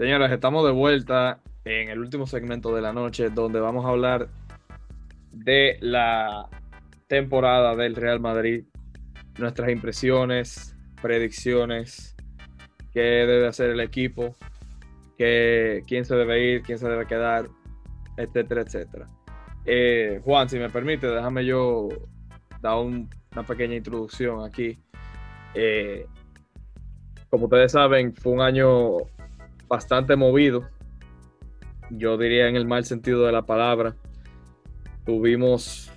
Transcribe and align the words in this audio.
Señoras, 0.00 0.32
estamos 0.32 0.64
de 0.64 0.72
vuelta 0.72 1.40
en 1.66 1.90
el 1.90 1.98
último 1.98 2.26
segmento 2.26 2.74
de 2.74 2.80
la 2.80 2.90
noche 2.90 3.28
donde 3.28 3.60
vamos 3.60 3.84
a 3.84 3.90
hablar 3.90 4.28
de 5.30 5.76
la 5.82 6.48
temporada 7.06 7.76
del 7.76 7.94
Real 7.94 8.18
Madrid, 8.18 8.64
nuestras 9.38 9.68
impresiones, 9.68 10.74
predicciones, 11.02 12.16
qué 12.94 13.00
debe 13.00 13.46
hacer 13.46 13.68
el 13.68 13.80
equipo, 13.80 14.34
qué, 15.18 15.84
quién 15.86 16.06
se 16.06 16.16
debe 16.16 16.46
ir, 16.46 16.62
quién 16.62 16.78
se 16.78 16.88
debe 16.88 17.04
quedar, 17.04 17.50
etcétera, 18.16 18.62
etcétera. 18.62 19.06
Eh, 19.66 20.22
Juan, 20.24 20.48
si 20.48 20.58
me 20.58 20.70
permite, 20.70 21.08
déjame 21.08 21.44
yo 21.44 21.90
dar 22.62 22.78
una 22.78 23.42
pequeña 23.46 23.74
introducción 23.74 24.46
aquí. 24.46 24.78
Eh, 25.52 26.06
como 27.28 27.44
ustedes 27.44 27.72
saben, 27.72 28.14
fue 28.14 28.32
un 28.32 28.40
año 28.40 28.96
bastante 29.70 30.16
movido. 30.16 30.68
Yo 31.90 32.18
diría 32.18 32.48
en 32.48 32.56
el 32.56 32.66
mal 32.66 32.84
sentido 32.84 33.24
de 33.24 33.32
la 33.32 33.46
palabra. 33.46 33.94
Tuvimos 35.06 35.90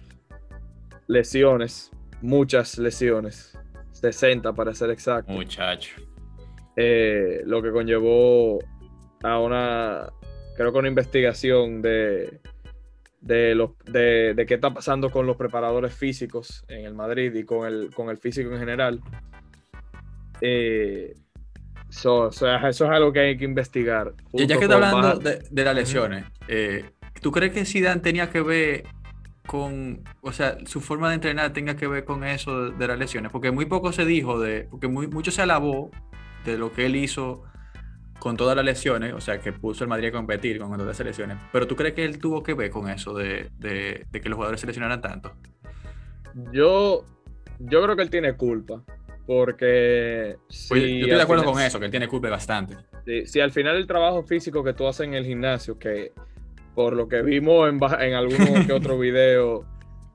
lesiones, 1.07 1.91
muchas 2.21 2.77
lesiones, 2.77 3.57
60 3.91 4.53
para 4.53 4.73
ser 4.75 4.91
exacto. 4.91 5.33
Muchacho. 5.33 5.95
Eh, 6.75 7.41
lo 7.45 7.61
que 7.61 7.71
conllevó 7.71 8.59
a 9.23 9.39
una, 9.39 10.07
creo 10.55 10.71
que 10.71 10.79
una 10.79 10.87
investigación 10.87 11.81
de, 11.81 12.41
de, 13.21 13.55
los, 13.55 13.71
de, 13.85 14.45
qué 14.47 14.53
está 14.53 14.71
pasando 14.71 15.09
con 15.09 15.25
los 15.25 15.35
preparadores 15.35 15.93
físicos 15.93 16.63
en 16.67 16.85
el 16.85 16.93
Madrid 16.93 17.33
y 17.33 17.43
con 17.43 17.67
el, 17.67 17.89
con 17.93 18.09
el 18.09 18.17
físico 18.17 18.51
en 18.51 18.59
general. 18.59 19.01
Eh, 20.41 21.15
eso 21.95 22.29
es 22.29 22.81
algo 22.81 23.13
que 23.13 23.19
hay 23.19 23.37
que 23.37 23.45
investigar. 23.45 24.13
Ya 24.33 24.57
que 24.57 24.63
está 24.65 24.75
hablando 24.75 25.19
de, 25.19 25.63
las 25.63 25.75
lesiones, 25.75 26.25
eh, 26.47 26.85
¿tú 27.21 27.31
crees 27.31 27.53
que 27.53 27.65
Zidane 27.65 28.01
tenía 28.01 28.29
que 28.29 28.41
ver 28.41 28.83
con, 29.45 30.03
o 30.21 30.31
sea, 30.31 30.57
su 30.65 30.81
forma 30.81 31.09
de 31.09 31.15
entrenar 31.15 31.53
tenga 31.53 31.75
que 31.75 31.87
ver 31.87 32.03
con 32.05 32.23
eso 32.23 32.71
de, 32.71 32.87
las 32.87 32.97
lesiones? 32.97 33.31
Porque 33.31 33.51
muy 33.51 33.65
poco 33.65 33.91
se 33.91 34.05
dijo 34.05 34.39
de, 34.39 34.67
porque 34.69 34.87
muy, 34.87 35.07
mucho 35.07 35.31
se 35.31 35.41
alabó 35.41 35.91
de 36.45 36.57
lo 36.57 36.73
que 36.73 36.85
él 36.85 36.95
hizo 36.95 37.43
con 38.19 38.37
todas 38.37 38.55
las 38.55 38.65
lesiones, 38.65 39.13
o 39.13 39.21
sea, 39.21 39.39
que 39.39 39.51
puso 39.51 39.83
el 39.83 39.89
Madrid 39.89 40.07
a 40.07 40.11
competir 40.11 40.57
con 40.59 40.71
todas 40.71 40.97
las 40.97 41.05
lesiones. 41.05 41.37
Pero 41.51 41.67
¿tú 41.67 41.75
crees 41.75 41.93
que 41.93 42.05
él 42.05 42.19
tuvo 42.19 42.41
que 42.41 42.53
ver 42.53 42.71
con 42.71 42.89
eso 42.89 43.13
de, 43.13 43.49
de 43.59 44.21
que 44.21 44.29
los 44.29 44.35
jugadores 44.35 44.61
se 44.61 44.67
lesionaran 44.67 45.01
tanto? 45.01 45.33
Yo, 46.51 47.05
yo 47.59 47.83
creo 47.83 47.95
que 47.95 48.01
él 48.01 48.09
tiene 48.09 48.33
culpa. 48.33 48.83
Porque. 49.25 50.37
Si 50.49 50.69
yo 50.69 51.05
estoy 51.05 51.09
de 51.09 51.21
acuerdo 51.21 51.45
con 51.45 51.61
eso, 51.61 51.79
que 51.79 51.85
él 51.85 51.91
tiene 51.91 52.07
culpa 52.07 52.29
bastante. 52.29 52.75
Si, 53.25 53.39
al 53.39 53.51
final 53.51 53.77
el 53.77 53.87
trabajo 53.87 54.23
físico 54.23 54.63
que 54.63 54.73
tú 54.73 54.87
haces 54.87 55.07
en 55.07 55.13
el 55.13 55.25
gimnasio, 55.25 55.77
que 55.77 56.11
por 56.75 56.95
lo 56.95 57.07
que 57.07 57.21
vimos 57.21 57.69
en, 57.69 57.79
en 58.01 58.13
algunos 58.15 58.65
que 58.65 58.73
otro 58.73 58.97
video 58.97 59.65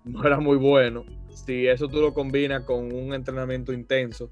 no 0.04 0.24
era 0.24 0.40
muy 0.40 0.56
bueno, 0.56 1.04
si 1.30 1.66
eso 1.66 1.88
tú 1.88 2.00
lo 2.00 2.12
combinas 2.12 2.64
con 2.64 2.92
un 2.92 3.14
entrenamiento 3.14 3.72
intenso, 3.72 4.28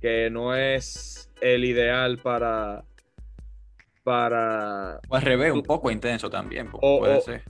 que 0.00 0.30
no 0.30 0.54
es 0.54 1.30
el 1.40 1.64
ideal 1.64 2.18
para. 2.18 2.84
para 4.02 5.00
o 5.08 5.16
al 5.16 5.22
revés, 5.22 5.52
un 5.52 5.62
poco 5.62 5.90
intenso 5.90 6.28
también, 6.30 6.68
puede 6.70 7.20
ser. 7.20 7.42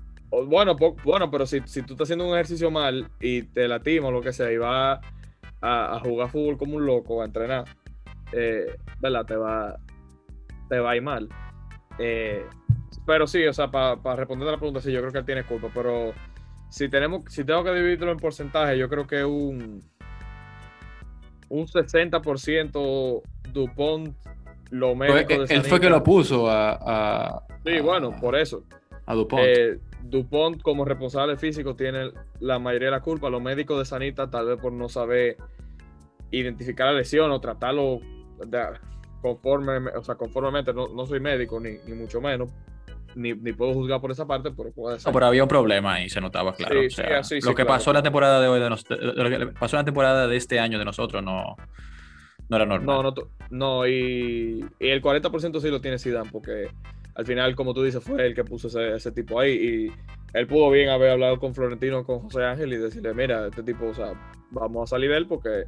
bueno, 0.46 0.76
bueno, 1.04 1.30
pero 1.30 1.46
si, 1.46 1.60
si 1.64 1.82
tú 1.82 1.94
estás 1.94 2.06
haciendo 2.06 2.28
un 2.28 2.34
ejercicio 2.34 2.70
mal 2.70 3.08
y 3.20 3.42
te 3.42 3.66
latimos 3.68 4.08
o 4.08 4.12
lo 4.12 4.20
que 4.20 4.32
sea, 4.32 4.52
y 4.52 4.56
va 4.56 5.00
a, 5.60 6.00
jugar 6.02 6.30
fútbol 6.30 6.58
como 6.58 6.76
un 6.76 6.86
loco, 6.86 7.22
a 7.22 7.26
entrenar, 7.26 7.64
eh, 8.32 8.76
¿verdad? 9.00 9.26
Te 9.26 9.36
va, 9.36 9.78
te 10.68 10.78
va 10.78 10.90
a 10.90 10.96
ir 10.96 11.02
mal. 11.02 11.28
Eh, 11.98 12.44
pero 13.06 13.26
sí, 13.26 13.44
o 13.46 13.52
sea, 13.52 13.70
para 13.70 14.16
responder 14.16 14.48
a 14.48 14.52
la 14.52 14.58
pregunta, 14.58 14.80
sí, 14.80 14.92
yo 14.92 15.00
creo 15.00 15.12
que 15.12 15.18
él 15.18 15.24
tiene 15.24 15.44
culpa, 15.44 15.68
pero 15.74 16.12
si 16.68 16.88
tenemos, 16.88 17.22
si 17.28 17.44
tengo 17.44 17.64
que 17.64 17.72
dividirlo 17.72 18.12
en 18.12 18.18
porcentaje, 18.18 18.78
yo 18.78 18.88
creo 18.88 19.06
que 19.06 19.24
un, 19.24 19.82
un 21.48 21.66
60% 21.66 23.22
Dupont 23.52 24.16
lo 24.70 24.94
médico 24.94 25.42
Él 25.48 25.62
fue 25.64 25.80
que 25.80 25.90
lo 25.90 26.02
puso 26.02 26.48
a, 26.48 27.42
Sí, 27.64 27.80
bueno, 27.80 28.16
por 28.18 28.36
eso. 28.36 28.64
A 29.04 29.14
Dupont. 29.14 29.42
Eh, 29.44 29.78
Dupont 30.02 30.60
como 30.62 30.84
responsable 30.84 31.36
físico 31.36 31.76
tiene 31.76 32.10
la 32.40 32.58
mayoría 32.58 32.88
de 32.88 32.92
la 32.92 33.00
culpa. 33.00 33.30
Los 33.30 33.42
médicos 33.42 33.78
de 33.78 33.84
Sanita 33.84 34.30
tal 34.30 34.46
vez 34.46 34.60
por 34.60 34.72
no 34.72 34.88
saber 34.88 35.36
identificar 36.30 36.86
la 36.86 36.92
lesión 36.94 37.30
o 37.30 37.40
tratarlo 37.40 38.00
conforme, 39.20 39.90
o 39.90 40.02
sea, 40.02 40.14
conformemente. 40.14 40.72
No, 40.72 41.06
soy 41.06 41.20
médico 41.20 41.60
ni, 41.60 41.78
mucho 41.94 42.20
menos. 42.20 42.50
Ni, 43.14 43.34
puedo 43.34 43.74
juzgar 43.74 44.00
por 44.00 44.12
esa 44.12 44.26
parte, 44.26 44.50
pero 44.52 44.70
puede 44.72 44.98
ser. 44.98 45.08
No, 45.08 45.12
pero 45.12 45.26
había 45.26 45.42
un 45.42 45.48
problema 45.48 46.00
y 46.00 46.08
se 46.08 46.20
notaba 46.20 46.54
claro. 46.54 46.80
lo 47.42 47.54
que 47.54 47.64
pasó 47.64 47.90
en 47.90 47.94
la 47.94 48.02
temporada 48.02 48.40
de 48.40 48.48
hoy, 48.48 48.60
de 48.60 48.70
lo 48.70 48.76
que 48.76 49.46
pasó 49.58 49.76
en 49.76 49.80
la 49.80 49.84
temporada 49.84 50.28
de 50.28 50.36
este 50.36 50.60
año 50.60 50.78
de 50.78 50.84
nosotros 50.84 51.22
no, 51.22 51.56
no 52.48 52.56
era 52.56 52.66
normal. 52.66 52.86
No, 52.86 53.02
no, 53.02 53.14
no 53.50 53.86
y, 53.86 54.64
y 54.78 54.88
el 54.88 55.02
40% 55.02 55.60
sí 55.60 55.70
lo 55.70 55.80
tiene 55.80 55.98
Zidane, 55.98 56.30
porque 56.30 56.68
al 57.20 57.26
final, 57.26 57.54
como 57.54 57.74
tú 57.74 57.82
dices, 57.82 58.02
fue 58.02 58.26
él 58.26 58.34
que 58.34 58.44
puso 58.44 58.68
ese, 58.80 59.12
tipo 59.12 59.38
ahí 59.38 59.52
y 59.52 59.92
él 60.32 60.46
pudo 60.46 60.70
bien 60.70 60.88
haber 60.88 61.10
hablado 61.10 61.38
con 61.38 61.54
Florentino, 61.54 62.02
con 62.02 62.20
José 62.20 62.42
Ángel 62.42 62.72
y 62.72 62.78
decirle, 62.78 63.12
mira, 63.12 63.46
este 63.46 63.62
tipo, 63.62 63.88
o 63.88 63.94
sea, 63.94 64.14
vamos 64.50 64.84
a 64.84 64.96
salir 64.96 65.10
de 65.10 65.18
él 65.18 65.26
porque 65.26 65.64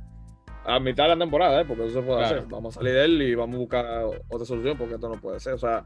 a 0.65 0.81
mitad 0.81 1.05
de 1.05 1.11
la 1.11 1.19
temporada, 1.19 1.61
¿eh? 1.61 1.65
porque 1.67 1.85
eso 1.85 2.01
se 2.01 2.07
puede 2.07 2.25
hacer, 2.25 2.47
vamos 2.49 2.75
a 2.75 2.81
salir 2.81 2.95
de 2.95 3.05
él 3.05 3.21
y 3.21 3.35
vamos 3.35 3.57
a 3.57 3.59
buscar 3.59 3.87
otra 4.31 4.47
solución 4.47 4.79
porque 4.79 4.95
esto 4.95 5.11
no 5.11 5.21
puede 5.21 5.41
ser, 5.41 5.53
o 5.53 5.59
sea, 5.59 5.85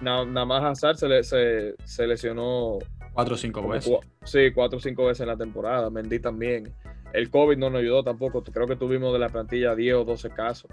nada 0.00 0.44
más 0.44 0.64
Hazard 0.64 0.96
se, 1.22 1.76
se, 1.84 2.06
lesionó 2.08 2.78
cuatro 3.12 3.34
o 3.34 3.38
cinco 3.38 3.68
veces. 3.68 3.96
sí, 4.24 4.50
cuatro 4.52 4.78
o 4.78 4.80
cinco 4.80 5.06
veces 5.06 5.20
en 5.20 5.28
la 5.28 5.36
temporada, 5.36 5.88
Mendy 5.88 6.18
también. 6.18 6.74
El 7.12 7.30
COVID 7.30 7.56
no 7.58 7.70
nos 7.70 7.80
ayudó 7.80 8.02
tampoco, 8.02 8.42
creo 8.42 8.66
que 8.66 8.74
tuvimos 8.74 9.12
de 9.12 9.20
la 9.20 9.28
plantilla 9.28 9.76
10 9.76 9.94
o 9.94 10.04
12 10.04 10.30
casos. 10.30 10.68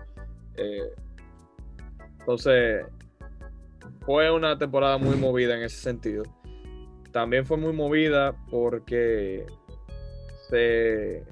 Eh, 0.58 0.90
entonces, 2.22 2.84
fue 4.06 4.32
una 4.32 4.58
temporada 4.58 4.98
muy 4.98 5.16
movida 5.16 5.56
en 5.56 5.64
ese 5.64 5.78
sentido. 5.78 6.24
También 7.12 7.46
fue 7.46 7.58
muy 7.58 7.74
movida 7.74 8.36
porque 8.50 9.46
se, 10.50 11.24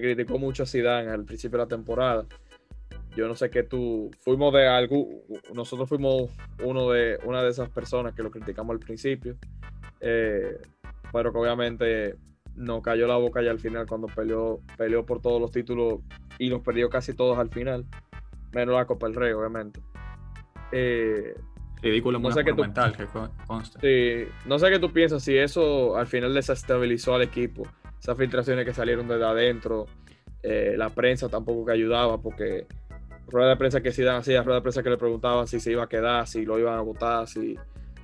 criticó 0.00 0.38
mucho 0.38 0.64
a 0.64 0.66
Zidane 0.66 1.10
al 1.10 1.24
principio 1.24 1.58
de 1.58 1.64
la 1.64 1.68
temporada. 1.68 2.26
Yo 3.16 3.26
no 3.26 3.34
sé 3.34 3.50
qué 3.50 3.62
tú 3.62 4.10
fuimos 4.20 4.52
de 4.52 4.66
algo, 4.66 5.06
nosotros 5.52 5.88
fuimos 5.88 6.30
uno 6.62 6.90
de 6.90 7.18
una 7.24 7.42
de 7.42 7.50
esas 7.50 7.68
personas 7.70 8.14
que 8.14 8.22
lo 8.22 8.30
criticamos 8.30 8.74
al 8.74 8.80
principio, 8.80 9.36
eh, 10.00 10.58
pero 11.12 11.32
que 11.32 11.38
obviamente 11.38 12.16
nos 12.54 12.82
cayó 12.82 13.06
la 13.06 13.16
boca 13.16 13.42
ya 13.42 13.50
al 13.50 13.58
final 13.58 13.86
cuando 13.86 14.08
peleó, 14.08 14.60
peleó 14.76 15.04
por 15.04 15.20
todos 15.20 15.40
los 15.40 15.50
títulos 15.50 16.00
y 16.38 16.48
los 16.48 16.60
perdió 16.60 16.90
casi 16.90 17.14
todos 17.14 17.38
al 17.38 17.50
final, 17.50 17.86
menos 18.52 18.74
la 18.74 18.86
Copa 18.86 19.06
del 19.06 19.16
Rey, 19.16 19.32
obviamente. 19.32 19.80
Eh, 20.70 21.34
Ridículo 21.80 22.18
no 22.18 22.32
sé 22.32 22.44
que, 22.44 22.52
Sí, 23.80 24.30
no 24.46 24.58
sé 24.58 24.70
qué 24.70 24.78
tú 24.78 24.92
piensas 24.92 25.22
si 25.22 25.36
eso 25.36 25.96
al 25.96 26.06
final 26.06 26.34
desestabilizó 26.34 27.14
al 27.14 27.22
equipo. 27.22 27.62
Esas 28.00 28.16
filtraciones 28.16 28.64
que 28.64 28.74
salieron 28.74 29.06
desde 29.06 29.24
adentro, 29.24 29.86
eh, 30.42 30.74
la 30.76 30.90
prensa 30.90 31.28
tampoco 31.28 31.66
que 31.66 31.72
ayudaba, 31.72 32.20
porque 32.20 32.66
rueda 33.28 33.50
de 33.50 33.56
prensa 33.56 33.80
que 33.80 33.92
sí 33.92 34.02
dan 34.02 34.16
así, 34.16 34.36
rueda 34.38 34.56
de 34.56 34.62
prensa 34.62 34.82
que 34.82 34.90
le 34.90 34.96
preguntaban 34.96 35.46
si 35.46 35.60
se 35.60 35.72
iba 35.72 35.84
a 35.84 35.88
quedar, 35.88 36.26
si 36.26 36.44
lo 36.44 36.58
iban 36.58 36.78
a 36.78 36.80
votar, 36.80 37.28
si, 37.28 37.56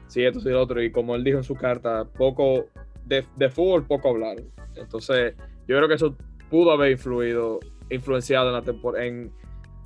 si 0.06 0.24
esto, 0.24 0.40
si 0.40 0.50
lo 0.50 0.62
otro. 0.62 0.82
Y 0.82 0.92
como 0.92 1.16
él 1.16 1.24
dijo 1.24 1.38
en 1.38 1.44
su 1.44 1.54
carta, 1.54 2.04
poco 2.04 2.66
de, 3.04 3.24
de 3.36 3.48
fútbol, 3.48 3.86
poco 3.86 4.10
hablar. 4.10 4.36
Entonces, 4.76 5.34
yo 5.66 5.76
creo 5.76 5.88
que 5.88 5.94
eso 5.94 6.16
pudo 6.50 6.72
haber 6.72 6.92
influido, 6.92 7.60
influenciado 7.90 8.56
en 8.56 8.64
la, 8.64 9.04
en, 9.04 9.32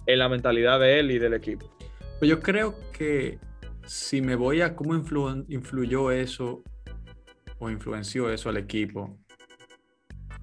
en 0.07 0.19
la 0.19 0.29
mentalidad 0.29 0.81
de 0.81 1.01
él 1.01 1.11
y 1.11 1.19
del 1.19 1.35
equipo. 1.35 1.71
Pues 2.19 2.29
yo 2.29 2.41
creo 2.41 2.75
que 2.93 3.39
si 3.89 4.21
me 4.21 4.37
voy 4.37 4.61
a 4.61 4.77
cómo 4.77 4.95
influyó 4.95 6.11
eso 6.11 6.63
o 7.59 7.71
influenció 7.71 8.31
eso 8.31 8.51
al 8.51 8.59
equipo, 8.59 9.19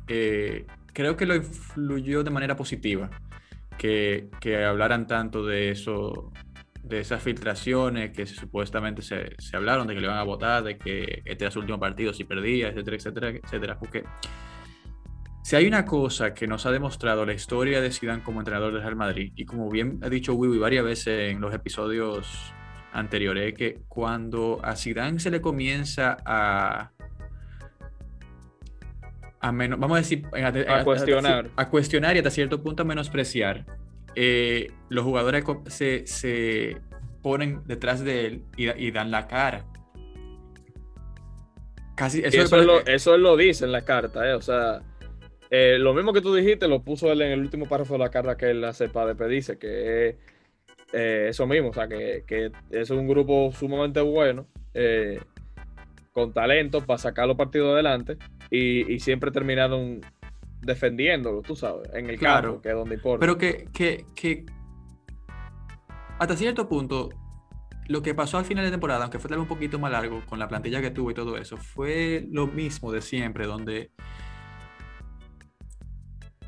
eh, 0.07 0.65
creo 0.93 1.15
que 1.15 1.27
lo 1.27 1.35
influyó 1.35 2.23
de 2.23 2.31
manera 2.31 2.55
positiva. 2.55 3.09
Que, 3.77 4.29
hablaran 4.67 5.05
tanto 5.05 5.45
de 5.45 5.69
eso, 5.69 6.31
de 6.81 7.01
esas 7.01 7.21
filtraciones 7.21 8.11
que 8.11 8.25
supuestamente 8.25 9.03
se, 9.03 9.35
hablaron 9.53 9.85
de 9.85 9.93
que 9.93 9.99
le 9.99 10.07
iban 10.07 10.17
a 10.17 10.23
votar, 10.23 10.63
de 10.63 10.77
que 10.79 11.21
este 11.23 11.43
era 11.43 11.51
su 11.51 11.59
último 11.59 11.79
partido 11.79 12.13
si 12.13 12.23
perdía, 12.23 12.69
etcétera, 12.69 12.97
etcétera, 12.97 13.29
etcétera. 13.29 13.77
Porque 13.77 14.05
si 15.43 15.55
hay 15.55 15.67
una 15.67 15.85
cosa 15.85 16.33
que 16.33 16.47
nos 16.47 16.65
ha 16.65 16.71
demostrado 16.71 17.27
la 17.27 17.33
historia 17.33 17.79
de 17.79 17.91
Zidane 17.91 18.23
como 18.23 18.39
entrenador 18.39 18.73
del 18.73 18.81
Real 18.81 18.95
Madrid, 18.95 19.33
y 19.35 19.45
como 19.45 19.69
bien 19.69 19.99
ha 20.01 20.09
dicho 20.09 20.33
Wiwi 20.33 20.57
varias 20.57 20.83
veces 20.83 21.31
en 21.31 21.41
los 21.41 21.53
episodios 21.53 22.54
anteriores, 22.95 23.53
que 23.53 23.81
cuando 23.87 24.59
a 24.63 24.75
Zidane 24.75 25.19
se 25.19 25.29
le 25.29 25.41
comienza 25.41 26.17
a, 26.25 26.91
a 29.39 29.51
menos, 29.51 29.79
vamos 29.79 29.97
a 29.97 29.99
decir, 29.99 30.25
a, 30.33 30.83
cuestionar. 30.83 31.49
A, 31.55 31.69
cuestionar 31.69 32.15
y 32.15 32.19
hasta 32.19 32.31
cierto 32.31 32.63
punto 32.63 32.83
a 32.83 32.85
menospreciar, 32.85 33.65
eh, 34.15 34.71
los 34.89 35.03
jugadores 35.03 35.43
se, 35.67 36.07
se, 36.07 36.77
ponen 37.21 37.61
detrás 37.65 38.03
de 38.03 38.25
él 38.25 38.43
y, 38.55 38.91
dan 38.91 39.11
la 39.11 39.27
cara. 39.27 39.65
Casi, 41.95 42.19
eso, 42.19 42.41
eso, 42.41 42.57
lo, 42.57 42.85
eso, 42.85 43.17
lo, 43.17 43.37
dice 43.37 43.65
en 43.65 43.71
la 43.71 43.83
carta, 43.83 44.29
¿eh? 44.29 44.33
o 44.33 44.41
sea, 44.41 44.81
eh, 45.49 45.77
lo 45.79 45.93
mismo 45.93 46.13
que 46.13 46.21
tú 46.21 46.33
dijiste 46.33 46.67
lo 46.67 46.81
puso 46.83 47.11
él 47.11 47.21
en 47.21 47.31
el 47.31 47.39
último 47.39 47.67
párrafo 47.67 47.93
de 47.93 47.99
la 47.99 48.09
carta 48.09 48.35
que 48.35 48.51
él 48.51 48.63
hace 48.63 48.89
para 48.89 49.07
despedirse, 49.07 49.57
que 49.57 50.09
es 50.09 50.15
eh, 50.97 51.27
eso 51.29 51.45
mismo, 51.45 51.69
o 51.69 51.73
sea, 51.73 51.89
que, 51.89 52.23
que, 52.25 52.51
es 52.71 52.89
un 52.89 53.05
grupo 53.05 53.51
sumamente 53.51 53.99
bueno, 53.99 54.47
eh, 54.73 55.19
con 56.13 56.31
talento 56.31 56.85
para 56.85 56.97
sacar 56.97 57.27
los 57.27 57.35
partidos 57.35 57.73
adelante 57.73 58.17
y, 58.49 58.97
siempre 58.99 59.29
terminaron 59.29 59.99
defendiéndolo, 60.61 61.41
tú 61.41 61.53
sabes, 61.53 61.93
en 61.93 62.09
el 62.09 62.17
claro, 62.17 62.53
campo, 62.53 62.61
que 62.61 62.69
es 62.69 62.75
donde 62.75 62.95
importa. 62.95 63.19
Pero 63.19 63.37
que, 63.37 63.67
que, 63.73 64.05
que 64.15 64.45
hasta 66.17 66.37
cierto 66.37 66.69
punto, 66.69 67.09
lo 67.89 68.01
que 68.01 68.15
pasó 68.15 68.37
al 68.37 68.45
final 68.45 68.63
de 68.63 68.71
temporada, 68.71 69.03
aunque 69.03 69.19
fue 69.19 69.27
tal 69.27 69.39
vez 69.39 69.43
un 69.43 69.53
poquito 69.53 69.77
más 69.77 69.91
largo 69.91 70.21
con 70.25 70.39
la 70.39 70.47
plantilla 70.47 70.81
que 70.81 70.91
tuvo 70.91 71.11
y 71.11 71.13
todo 71.13 71.35
eso, 71.35 71.57
fue 71.57 72.25
lo 72.31 72.47
mismo 72.47 72.93
de 72.93 73.01
siempre, 73.01 73.47
donde 73.47 73.91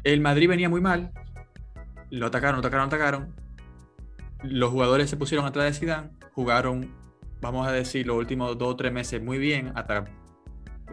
el 0.05 0.21
Madrid 0.21 0.47
venía 0.47 0.69
muy 0.69 0.79
mal, 0.79 1.11
lo 2.11 2.27
atacaron, 2.27 2.59
atacaron, 2.59 2.87
atacaron, 2.87 3.46
los 4.43 4.71
jugadores 4.71 5.09
se 5.09 5.17
pusieron 5.17 5.45
atrás 5.45 5.65
de 5.65 5.73
Zidane, 5.73 6.09
jugaron, 6.33 6.93
vamos 7.41 7.67
a 7.67 7.71
decir, 7.71 8.05
los 8.05 8.17
últimos 8.17 8.57
dos 8.57 8.73
o 8.73 8.75
tres 8.75 8.91
meses 8.91 9.21
muy 9.21 9.37
bien, 9.37 9.71
hasta 9.75 10.05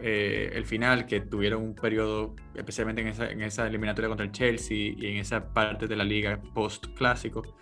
eh, 0.01 0.51
el 0.53 0.65
final, 0.65 1.05
que 1.05 1.21
tuvieron 1.21 1.63
un 1.63 1.75
periodo, 1.75 2.35
especialmente 2.53 3.01
en 3.01 3.41
esa, 3.41 3.67
eliminatoria 3.67 4.09
contra 4.09 4.25
el 4.25 4.31
Chelsea 4.31 4.93
y 4.97 5.05
en 5.05 5.17
esa 5.17 5.53
parte 5.53 5.87
de 5.87 5.95
la 5.95 6.03
liga 6.03 6.41
post-clásico, 6.53 7.55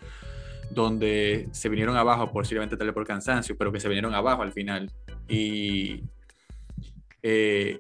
donde 0.72 1.48
se 1.52 1.70
vinieron 1.70 1.96
abajo, 1.96 2.32
posiblemente 2.32 2.76
tal 2.76 2.88
vez 2.88 2.94
por 2.94 3.06
cansancio, 3.06 3.56
pero 3.58 3.72
que 3.72 3.80
se 3.80 3.88
vinieron 3.88 4.16
abajo 4.16 4.42
al 4.42 4.52
final. 4.52 4.92
Y 5.28 6.04
eh, 7.22 7.80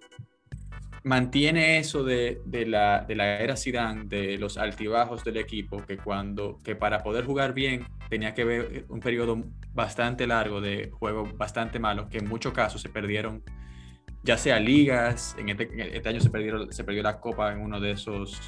mantiene 1.04 1.80
eso 1.80 2.04
de, 2.04 2.42
la, 2.66 3.04
de, 3.06 3.16
la, 3.16 3.40
era 3.40 3.58
Zidane, 3.58 4.06
de 4.06 4.38
los 4.38 4.58
altibajos 4.58 5.24
del 5.24 5.38
equipo, 5.38 5.84
que 5.86 5.98
cuando 5.98 6.60
que 6.64 6.76
para 6.76 7.04
poder 7.04 7.26
jugar 7.26 7.54
bien 7.54 7.86
tenía 8.10 8.34
que 8.34 8.46
ver 8.46 8.86
un 8.90 9.00
periodo 9.00 9.44
bastante 9.74 10.26
largo 10.28 10.62
de 10.62 10.92
juego 10.92 11.30
bastante 11.36 11.80
malo, 11.80 12.08
que 12.10 12.20
en 12.20 12.28
muchos 12.28 12.54
casos 12.54 12.82
se 12.82 12.90
perdieron, 12.90 13.44
ya 14.24 14.38
sea 14.38 14.60
ligas, 14.60 15.36
en 15.38 15.50
este, 15.50 15.98
este 15.98 16.10
año 16.10 16.22
se, 16.22 16.30
perdieron, 16.30 16.72
se 16.72 16.84
perdió 16.84 17.04
la 17.04 17.20
copa 17.20 17.52
en 17.52 17.60
uno 17.60 17.82
de 17.82 17.92
esos 17.92 18.40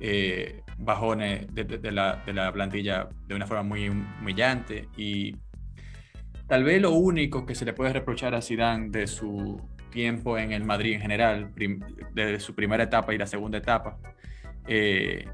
eh, 0.00 0.62
bajones 0.78 1.46
de, 1.52 1.92
la, 1.92 2.22
de 2.24 2.32
la 2.32 2.52
plantilla 2.52 3.08
de 3.26 3.34
una 3.34 3.46
forma 3.46 3.62
muy 3.62 3.88
humillante. 3.88 4.88
Y 4.96 5.36
tal 6.48 6.64
vez 6.64 6.80
lo 6.80 6.92
único 6.92 7.44
que 7.44 7.54
se 7.54 7.66
le 7.66 7.74
puede 7.74 7.92
reprochar 7.92 8.34
a 8.34 8.40
Zidane 8.40 8.88
de 8.90 9.06
su 9.06 9.60
tiempo 9.96 10.36
en 10.36 10.52
el 10.52 10.62
Madrid 10.62 10.92
en 10.92 11.00
general, 11.00 11.52
desde 12.12 12.38
su 12.38 12.54
primera 12.54 12.84
etapa 12.84 13.14
y 13.14 13.18
la 13.18 13.26
segunda 13.26 13.56
etapa. 13.56 13.96
Eh, 14.66 15.26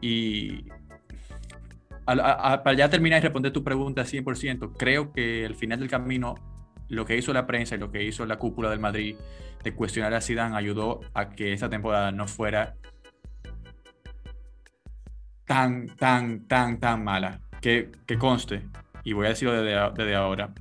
y 0.00 0.64
para 2.04 2.72
ya 2.74 2.88
terminar 2.88 3.18
y 3.18 3.22
responder 3.22 3.52
tu 3.52 3.64
pregunta 3.64 4.02
100%, 4.02 4.74
creo 4.78 5.12
que 5.12 5.44
al 5.44 5.56
final 5.56 5.80
del 5.80 5.90
camino 5.90 6.36
lo 6.88 7.04
que 7.04 7.16
hizo 7.16 7.32
la 7.32 7.48
prensa 7.48 7.74
y 7.74 7.78
lo 7.78 7.90
que 7.90 8.04
hizo 8.04 8.24
la 8.26 8.38
cúpula 8.38 8.70
del 8.70 8.78
Madrid 8.78 9.16
de 9.64 9.74
cuestionar 9.74 10.14
a 10.14 10.20
Zidane 10.20 10.56
ayudó 10.56 11.00
a 11.12 11.30
que 11.30 11.52
esa 11.52 11.68
temporada 11.68 12.12
no 12.12 12.28
fuera 12.28 12.76
tan, 15.46 15.88
tan, 15.96 16.46
tan, 16.46 16.78
tan 16.78 17.02
mala. 17.02 17.40
Que, 17.60 17.90
que 18.06 18.18
conste, 18.18 18.62
y 19.02 19.14
voy 19.14 19.26
a 19.26 19.30
decirlo 19.30 19.60
desde, 19.60 19.76
desde 19.96 20.14
ahora, 20.14 20.54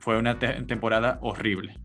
fue 0.00 0.18
una 0.18 0.36
temporada 0.36 1.20
horrible 1.22 1.83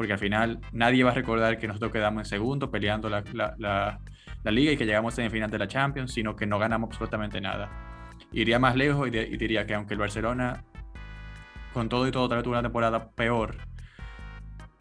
porque 0.00 0.14
al 0.14 0.18
final 0.18 0.60
nadie 0.72 1.04
va 1.04 1.10
a 1.10 1.14
recordar 1.14 1.58
que 1.58 1.68
nosotros 1.68 1.92
quedamos 1.92 2.22
en 2.22 2.24
segundo 2.24 2.70
peleando 2.70 3.10
la, 3.10 4.00
liga 4.44 4.72
y 4.72 4.76
que 4.78 4.86
llegamos 4.86 5.18
en 5.18 5.26
el 5.26 5.30
final 5.30 5.50
de 5.50 5.58
la 5.58 5.68
Champions, 5.68 6.14
sino 6.14 6.34
que 6.34 6.46
no 6.46 6.58
ganamos 6.58 6.88
absolutamente 6.88 7.38
nada. 7.38 7.68
Iría 8.32 8.58
más 8.58 8.76
lejos 8.76 9.08
y, 9.08 9.10
diría 9.10 9.66
que 9.66 9.74
aunque 9.74 9.92
el 9.92 10.00
Barcelona, 10.00 10.64
con 11.74 11.90
todo 11.90 12.08
y 12.08 12.12
todo, 12.12 12.28
tuvo 12.42 12.52
una 12.52 12.62
temporada 12.62 13.10
peor 13.10 13.56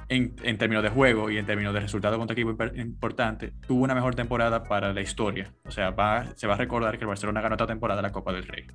en, 0.08 0.38
en, 0.42 0.58
términos 0.58 0.84
de 0.84 0.90
juego 0.90 1.30
y 1.30 1.38
en 1.38 1.46
términos 1.46 1.74
de 1.74 1.82
resultados 1.82 2.18
contra 2.18 2.32
equipo 2.32 2.56
importante, 2.76 3.52
tuvo 3.68 3.84
una 3.84 3.96
mejor 3.96 4.16
temporada 4.16 4.64
para 4.64 4.94
la 4.94 5.02
historia. 5.02 5.52
O 5.66 5.72
sea, 5.72 5.94
se 6.36 6.48
va 6.48 6.54
a 6.54 6.58
recordar 6.58 6.98
que 6.98 7.04
el 7.04 7.10
Barcelona 7.10 7.42
ganó 7.42 7.56
esta 7.56 7.68
temporada 7.68 8.02
la 8.02 8.14
Copa 8.14 8.32
del 8.32 8.48
Rey. 8.48 8.68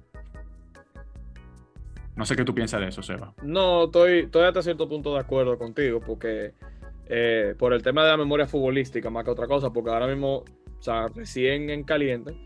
No 2.16 2.24
sé 2.24 2.36
qué 2.36 2.44
tú 2.44 2.54
piensas 2.54 2.80
de 2.80 2.88
eso, 2.88 3.02
Seba. 3.02 3.34
No, 3.42 3.84
estoy, 3.84 4.20
estoy 4.20 4.44
hasta 4.44 4.62
cierto 4.62 4.88
punto 4.88 5.14
de 5.14 5.20
acuerdo 5.20 5.58
contigo, 5.58 6.00
porque 6.00 6.54
eh, 7.06 7.54
por 7.58 7.72
el 7.72 7.82
tema 7.82 8.04
de 8.04 8.10
la 8.10 8.16
memoria 8.16 8.46
futbolística, 8.46 9.10
más 9.10 9.24
que 9.24 9.30
otra 9.30 9.46
cosa, 9.46 9.72
porque 9.72 9.90
ahora 9.90 10.06
mismo, 10.06 10.44
o 10.78 10.82
sea, 10.82 11.08
recién 11.08 11.70
en 11.70 11.82
caliente, 11.82 12.36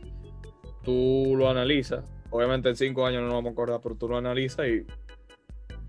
tú 0.82 1.34
lo 1.36 1.50
analizas. 1.50 2.04
Obviamente 2.30 2.68
en 2.68 2.76
cinco 2.76 3.06
años 3.06 3.20
no 3.22 3.28
nos 3.28 3.36
vamos 3.36 3.50
a 3.50 3.52
acordar, 3.52 3.80
pero 3.82 3.94
tú 3.94 4.08
lo 4.08 4.16
analizas 4.16 4.66
y 4.68 4.86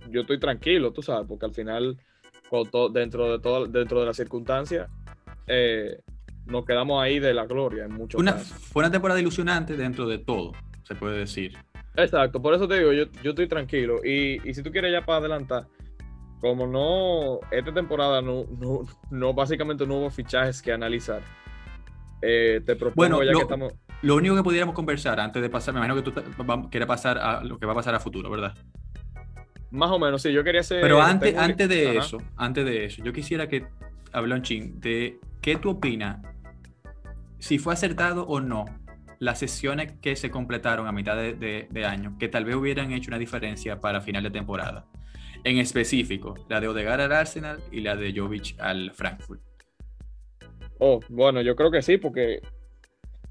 yo 0.10 0.22
estoy 0.22 0.40
tranquilo, 0.40 0.92
tú 0.92 1.02
sabes, 1.02 1.28
porque 1.28 1.46
al 1.46 1.54
final, 1.54 1.98
dentro 2.94 3.32
de 3.32 3.40
todo, 3.40 3.66
dentro 3.66 4.00
de 4.00 4.06
las 4.06 4.18
circunstancias, 4.18 4.90
eh, 5.48 6.00
nos 6.46 6.66
quedamos 6.66 7.02
ahí 7.02 7.20
de 7.20 7.34
la 7.34 7.46
gloria 7.46 7.86
en 7.86 7.94
muchos 7.94 8.20
una, 8.20 8.34
casos. 8.34 8.58
Fue 8.58 8.82
una 8.82 8.92
temporada 8.92 9.20
ilusionante 9.20 9.76
dentro 9.76 10.08
de 10.08 10.20
todo, 10.20 10.54
se 10.84 10.96
puede 10.96 11.18
decir. 11.18 11.58
Exacto, 12.04 12.42
por 12.42 12.54
eso 12.54 12.68
te 12.68 12.80
digo, 12.80 12.94
yo, 12.94 13.06
yo 13.24 13.32
estoy 13.32 13.48
tranquilo. 13.48 14.04
Y, 14.04 14.48
y, 14.48 14.54
si 14.54 14.64
tú 14.64 14.72
quieres 14.72 14.92
ya 14.92 15.06
para 15.06 15.20
adelantar, 15.20 15.68
como 16.40 16.66
no, 16.68 17.40
esta 17.52 17.74
temporada 17.74 18.22
no, 18.22 18.46
no, 18.58 18.86
no 19.10 19.34
básicamente 19.34 19.86
no 19.86 19.98
hubo 19.98 20.10
fichajes 20.10 20.62
que 20.62 20.72
analizar. 20.72 21.22
Eh, 22.22 22.62
te 22.66 22.76
propongo 22.76 22.96
bueno, 22.96 23.24
ya 23.24 23.32
lo, 23.32 23.40
que 23.40 23.44
estamos. 23.44 23.74
Lo 24.02 24.16
único 24.16 24.36
que 24.36 24.44
pudiéramos 24.44 24.76
conversar 24.76 25.20
antes 25.20 25.42
de 25.42 25.50
pasar, 25.50 25.74
me 25.74 25.80
imagino 25.80 25.96
que 25.96 26.12
tú 26.12 26.70
quieres 26.70 26.88
pasar 26.88 27.18
a 27.18 27.44
lo 27.44 27.60
que 27.60 27.66
va 27.66 27.74
a 27.74 27.76
pasar 27.76 27.96
a 27.96 28.00
futuro, 28.00 28.30
¿verdad? 28.30 28.54
Más 29.72 29.92
o 29.92 30.00
menos, 30.00 30.22
sí, 30.22 30.32
yo 30.32 30.44
quería 30.44 30.62
hacer. 30.62 30.82
Pero 30.82 31.02
antes, 31.02 31.38
antes 31.38 31.70
de 31.70 31.98
eso, 31.98 32.18
antes 32.38 32.66
de 32.66 32.86
eso, 32.86 33.04
yo 33.04 33.14
quisiera 33.14 33.48
que 33.48 33.66
hable 34.12 34.34
un 34.34 34.42
ching 34.42 34.80
de 34.80 35.20
qué 35.42 35.58
tú 35.58 35.72
opinas, 35.72 36.26
si 37.38 37.58
fue 37.58 37.74
acertado 37.74 38.26
o 38.26 38.40
no 38.40 38.66
las 39.20 39.40
sesiones 39.40 39.94
que 40.02 40.16
se 40.16 40.32
completaron 40.32 40.88
a 40.88 40.92
mitad 40.92 41.16
de, 41.16 41.86
año, 41.86 42.16
que 42.18 42.30
tal 42.30 42.46
vez 42.46 42.56
hubieran 42.56 42.92
hecho 42.92 43.10
una 43.10 43.18
diferencia 43.20 43.80
para 43.80 44.02
final 44.02 44.24
de 44.24 44.32
temporada. 44.32 44.86
En 45.44 45.58
específico, 45.58 46.36
la 46.50 46.60
de 46.60 46.68
Odegaard 46.68 47.02
al 47.02 47.12
Arsenal 47.12 47.60
y 47.72 47.82
la 47.82 47.96
de 47.96 48.14
Jovic 48.16 48.60
al 48.60 48.92
Frankfurt. 48.92 49.42
Oh, 50.80 51.02
bueno, 51.10 51.42
yo 51.42 51.56
creo 51.56 51.72
que 51.72 51.82
sí, 51.82 51.98
porque 51.98 52.42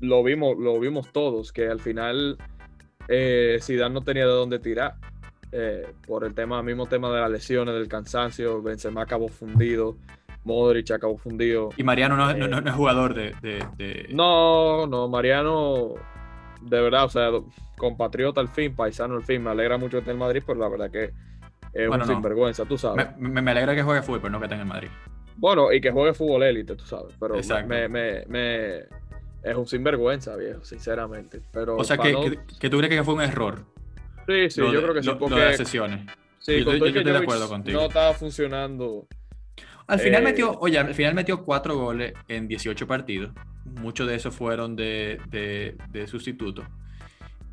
lo 0.00 0.22
vimos, 0.22 0.56
lo 0.58 0.78
vimos 0.78 1.10
todos, 1.12 1.52
que 1.52 1.68
al 1.68 1.80
final 1.80 2.38
eh, 3.08 3.58
no 3.90 4.02
tenía 4.02 4.26
de 4.26 4.32
dónde 4.32 4.58
tirar. 4.58 4.94
Eh, 5.50 5.86
por 6.06 6.24
el 6.24 6.34
tema, 6.34 6.62
mismo 6.62 6.86
tema 6.86 7.10
de 7.10 7.20
las 7.20 7.30
lesiones, 7.30 7.74
del 7.74 7.88
cansancio, 7.88 8.62
Benzema 8.62 9.02
acabó 9.02 9.28
fundido. 9.28 9.96
Modric 10.48 10.90
acabó 10.90 11.16
fundido. 11.16 11.70
Y 11.76 11.84
Mariano 11.84 12.16
no, 12.16 12.32
no, 12.34 12.58
es 12.58 12.74
jugador 12.74 13.14
de, 13.14 14.06
No, 14.10 14.86
no, 14.86 15.08
Mariano, 15.08 15.94
de 16.60 16.80
verdad, 16.80 17.04
o 17.04 17.08
sea, 17.08 17.30
compatriota 17.76 18.40
al 18.40 18.48
fin, 18.48 18.74
paisano 18.74 19.14
al 19.14 19.22
fin. 19.22 19.42
Me 19.42 19.50
alegra 19.50 19.78
mucho 19.78 19.98
estar 19.98 20.12
en 20.12 20.18
Madrid, 20.18 20.42
pero 20.44 20.58
la 20.58 20.68
verdad 20.68 20.90
que 20.90 21.12
es 21.72 21.88
un 21.88 22.04
sinvergüenza, 22.04 22.64
tú 22.64 22.76
sabes. 22.76 23.16
Me, 23.18 23.40
me, 23.40 23.50
alegra 23.50 23.74
que 23.74 23.82
juegue 23.82 24.02
fútbol, 24.02 24.20
pero 24.20 24.32
no 24.32 24.38
que 24.40 24.46
esté 24.46 24.56
en 24.56 24.66
Madrid. 24.66 24.88
Bueno, 25.36 25.72
y 25.72 25.80
que 25.80 25.92
juegue 25.92 26.14
fútbol 26.14 26.42
élite, 26.42 26.74
tú 26.74 26.84
sabes. 26.84 27.14
Pero 27.20 27.36
me, 27.68 27.88
me, 28.26 28.78
es 29.42 29.56
un 29.56 29.66
sinvergüenza, 29.66 30.34
viejo, 30.36 30.64
sinceramente. 30.64 31.42
Pero 31.52 31.76
o 31.76 31.84
sea, 31.84 31.96
que, 31.96 32.40
que, 32.58 32.70
tú 32.70 32.78
crees 32.78 32.92
que 32.92 33.04
fue 33.04 33.14
un 33.14 33.22
error. 33.22 33.64
Sí, 34.26 34.50
sí, 34.50 34.60
yo 34.60 34.82
creo 34.82 34.94
que 34.94 35.02
sí. 35.02 35.10
Porque, 35.18 35.34
lo 35.34 35.40
de 35.40 35.46
las 35.46 35.56
sesiones. 35.56 36.06
Sí, 36.38 36.64
yo, 36.64 36.72
estoy 36.72 36.92
de 36.92 37.16
acuerdo 37.16 37.48
contigo. 37.48 37.78
No 37.78 37.86
estaba 37.86 38.14
funcionando 38.14 39.06
al 39.88 39.99
final 40.00 40.23
metió, 40.23 40.52
eh, 40.52 40.59
oye, 40.61 40.78
al 40.78 40.95
final 40.95 41.14
metió 41.14 41.45
cuatro 41.45 41.76
goles 41.76 42.12
en 42.28 42.47
18 42.47 42.87
partidos. 42.87 43.33
Muchos 43.80 44.07
de 44.07 44.14
esos 44.14 44.35
fueron 44.35 44.76
de, 44.76 45.18
de, 45.30 46.07
sustituto. 46.07 46.62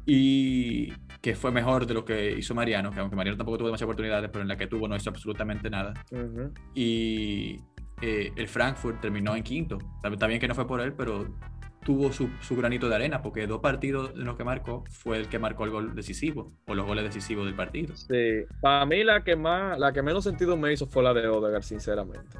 Y 0.05 0.91
que 1.21 1.35
fue 1.35 1.51
mejor 1.51 1.87
de 1.87 1.93
lo 1.93 2.05
que 2.05 2.37
hizo 2.37 2.53
Mariano, 2.53 2.91
que 2.91 2.99
aunque 2.99 3.15
Mariano 3.15 3.37
tampoco 3.37 3.57
tuvo 3.57 3.67
demasiadas 3.69 3.87
oportunidades, 3.87 4.29
pero 4.31 4.43
en 4.43 4.49
la 4.49 4.57
que 4.57 4.67
tuvo 4.67 4.87
no 4.87 4.95
hizo 4.95 5.09
absolutamente 5.09 5.69
nada. 5.69 5.93
Y 6.75 7.61
eh, 8.01 8.31
el 8.35 8.47
Frankfurt 8.47 9.01
terminó 9.01 9.35
en 9.35 9.43
quinto. 9.43 9.77
También 10.01 10.39
que 10.39 10.47
no 10.47 10.55
fue 10.55 10.67
por 10.67 10.81
él, 10.81 10.93
pero 10.93 11.33
tuvo 11.85 12.11
su, 12.11 12.29
granito 12.57 12.89
de 12.89 12.95
arena, 12.95 13.21
porque 13.21 13.45
dos 13.45 13.61
partidos 13.61 14.11
en 14.15 14.25
los 14.25 14.35
que 14.35 14.43
marcó 14.43 14.83
fue 14.89 15.19
el 15.19 15.29
que 15.29 15.37
marcó 15.37 15.65
el 15.65 15.69
gol 15.69 15.95
decisivo, 15.95 16.51
o 16.65 16.73
los 16.73 16.85
goles 16.85 17.05
decisivos 17.05 17.45
del 17.45 17.53
partido. 17.53 17.95
Sí, 17.95 18.43
para 18.59 18.85
mí 18.87 19.03
la 19.03 19.23
que 19.23 19.35
más, 19.35 19.77
la 19.77 19.93
que 19.93 20.01
menos 20.01 20.23
sentido 20.23 20.57
me 20.57 20.73
hizo 20.73 20.87
fue 20.87 21.03
la 21.03 21.13
de 21.13 21.27
Odegaard, 21.27 21.63
sinceramente. 21.63 22.37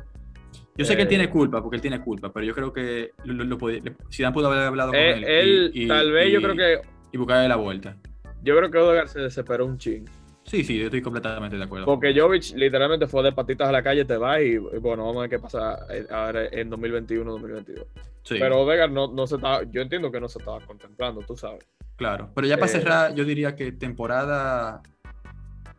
Yo 0.75 0.83
sé 0.83 0.95
que 0.95 1.03
él 1.03 1.07
tiene 1.07 1.25
eh, 1.25 1.29
culpa, 1.29 1.61
porque 1.61 1.75
él 1.75 1.81
tiene 1.81 2.01
culpa, 2.01 2.33
pero 2.33 2.45
yo 2.45 2.55
creo 2.55 2.73
que 2.73 3.11
lo, 3.23 3.43
lo, 3.45 3.57
pudo 3.57 4.47
haber 4.47 4.59
hablado 4.59 4.91
con 4.91 4.99
eh, 4.99 5.11
él. 5.13 5.71
Él, 5.73 5.87
tal 5.87 6.11
vez 6.11 6.33
yo 6.33 6.41
creo 6.41 6.55
que... 6.55 6.81
Y 7.13 7.17
buscarle 7.17 7.47
la 7.47 7.55
vuelta. 7.55 7.95
Yo 8.41 8.57
creo 8.57 8.71
que 8.71 8.79
Odegaard 8.79 9.07
se 9.07 9.19
desesperó 9.21 9.67
un 9.67 9.77
ching. 9.77 10.05
Sí, 10.43 10.63
sí, 10.63 10.77
yo 10.77 10.85
estoy 10.85 11.01
completamente 11.01 11.55
de 11.55 11.63
acuerdo. 11.63 11.85
Porque 11.85 12.19
Jovic 12.19 12.55
literalmente 12.55 13.07
fue 13.07 13.23
de 13.23 13.31
patitas 13.31 13.69
a 13.69 13.71
la 13.71 13.83
calle, 13.83 14.05
te 14.05 14.17
va 14.17 14.41
y, 14.41 14.53
y 14.53 14.57
bueno, 14.57 15.05
vamos 15.05 15.17
a 15.17 15.21
ver 15.21 15.29
qué 15.29 15.39
pasa 15.39 15.85
eh, 15.89 16.05
ahora 16.09 16.47
en 16.51 16.69
2021-2022. 16.71 17.85
Sí, 18.25 18.35
Pero 18.39 18.61
Odegaard 18.61 18.91
no, 18.91 19.07
no 19.13 19.27
se 19.27 19.35
estaba, 19.35 19.63
yo 19.71 19.81
entiendo 19.81 20.11
que 20.11 20.19
no 20.19 20.27
se 20.27 20.39
estaba 20.39 20.59
contemplando, 20.65 21.21
tú 21.21 21.37
sabes. 21.37 21.63
claro. 21.95 22.31
Pero 22.35 22.47
ya 22.47 22.57
para 22.57 22.67
Eh, 22.67 22.75
cerrar, 22.75 23.15
yo 23.15 23.23
diría 23.23 23.55
que 23.55 23.71
temporada, 23.71 24.81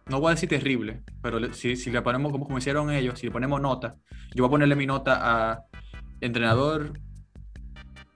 no 0.06 0.20
voy 0.20 0.28
a 0.28 0.34
decir 0.34 0.48
terrible, 0.48 1.02
pero 1.22 1.52
si, 1.52 1.76
si 1.76 1.90
le 1.90 2.00
ponemos 2.02 2.32
como, 2.32 2.46
como 2.46 2.58
hicieron 2.58 2.90
ellos, 2.92 3.18
si 3.18 3.26
le 3.26 3.32
ponemos 3.32 3.60
nota, 3.60 3.96
yo 4.34 4.44
voy 4.44 4.48
a 4.48 4.50
ponerle 4.52 4.76
mi 4.76 4.86
nota 4.86 5.18
a 5.52 5.64
entrenador. 6.20 6.92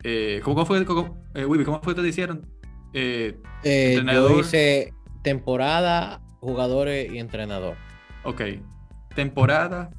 Eh, 0.03 0.41
¿cómo, 0.45 0.55
cómo 0.55 0.67
fue? 0.67 0.85
Cómo, 0.87 1.23
eh, 1.35 1.45
Wibi, 1.45 1.65
¿cómo 1.65 1.81
fue 1.83 1.95
que 1.95 2.03
te 2.03 2.09
hicieron? 2.09 2.47
Eh, 2.95 3.37
Eh, 3.65 3.93
yo 3.95 4.01
Entrenador. 4.01 4.41
hice 4.41 4.95
temporada, 5.23 6.21
jugadores 6.41 7.13
y 7.13 7.19
entrenador. 7.19 7.77
ok. 8.25 8.43
Temporada 9.15 9.91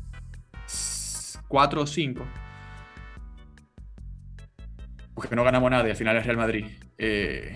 4 1.50 1.82
o 1.82 1.86
5. 1.88 2.24
Porque 5.22 5.36
no 5.36 5.44
ganamos 5.44 5.70
nada 5.70 5.88
y 5.88 5.92
al 5.92 5.96
final 5.96 6.18
es 6.18 6.26
Real 6.26 6.38
Madrid. 6.38 6.66
Eh, 6.98 7.56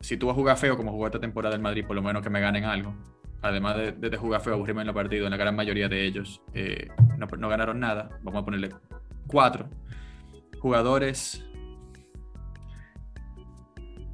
si 0.00 0.16
tú 0.16 0.26
vas 0.26 0.32
a 0.32 0.34
jugar 0.34 0.56
feo 0.56 0.76
como 0.76 0.90
jugó 0.90 1.06
esta 1.06 1.20
temporada 1.20 1.54
el 1.54 1.62
Madrid, 1.62 1.84
por 1.86 1.94
lo 1.94 2.02
menos 2.02 2.20
que 2.20 2.30
me 2.30 2.40
ganen 2.40 2.64
algo. 2.64 2.96
Además 3.42 3.76
de, 3.76 3.92
de, 3.92 4.16
jugar 4.16 4.40
feo, 4.40 4.54
aburrirme 4.54 4.80
en 4.80 4.88
los 4.88 4.96
partidos, 4.96 5.26
en 5.26 5.30
la 5.30 5.36
gran 5.36 5.54
mayoría 5.54 5.88
de 5.88 6.04
ellos 6.04 6.42
eh, 6.54 6.88
no, 7.16 7.48
ganaron 7.48 7.78
nada. 7.78 8.08
Vamos 8.24 8.42
a 8.42 8.44
ponerle 8.44 8.70
4. 9.28 9.68
Jugadores. 10.58 11.48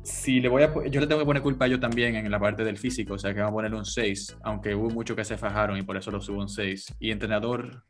Si 0.02 0.42
le 0.42 0.50
voy 0.50 0.64
a, 0.64 0.74
yo 0.90 1.00
le 1.00 1.06
tengo 1.06 1.20
que 1.20 1.24
poner 1.24 1.42
culpa 1.42 1.66
yo 1.66 1.80
también 1.80 2.14
en 2.14 2.30
la 2.30 2.38
parte 2.38 2.62
del 2.62 2.76
físico, 2.76 3.14
o 3.14 3.18
sea 3.18 3.32
que 3.32 3.40
vamos 3.40 3.52
a 3.52 3.54
ponerle 3.54 3.78
un 3.78 3.86
6, 3.86 4.36
aunque 4.42 4.74
hubo 4.74 4.90
muchos 4.90 5.16
que 5.16 5.24
se 5.24 5.38
fajaron 5.38 5.78
y 5.78 5.82
por 5.82 5.96
eso 5.96 6.10
lo 6.10 6.20
subo 6.20 6.42
un 6.42 6.50
6. 6.50 6.96
Y 7.00 7.10
entrenador, 7.10 7.84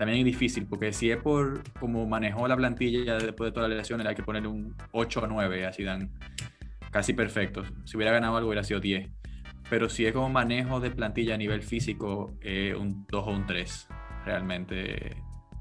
también 0.00 0.20
es 0.20 0.24
difícil, 0.24 0.66
porque 0.66 0.94
si 0.94 1.10
es 1.10 1.18
por 1.18 1.62
cómo 1.78 2.06
manejó 2.06 2.48
la 2.48 2.56
plantilla 2.56 3.04
ya 3.04 3.18
después 3.18 3.48
de 3.48 3.52
todas 3.52 3.68
las 3.68 3.76
lesiones, 3.76 4.06
hay 4.06 4.14
que 4.14 4.22
ponerle 4.22 4.48
un 4.48 4.74
8 4.92 5.20
o 5.20 5.26
9 5.26 5.66
así 5.66 5.84
dan 5.84 6.10
casi 6.90 7.12
perfectos. 7.12 7.70
Si 7.84 7.98
hubiera 7.98 8.10
ganado 8.10 8.34
algo 8.38 8.48
hubiera 8.48 8.64
sido 8.64 8.80
10. 8.80 9.10
Pero 9.68 9.90
si 9.90 10.06
es 10.06 10.14
como 10.14 10.30
manejo 10.30 10.80
de 10.80 10.90
plantilla 10.90 11.34
a 11.34 11.36
nivel 11.36 11.60
físico, 11.60 12.32
eh, 12.40 12.74
un 12.74 13.06
2 13.10 13.26
o 13.26 13.30
un 13.30 13.44
3. 13.44 13.88
Realmente, 14.24 15.16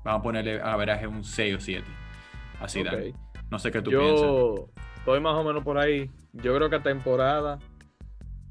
vamos 0.05 0.22
a 0.22 0.24
ponerle 0.24 0.62
a 0.62 0.74
veraje 0.77 1.05
un 1.05 1.25
6 1.25 1.55
o 1.58 1.60
7. 1.60 1.86
Así 2.62 2.81
dan. 2.81 2.96
Ok. 2.96 3.15
No 3.51 3.60
sé 3.60 3.74
qué 3.74 3.81
tú 3.81 3.89
piensas. 3.89 4.22
Yo 4.22 4.69
estoy 4.96 5.19
más 5.19 5.36
o 5.36 5.43
menos 5.43 5.65
por 5.65 5.77
ahí. 5.77 6.10
Yo 6.31 6.55
creo 6.55 6.69
que 6.69 6.77
a 6.77 6.81
temporada, 6.81 7.60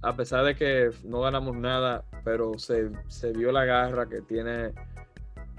a 0.03 0.17
pesar 0.17 0.45
de 0.45 0.55
que 0.55 0.91
no 1.03 1.23
ganamos 1.23 1.57
nada, 1.57 2.05
pero 2.25 2.59
se, 2.59 2.91
se 3.07 3.33
vio 3.33 3.53
la 3.53 3.65
garra 3.65 4.07
que 4.07 4.21
tiene 4.21 4.75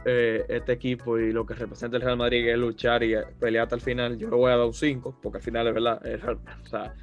eh, 0.06 0.46
este 0.48 0.74
equipo 0.74 1.20
y 1.20 1.32
lo 1.32 1.46
que 1.46 1.54
representa 1.54 1.98
el 1.98 2.04
Real 2.04 2.18
Madrid, 2.18 2.48
es 2.48 2.58
luchar 2.58 3.04
y 3.04 3.16
pelear 3.40 3.64
hasta 3.64 3.76
el 3.76 3.82
final. 3.82 4.18
Yo 4.18 4.30
le 4.30 4.36
voy 4.36 4.52
a 4.52 4.58
dar 4.58 4.66
un 4.66 4.74
5, 4.74 5.20
porque 5.22 5.40
al 5.40 5.44
final 5.44 5.68
es 5.68 5.74
verdad. 5.74 6.94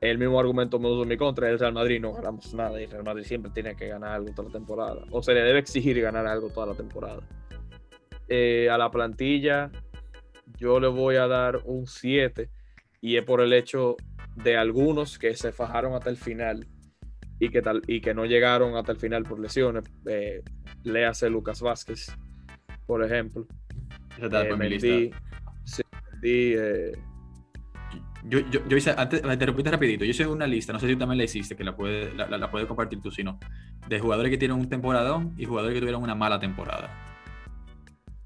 el 0.00 0.18
mismo 0.18 0.40
argumento 0.40 0.78
me 0.78 0.88
uso 0.88 1.02
en 1.02 1.08
mi 1.08 1.16
contra. 1.16 1.48
El 1.48 1.58
Real 1.58 1.72
Madrid 1.72 2.00
no 2.00 2.12
ganamos 2.12 2.52
nada 2.54 2.80
y 2.80 2.84
el 2.84 2.90
Real 2.90 3.04
Madrid 3.04 3.24
siempre 3.24 3.52
tiene 3.52 3.76
que 3.76 3.88
ganar 3.88 4.12
algo 4.12 4.30
toda 4.34 4.48
la 4.48 4.52
temporada. 4.52 5.04
O 5.10 5.22
se 5.22 5.32
le 5.32 5.42
debe 5.42 5.60
exigir 5.60 6.00
ganar 6.00 6.26
algo 6.26 6.50
toda 6.50 6.66
la 6.66 6.74
temporada. 6.74 7.22
Eh, 8.28 8.68
a 8.70 8.78
la 8.78 8.90
plantilla, 8.90 9.70
yo 10.58 10.80
le 10.80 10.88
voy 10.88 11.16
a 11.16 11.26
dar 11.26 11.60
un 11.64 11.86
7 11.86 12.48
y 13.00 13.16
es 13.16 13.24
por 13.24 13.40
el 13.42 13.52
hecho 13.52 13.96
de 14.34 14.56
algunos 14.56 15.18
que 15.18 15.34
se 15.34 15.52
fajaron 15.52 15.94
hasta 15.94 16.10
el 16.10 16.16
final 16.16 16.66
y 17.38 17.50
que, 17.50 17.62
tal, 17.62 17.82
y 17.86 18.00
que 18.00 18.14
no 18.14 18.24
llegaron 18.24 18.76
hasta 18.76 18.92
el 18.92 18.98
final 18.98 19.24
por 19.24 19.38
lesiones. 19.38 19.84
Eh, 20.06 20.42
léase 20.84 21.28
Lucas 21.30 21.60
Vázquez, 21.60 22.16
por 22.86 23.02
ejemplo. 23.04 23.46
Esa 24.16 24.26
está 24.26 24.42
Eh, 24.48 24.56
Mendy, 24.56 25.12
sí, 25.64 25.82
Mendy, 26.12 26.54
eh, 26.56 26.92
Yo, 28.26 28.38
yo, 28.50 28.66
yo 28.66 28.76
hice, 28.76 28.94
antes, 28.96 29.20
te 29.20 29.46
repito 29.46 29.70
rapidito, 29.70 30.04
yo 30.04 30.10
hice 30.10 30.26
una 30.26 30.46
lista, 30.46 30.72
no 30.72 30.78
sé 30.78 30.86
si 30.86 30.94
tú 30.94 30.98
también 31.00 31.18
la 31.18 31.24
hiciste, 31.24 31.56
que 31.56 31.62
la 31.64 31.76
puedes 31.76 32.14
la, 32.14 32.26
la- 32.26 32.50
compartir 32.66 33.00
tú, 33.02 33.10
si 33.10 33.22
no, 33.22 33.38
de 33.86 34.00
jugadores 34.00 34.30
que 34.30 34.38
tienen 34.38 34.56
un 34.56 34.68
temporadón 34.68 35.34
y 35.36 35.44
jugadores 35.44 35.74
que 35.74 35.80
tuvieron 35.80 36.02
una 36.02 36.14
mala 36.14 36.38
temporada. 36.40 36.88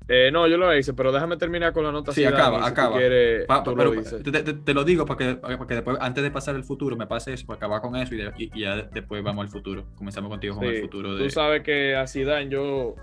eh, 0.07 0.31
no, 0.33 0.47
yo 0.47 0.57
lo 0.57 0.75
hice, 0.77 0.95
pero 0.95 1.11
déjame 1.11 1.37
terminar 1.37 1.73
con 1.73 1.83
la 1.85 1.91
nota. 1.91 2.13
Sí, 2.13 2.25
acaba, 2.25 2.65
si 2.65 2.71
acaba. 2.71 2.97
quieres, 2.97 3.47
Pa- 3.47 3.65
tú 3.65 3.75
pero 3.75 3.93
lo 3.93 4.01
dices. 4.01 4.23
te, 4.23 4.31
te- 4.31 4.55
te 4.55 4.75
lo 4.75 4.85
digo 4.85 5.05
para 5.05 5.19
que, 5.19 5.35
para 5.35 5.67
que 5.67 5.75
después, 5.75 5.99
antes 6.01 6.23
de 6.23 6.31
pasar 6.31 6.55
el 6.55 6.63
futuro, 6.63 6.97
me 6.97 7.09
pase 7.09 7.33
eso, 7.33 7.45
para 7.47 7.57
acabar 7.57 7.81
con 7.81 7.97
eso 7.97 8.15
y, 8.15 8.19
de- 8.19 8.33
y- 8.39 8.51
y 8.55 8.61
ya 8.61 8.77
después 8.77 9.23
vamos 9.25 9.43
al 9.43 9.51
futuro. 9.51 9.85
Comenzamos 9.97 10.31
contigo 10.31 10.55
con 10.55 10.65
el 10.65 10.81
futuro 10.81 11.15
de... 11.17 11.25
Tú 11.25 11.31
sabes 11.31 11.63
que 11.65 11.97
a 11.97 12.07
Zidane 12.07 12.49
yo 12.49 12.95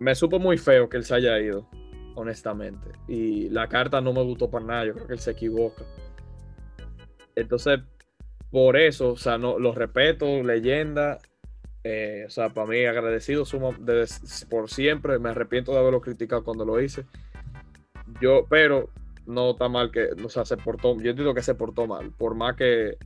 me 0.00 0.14
supo 0.14 0.38
muy 0.38 0.56
feo 0.58 0.88
que 0.88 0.96
él 0.96 1.04
se 1.04 1.14
haya 1.14 1.38
ido, 1.38 1.68
honestamente. 2.14 2.90
Y 3.06 3.50
la 3.50 3.68
carta 3.68 4.00
no 4.00 4.12
me 4.12 4.22
gustó 4.22 4.50
para 4.50 4.64
nada, 4.64 4.86
yo 4.86 4.94
creo 4.94 5.06
que 5.06 5.12
él 5.12 5.20
se 5.20 5.30
equivoca. 5.30 5.84
Entonces, 7.36 7.80
por 8.50 8.76
eso, 8.76 9.12
o 9.12 9.16
sea, 9.16 9.38
no, 9.38 9.58
lo 9.58 9.72
respeto, 9.72 10.42
leyenda. 10.42 11.18
eh, 11.84 12.24
o 12.26 12.30
sea, 12.30 12.48
para 12.50 12.66
mí 12.66 12.84
agradecido 12.84 13.44
sumo 13.44 13.74
por 14.48 14.70
siempre. 14.70 15.18
Me 15.18 15.30
arrepiento 15.30 15.72
de 15.72 15.78
haberlo 15.78 16.00
criticado 16.00 16.44
cuando 16.44 16.64
lo 16.64 16.80
hice. 16.80 17.04
Yo, 18.20 18.46
pero 18.48 18.88
no 19.26 19.50
está 19.50 19.68
mal 19.68 19.90
que, 19.90 20.08
o 20.24 20.28
sea, 20.30 20.44
se 20.44 20.56
portó, 20.56 20.98
yo 20.98 21.10
entiendo 21.10 21.34
que 21.34 21.42
se 21.42 21.54
portó 21.54 21.86
mal, 21.86 22.10
por 22.10 22.34
más 22.34 22.56
que 22.56 22.96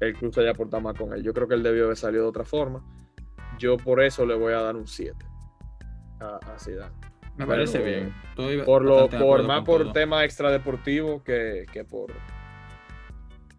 el 0.00 0.14
club 0.14 0.34
se 0.34 0.40
haya 0.40 0.54
portado 0.54 0.82
mal 0.82 0.96
con 0.96 1.12
él. 1.12 1.22
Yo 1.22 1.34
creo 1.34 1.46
que 1.46 1.54
él 1.54 1.62
debió 1.62 1.84
haber 1.84 1.96
salido 1.96 2.24
de 2.24 2.30
otra 2.30 2.44
forma. 2.44 2.82
Yo 3.58 3.76
por 3.76 4.02
eso 4.02 4.24
le 4.26 4.34
voy 4.34 4.54
a 4.54 4.60
dar 4.62 4.76
un 4.76 4.86
7 4.86 5.31
a, 6.22 6.36
a 6.36 6.58
Zidane. 6.58 6.92
me 7.36 7.46
parece 7.46 7.82
bien. 7.82 8.14
Estoy 8.30 8.62
Por 8.62 8.82
lo, 8.82 9.08
de 9.08 9.18
por 9.18 9.42
más 9.44 9.62
por 9.64 9.82
todo. 9.82 9.92
tema 9.92 10.24
extradeportivo 10.24 11.22
que, 11.24 11.66
que 11.72 11.84
por 11.84 12.12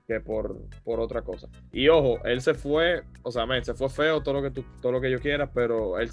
que 0.07 0.19
por, 0.19 0.57
por 0.83 0.99
otra 0.99 1.21
cosa. 1.21 1.47
Y 1.71 1.87
ojo, 1.87 2.19
él 2.25 2.41
se 2.41 2.53
fue, 2.53 3.03
o 3.21 3.31
sea, 3.31 3.45
men, 3.45 3.63
se 3.63 3.73
fue 3.73 3.89
feo 3.89 4.21
todo 4.21 4.35
lo 4.35 4.41
que 4.41 4.51
tú, 4.51 4.65
todo 4.81 4.91
lo 4.91 4.99
que 4.99 5.09
yo 5.09 5.17
quiera, 5.19 5.49
pero 5.49 5.97
él 5.97 6.09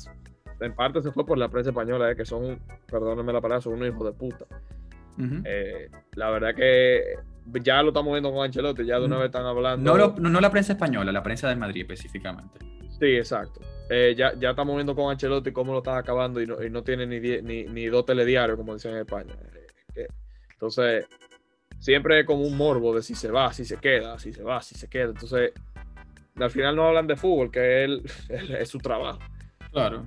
en 0.60 0.74
parte 0.76 1.02
se 1.02 1.10
fue 1.10 1.26
por 1.26 1.36
la 1.38 1.48
prensa 1.48 1.70
española, 1.70 2.10
eh, 2.10 2.14
que 2.16 2.24
son, 2.24 2.60
perdónenme 2.86 3.32
la 3.32 3.40
palabra, 3.40 3.60
son 3.60 3.72
unos 3.74 3.88
hijos 3.88 4.06
de 4.06 4.12
puta. 4.12 4.44
Eh, 5.44 5.90
la 6.14 6.30
verdad 6.30 6.54
que 6.54 7.02
ya 7.62 7.82
lo 7.82 7.88
estamos 7.88 8.12
viendo 8.12 8.32
con 8.32 8.44
Ancelotti, 8.44 8.86
ya 8.86 8.98
de 9.00 9.06
una 9.06 9.16
vez 9.16 9.26
están 9.26 9.44
hablando. 9.44 9.90
No, 9.90 9.98
lo- 9.98 10.14
no, 10.18 10.28
no 10.30 10.40
la 10.40 10.50
prensa 10.50 10.72
española, 10.74 11.10
la 11.12 11.22
prensa 11.22 11.48
del 11.48 11.58
Madrid 11.58 11.82
específicamente. 11.82 12.60
Sí, 12.98 13.16
exacto. 13.16 13.60
Eh, 13.92 14.14
ya, 14.16 14.32
ya 14.38 14.50
estamos 14.50 14.76
viendo 14.76 14.94
con 14.94 15.10
Ancelotti 15.10 15.50
cómo 15.50 15.72
lo 15.72 15.78
están 15.78 15.98
acabando 15.98 16.40
y 16.40 16.46
no, 16.46 16.62
y 16.62 16.70
no 16.70 16.82
tiene 16.84 17.06
ni, 17.08 17.18
die- 17.18 17.42
ni, 17.42 17.64
ni 17.64 17.86
dos 17.86 18.06
telediarios, 18.06 18.56
como 18.56 18.72
dicen 18.74 18.92
en 18.92 18.98
España. 18.98 19.34
Eh, 19.96 20.06
Entonces, 20.52 21.06
siempre 21.80 22.20
es 22.20 22.24
como 22.26 22.42
un 22.44 22.56
morbo 22.56 22.94
de 22.94 23.02
si 23.02 23.16
se 23.16 23.32
va, 23.32 23.52
si 23.52 23.64
se 23.64 23.78
queda, 23.78 24.16
si 24.20 24.32
se 24.32 24.44
va, 24.44 24.62
si 24.62 24.76
se 24.76 24.88
queda. 24.88 25.06
Entonces, 25.10 25.52
al 26.36 26.50
final 26.52 26.76
no 26.76 26.86
hablan 26.86 27.08
de 27.08 27.16
fútbol, 27.16 27.50
que 27.50 27.82
él, 27.84 28.02
él- 28.28 28.54
es 28.60 28.68
su 28.68 28.78
trabajo. 28.78 29.18
Claro. 29.72 30.06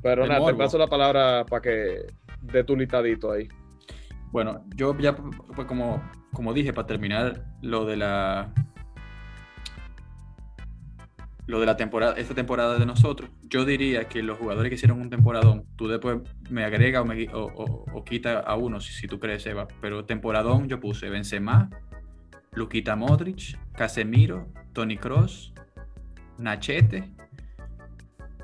Pero 0.00 0.26
nada, 0.28 0.40
te 0.46 0.54
paso 0.58 0.78
la 0.78 0.86
palabra 0.86 1.44
para 1.44 1.60
que 1.62 2.06
dé 2.40 2.62
tu 2.62 2.76
listadito 2.76 3.32
ahí. 3.32 3.48
Bueno, 4.30 4.64
yo 4.76 4.96
ya, 4.98 5.16
pues, 5.16 5.66
como, 5.66 6.02
como 6.32 6.52
dije, 6.52 6.72
para 6.72 6.86
terminar 6.86 7.44
lo 7.62 7.84
de 7.84 7.96
la. 7.96 8.52
Lo 11.46 11.60
de 11.60 11.66
la 11.66 11.76
temporada, 11.76 12.14
esta 12.16 12.34
temporada 12.34 12.78
de 12.78 12.86
nosotros, 12.86 13.30
yo 13.42 13.64
diría 13.64 14.04
que 14.08 14.22
los 14.22 14.38
jugadores 14.38 14.70
que 14.70 14.76
hicieron 14.76 15.00
un 15.00 15.10
temporadón, 15.10 15.64
tú 15.76 15.88
después 15.88 16.20
me 16.48 16.64
agrega 16.64 17.02
o, 17.02 17.04
me, 17.04 17.28
o, 17.32 18.04
quita 18.04 18.40
a 18.40 18.56
uno 18.56 18.80
si, 18.80 18.94
si 18.94 19.06
tú 19.06 19.20
crees, 19.20 19.44
Eva, 19.46 19.68
pero 19.80 20.06
temporadón 20.06 20.68
yo 20.68 20.80
puse 20.80 21.10
Benzema, 21.10 21.68
Luquita 22.52 22.96
Modric, 22.96 23.58
Casemiro, 23.74 24.48
Tony 24.72 24.96
Cross, 24.96 25.52
Nachete, 26.38 27.12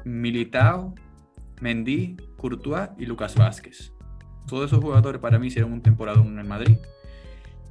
Militao, 0.04 0.94
Mendy, 1.60 2.16
Courtois 2.36 2.90
y 2.98 3.06
Lucas 3.06 3.34
Vázquez. 3.34 3.92
Todos 4.46 4.66
esos 4.66 4.80
jugadores 4.80 5.20
para 5.20 5.38
mí 5.38 5.46
hicieron 5.46 5.72
un 5.72 5.82
temporadón 5.82 6.38
en 6.38 6.48
Madrid. 6.48 6.76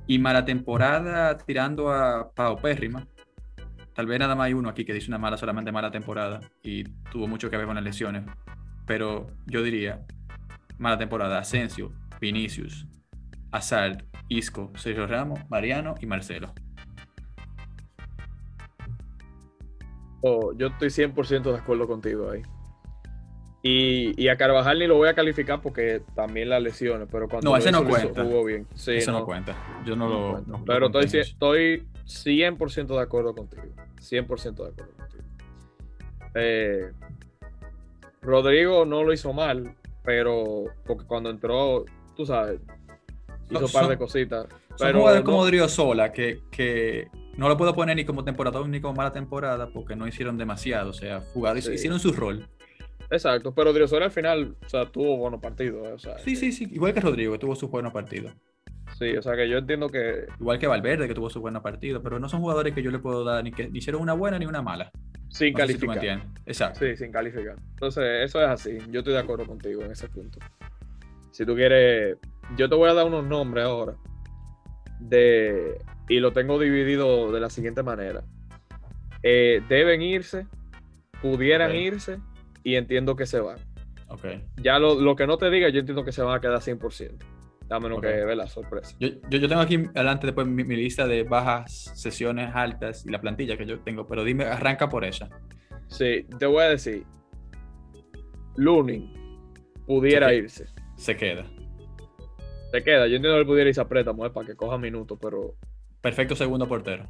Y 0.08 0.18
mala 0.20 0.46
temporada 0.46 1.38
tirando 1.38 1.92
a 1.92 2.32
Pau 2.32 2.58
Pérrima. 2.58 3.08
Tal 4.00 4.08
vez 4.08 4.18
nada 4.18 4.34
más 4.34 4.46
hay 4.46 4.54
uno 4.54 4.70
aquí 4.70 4.86
que 4.86 4.94
dice 4.94 5.10
una 5.10 5.18
mala, 5.18 5.36
solamente 5.36 5.74
mala 5.74 5.92
temporada 5.92 6.40
y 6.64 6.86
tuvo 7.12 7.28
mucho 7.28 7.50
que 7.50 7.58
ver 7.58 7.66
con 7.66 7.76
las 7.76 7.84
lesiones. 7.84 8.24
Pero 8.88 9.28
yo 9.46 9.62
diría, 9.62 10.06
mala 10.78 10.98
temporada, 10.98 11.38
Asensio, 11.38 11.92
Vinicius, 12.22 12.88
Hazard, 13.52 14.06
Isco, 14.30 14.72
Sergio 14.78 15.06
Ramos, 15.06 15.42
Mariano 15.50 15.96
y 16.00 16.06
Marcelo. 16.06 16.54
Oh, 20.22 20.54
yo 20.58 20.68
estoy 20.68 20.88
100% 20.88 21.52
de 21.52 21.58
acuerdo 21.58 21.86
contigo 21.86 22.32
ahí. 22.32 22.42
Y, 23.64 24.14
y 24.16 24.30
a 24.30 24.38
Carvajal 24.38 24.80
ni 24.80 24.88
lo 24.88 24.96
voy 24.96 25.10
a 25.10 25.14
calificar 25.14 25.62
porque 25.62 26.04
también 26.16 26.48
las 26.48 26.64
lesiones, 26.64 27.10
pero 27.12 27.28
cuando 27.28 27.50
No, 27.52 27.58
ese 27.58 27.70
no 27.70 27.84
cuenta. 27.84 28.24
jugó 28.24 28.46
bien. 28.46 28.66
Sí, 28.76 28.92
Eso 28.94 29.12
no, 29.12 29.20
no, 29.20 29.26
cuenta. 29.26 29.58
Yo 29.86 29.98
no, 29.98 30.08
no 30.08 30.10
lo. 30.10 30.42
no 30.60 30.64
pero 30.64 30.86
estoy, 30.86 31.20
estoy 31.20 31.89
100% 32.10 32.88
de 32.88 33.00
acuerdo 33.02 33.34
contigo. 33.36 33.64
100% 34.02 34.56
de 34.64 34.70
acuerdo 34.70 34.94
contigo. 34.98 35.24
Eh, 36.36 36.92
Rodrigo 38.22 38.86
no 38.86 39.04
lo 39.04 39.14
hizo 39.14 39.34
mal, 39.34 39.76
pero 40.04 40.66
porque 40.86 41.06
cuando 41.06 41.30
entró, 41.30 41.86
tú 42.16 42.26
sabes, 42.26 42.60
hizo 43.50 43.66
un 43.66 43.72
par 43.72 43.88
de 43.88 43.98
cositas. 43.98 44.48
Son 44.76 44.88
Pero 44.88 45.00
jugadores 45.00 45.24
no- 45.26 45.32
como 45.32 45.46
Driosola 45.46 46.12
que, 46.12 46.42
que 46.52 47.08
no 47.38 47.48
lo 47.48 47.58
puedo 47.58 47.74
poner 47.74 47.96
ni 47.96 48.06
como 48.06 48.24
temporada 48.24 48.66
ni 48.68 48.82
como 48.82 48.94
mala 48.96 49.12
temporada 49.14 49.70
porque 49.72 49.96
no 49.96 50.08
hicieron 50.08 50.38
demasiado. 50.38 50.90
O 50.90 50.94
sea, 50.94 51.22
jugaron, 51.34 51.62
Sí. 51.62 51.74
hicieron 51.74 52.00
su 52.00 52.12
rol. 52.14 52.48
Exacto, 53.12 53.54
pero 53.54 53.74
Driosola 53.74 54.06
al 54.06 54.12
final, 54.12 54.56
o 54.66 54.70
sea, 54.70 54.86
tuvo 54.86 55.18
buenos 55.18 55.42
partidos. 55.42 55.88
O 55.88 55.98
sea, 56.00 56.20
Sí, 56.20 56.36
sí, 56.36 56.52
sí. 56.52 56.68
Igual 56.72 56.94
que 56.94 57.02
Rodrigo, 57.02 57.40
tuvo 57.40 57.56
sus 57.56 57.70
buenos 57.70 57.92
partidos. 57.92 58.34
Sí, 59.00 59.18
o 59.18 59.22
sea 59.22 59.36
que 59.36 59.50
yo 59.50 59.58
entiendo 59.58 59.90
que 59.90 60.26
Igual 60.40 60.60
que 60.60 60.68
Valverde, 60.68 61.08
que 61.08 61.16
tuvo 61.16 61.30
sus 61.30 61.42
buenos 61.42 61.64
partidos. 61.64 62.02
Pero 62.04 62.20
no 62.20 62.30
son 62.30 62.42
jugadores 62.42 62.74
que 62.76 62.84
yo 62.84 62.92
le 62.92 63.00
puedo 63.00 63.24
dar 63.24 63.44
ni 63.44 63.52
que 63.52 63.70
ni 63.70 63.80
hicieron 63.80 64.02
una 64.02 64.14
buena 64.14 64.38
ni 64.38 64.46
una 64.46 64.62
mala. 64.62 64.92
sin 65.30 65.54
No 65.54 65.54
si 65.54 65.54
calificar. 65.54 65.96
entiendes. 65.98 66.28
Exacto. 66.46 66.80
Sí, 66.82 66.96
sin 66.98 67.12
calificar. 67.12 67.56
Entonces, 67.72 68.04
eso 68.24 68.42
es 68.44 68.48
así. 68.50 68.78
Yo 68.92 69.00
estoy 69.00 69.14
de 69.14 69.20
acuerdo 69.20 69.46
contigo 69.46 69.82
en 69.84 69.92
ese 69.92 70.08
punto. 70.10 70.38
Si 71.32 71.46
tú 71.46 71.56
quieres, 71.56 72.18
yo 72.58 72.68
te 72.70 72.76
voy 72.76 72.90
a 72.90 72.94
dar 72.94 73.06
unos 73.06 73.24
nombres 73.26 73.66
ahora. 73.66 73.96
De, 75.00 75.78
y 76.10 76.20
lo 76.20 76.34
tengo 76.34 76.60
dividido 76.60 77.32
de 77.32 77.40
la 77.40 77.50
siguiente 77.50 77.84
manera. 77.84 78.24
Eh, 79.24 79.62
deben 79.70 80.02
irse, 80.02 80.46
pudieran 81.22 81.76
irse 81.76 82.20
y 82.64 82.76
entiendo 82.76 83.16
que 83.16 83.26
se 83.26 83.40
van. 83.40 83.58
Ok. 84.10 84.26
Ya 84.58 84.80
lo, 84.80 85.00
lo 85.00 85.16
que 85.16 85.28
no 85.28 85.38
te 85.38 85.50
diga, 85.50 85.70
yo 85.70 85.80
entiendo 85.80 86.04
que 86.04 86.12
se 86.12 86.22
van 86.22 86.36
a 86.36 86.42
quedar 86.42 86.60
100%. 86.60 87.12
A 87.70 87.80
menos 87.80 88.00
Ok. 88.00 88.04
que 88.06 88.26
ve 88.26 88.36
la 88.36 88.48
sorpresa. 88.48 88.96
Yo, 89.00 89.10
yo, 89.30 89.38
yo 89.40 89.48
tengo 89.48 89.62
aquí 89.62 89.76
adelante 89.96 90.26
después 90.28 90.48
mi, 90.48 90.64
mi 90.64 90.76
lista 90.76 91.06
de 91.08 91.24
bajas 91.24 91.92
sesiones 91.96 92.50
altas 92.56 93.06
y 93.06 93.10
la 93.12 93.22
plantilla 93.22 93.58
que 93.58 93.66
yo 93.66 93.80
tengo, 93.82 94.08
pero 94.08 94.24
dime, 94.24 94.46
arranca 94.46 94.90
por 94.90 95.06
esa. 95.06 95.30
Sí, 95.88 96.26
te 96.40 96.46
voy 96.46 96.64
a 96.64 96.70
decir. 96.70 97.06
Lunin 98.56 99.14
pudiera 99.86 100.34
irse. 100.34 100.66
Se 100.96 101.16
queda. 101.16 101.46
Se 102.72 102.84
queda. 102.84 103.08
Yo 103.08 103.16
entiendo 103.16 103.36
que 103.36 103.42
él 103.42 103.46
pudiera 103.48 103.70
irse 103.70 103.82
a 103.82 103.88
préstamo 103.88 104.26
eh, 104.26 104.30
para 104.32 104.46
que 104.48 104.56
coja 104.56 104.78
minutos, 104.78 105.18
pero 105.22 105.56
Perfecto 106.02 106.36
segundo 106.36 106.68
portero. 106.68 107.10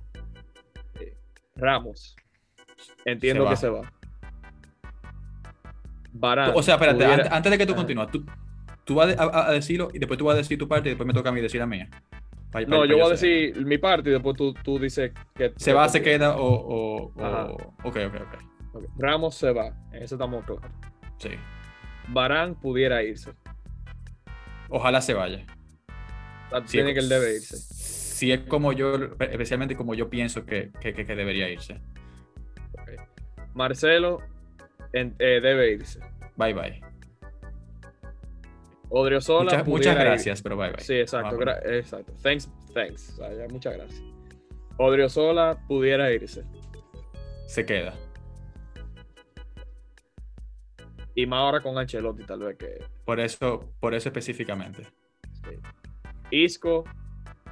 Ramos. 1.56 2.16
Entiendo 3.06 3.44
Se 3.46 3.50
que 3.50 3.56
se 3.58 3.70
va. 3.70 3.82
Varane. 6.12 6.54
o 6.56 6.64
sea, 6.64 6.76
espérate, 6.76 6.98
pudiera- 6.98 7.14
antes, 7.16 7.32
antes 7.32 7.52
de 7.52 7.58
que 7.58 7.66
tú 7.66 7.76
continúes, 7.76 8.10
tú, 8.12 8.26
tú 8.90 8.96
vas 8.96 9.16
a, 9.20 9.50
a- 9.50 9.52
decirlo 9.52 9.90
y 9.94 10.00
después 10.00 10.18
tú 10.18 10.26
vas 10.26 10.34
a 10.34 10.38
decir 10.40 10.58
tu 10.58 10.68
parte 10.68 10.90
y 10.90 10.92
después 10.92 11.06
me 11.06 11.14
toca 11.14 11.30
a 11.30 11.32
mí 11.32 11.42
decir 11.42 11.60
la 11.60 11.68
mía. 11.68 11.88
Pa- 12.52 12.62
No, 12.62 12.80
pa 12.80 12.86
yo 12.88 12.98
voy 12.98 13.06
a 13.06 13.10
decir 13.10 13.64
mi 13.64 13.78
parte 13.78 14.10
y 14.10 14.14
después 14.14 14.36
tú, 14.36 14.52
tú 14.64 14.80
dices 14.80 15.12
que. 15.36 15.54
Se 15.58 15.74
va, 15.74 15.88
se 15.88 16.02
queda 16.02 16.36
o. 16.36 16.44
o. 16.44 17.04
Ok, 17.84 17.98
ok, 18.08 18.16
ok. 18.74 18.84
Ramos 18.98 19.36
se 19.36 19.52
va. 19.52 19.68
En 19.94 20.02
eso 20.02 20.16
estamos 20.16 20.44
claros. 20.44 20.64
Sí. 21.18 21.30
Barán 22.08 22.56
pudiera 22.56 23.04
irse. 23.04 23.32
Ojalá 24.70 25.02
se 25.02 25.14
vaya. 25.14 25.46
Si 26.66 26.72
Tiene 26.78 26.90
es- 26.90 26.94
que 26.96 27.00
él 27.02 27.10
debe 27.10 27.36
irse. 27.36 27.58
Si 27.58 28.32
es 28.32 28.40
como 28.42 28.74
yo, 28.74 28.96
especialmente 29.20 29.76
como 29.76 29.94
yo 29.94 30.10
pienso 30.10 30.46
que, 30.48 30.72
que- 30.82 30.94
que- 30.94 31.06
debería 31.16 31.48
irse. 31.50 31.80
Ok. 32.74 32.90
Marcelo 33.54 34.20
en- 34.94 35.16
eh, 35.20 35.40
debe 35.42 35.74
irse. 35.74 36.00
Bye 36.36 36.54
bye. 36.56 36.82
Odriozola. 38.90 39.44
Muchas, 39.44 39.68
muchas 39.68 39.96
ir- 39.96 40.00
gracias, 40.00 40.42
pero 40.42 40.58
bye 40.58 40.72
bye. 40.72 40.84
Sí, 40.84 40.96
exacto. 40.96 41.38
Gra- 41.38 41.62
exacto. 41.66 42.14
Thanks, 42.24 42.50
thanks. 42.74 43.10
O 43.14 43.16
sea, 43.18 43.34
ya, 43.34 43.48
muchas 43.48 43.76
gracias. 43.78 44.02
Odriozola 44.78 45.58
pudiera 45.68 46.12
irse. 46.12 46.44
Se 47.48 47.66
queda. 47.66 47.94
Y 51.16 51.26
más 51.26 51.40
ahora 51.40 51.62
con 51.62 51.78
Ancelotti, 51.78 52.24
tal 52.24 52.40
vez 52.40 52.58
que. 52.58 52.84
Por 53.06 53.20
eso, 53.20 53.72
por 53.80 53.94
eso 53.94 54.10
específicamente. 54.10 54.84
sí. 55.44 55.56
Isco 56.32 56.84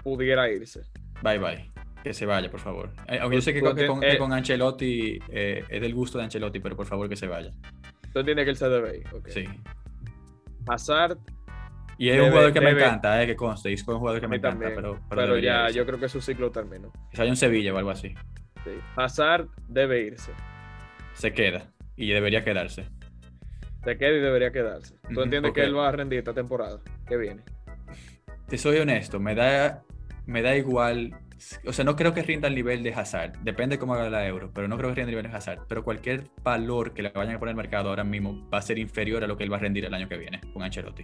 pudiera 0.04 0.50
irse. 0.50 0.82
Bye 1.24 1.40
bye. 1.40 1.72
Que 2.04 2.14
se 2.14 2.26
vaya, 2.26 2.50
por 2.50 2.60
favor. 2.60 2.92
Eh, 3.08 3.18
Aunque 3.20 3.38
yo 3.38 3.42
sé 3.42 3.54
que 3.54 3.60
con, 3.62 3.76
que 3.76 3.88
con- 3.88 4.00
que 4.00 4.18
con 4.18 4.32
Ancelotti 4.32 5.20
eh, 5.30 5.64
es 5.68 5.82
del 5.82 5.94
gusto 5.94 6.18
de 6.20 6.26
Ancelotti, 6.26 6.60
pero 6.60 6.76
por 6.78 6.86
favor 6.86 7.10
que 7.10 7.16
se 7.16 7.28
vaya. 7.28 7.52
Tú 8.14 8.20
entiendes 8.20 8.46
que 8.46 8.52
él 8.52 8.58
se 8.58 8.70
debe 8.70 8.98
ir. 9.00 9.08
Sí. 9.28 9.46
Hazard, 10.68 11.18
Y 12.00 12.10
es 12.10 12.16
Debe- 12.18 12.26
un 12.26 12.30
jugador 12.32 12.54
que 12.54 12.62
me 12.62 12.70
encanta, 12.72 13.24
eh, 13.24 13.26
que 13.26 13.36
conste. 13.36 13.74
Es 13.74 13.88
un 13.88 13.98
jugador 13.98 14.22
que 14.22 14.28
me 14.28 14.36
encanta, 14.36 14.60
también. 14.60 14.76
pero, 14.76 15.00
Pero, 15.10 15.38
ya, 15.40 15.64
irse. 15.66 15.78
yo 15.80 15.86
creo 15.88 16.00
que 16.00 16.08
su 16.10 16.22
ciclo 16.22 16.52
terminó. 16.52 16.94
A 17.18 17.24
un 17.24 17.36
Sevilla 17.36 17.74
o 17.74 17.78
algo 17.78 17.90
así. 17.90 18.14
Sí. 18.64 18.72
Hazard 18.96 19.48
debe 19.68 20.02
irse. 20.02 20.32
Se 21.14 21.34
queda. 21.34 21.72
Y 21.96 22.12
debería 22.12 22.44
quedarse. 22.44 22.86
Se 23.84 23.98
queda 23.98 24.12
y 24.12 24.20
debería 24.20 24.52
quedarse. 24.52 24.96
¿Tú 25.12 25.22
entiendes 25.24 25.54
que 25.54 25.64
él 25.64 25.76
va 25.76 25.88
a 25.88 25.92
rendir 25.92 26.20
esta 26.20 26.34
temporada 26.34 26.80
que 27.08 27.18
viene? 27.18 27.42
Te 28.48 28.58
soy 28.60 28.78
honesto, 28.78 29.20
me 29.20 29.34
da, 29.34 29.82
me 30.28 30.42
da 30.44 30.56
igual. 30.56 31.16
O 31.66 31.74
sea, 31.74 31.86
no 31.86 31.96
creo 31.96 32.14
que 32.14 32.22
rinda 32.22 32.48
al 32.48 32.56
nivel 32.56 32.84
de 32.84 32.94
Hazard. 32.94 33.40
Depende 33.44 33.78
cómo 33.78 33.94
haga 33.94 34.10
la 34.10 34.28
euro, 34.28 34.52
pero 34.54 34.68
no 34.68 34.78
creo 34.78 34.90
que 34.90 34.96
rinda 34.96 35.10
al 35.10 35.16
nivel 35.16 35.32
de 35.32 35.38
Hazard. 35.38 35.62
Pero 35.68 35.84
cualquier 35.84 36.24
valor 36.44 36.94
que 36.94 37.02
le 37.02 37.10
vayan 37.10 37.36
a 37.36 37.40
poner 37.40 37.52
al 37.52 37.58
mercado 37.58 37.90
ahora 37.90 38.04
mismo 38.04 38.48
va 38.50 38.60
a 38.60 38.62
ser 38.62 38.78
inferior 38.78 39.24
a 39.24 39.28
lo 39.28 39.38
que 39.38 39.44
él 39.44 39.52
va 39.52 39.58
a 39.58 39.60
rendir 39.60 39.86
el 39.86 39.94
año 39.94 40.08
que 40.08 40.18
viene 40.18 40.42
con 40.54 40.64
Ancelotti. 40.64 41.04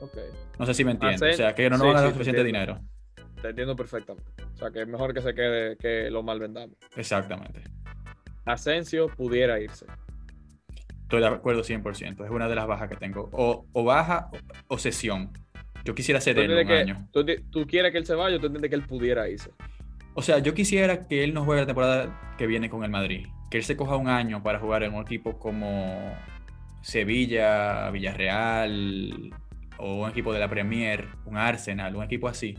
Ok. 0.00 0.18
No 0.58 0.66
sé 0.66 0.74
si 0.74 0.84
me 0.84 0.92
entiendes. 0.92 1.34
O 1.34 1.36
sea, 1.36 1.54
que 1.54 1.64
no 1.70 1.78
nos 1.78 1.80
sí, 1.80 1.86
van 1.86 1.96
a 1.96 2.00
dar 2.00 2.10
sí, 2.10 2.14
suficiente 2.14 2.44
dinero. 2.44 2.80
Te 3.40 3.48
entiendo 3.48 3.76
perfectamente. 3.76 4.30
O 4.54 4.56
sea, 4.56 4.70
que 4.70 4.82
es 4.82 4.88
mejor 4.88 5.12
que 5.14 5.20
se 5.20 5.34
quede 5.34 5.76
que 5.76 6.10
lo 6.10 6.22
mal 6.22 6.40
vendamos. 6.40 6.76
Exactamente. 6.96 7.62
Asensio 8.44 9.08
pudiera 9.08 9.60
irse. 9.60 9.86
Estoy 11.02 11.20
de 11.20 11.26
acuerdo 11.28 11.62
100%. 11.62 12.24
Es 12.24 12.30
una 12.30 12.48
de 12.48 12.54
las 12.54 12.66
bajas 12.66 12.88
que 12.88 12.96
tengo. 12.96 13.28
O, 13.32 13.66
o 13.72 13.84
baja 13.84 14.28
o, 14.32 14.74
o 14.74 14.78
sesión. 14.78 15.30
Yo 15.86 15.94
quisiera 15.94 16.18
¿Tú, 16.18 16.24
cederlo 16.24 16.60
un 16.60 16.66
que, 16.66 16.72
año. 16.74 17.08
tú, 17.12 17.24
tú 17.50 17.66
quieres 17.66 17.92
que 17.92 17.98
él 17.98 18.06
se 18.06 18.14
vaya 18.14 18.36
o 18.36 18.40
tú 18.40 18.46
entiendes 18.46 18.68
que 18.68 18.74
él 18.74 18.82
pudiera 18.82 19.28
irse? 19.28 19.50
O 20.14 20.22
sea, 20.22 20.40
yo 20.40 20.52
quisiera 20.52 21.06
que 21.06 21.22
él 21.22 21.32
no 21.32 21.44
juegue 21.44 21.60
la 21.62 21.66
temporada 21.66 22.34
que 22.36 22.46
viene 22.46 22.68
con 22.68 22.82
el 22.82 22.90
Madrid. 22.90 23.26
Que 23.50 23.58
él 23.58 23.64
se 23.64 23.76
coja 23.76 23.96
un 23.96 24.08
año 24.08 24.42
para 24.42 24.58
jugar 24.58 24.82
en 24.82 24.94
un 24.94 25.02
equipo 25.02 25.38
como 25.38 26.14
Sevilla, 26.82 27.90
Villarreal 27.90 29.30
o 29.78 30.04
un 30.04 30.10
equipo 30.10 30.32
de 30.32 30.40
la 30.40 30.48
Premier, 30.48 31.06
un 31.24 31.36
Arsenal, 31.36 31.94
un 31.94 32.02
equipo 32.02 32.28
así, 32.28 32.56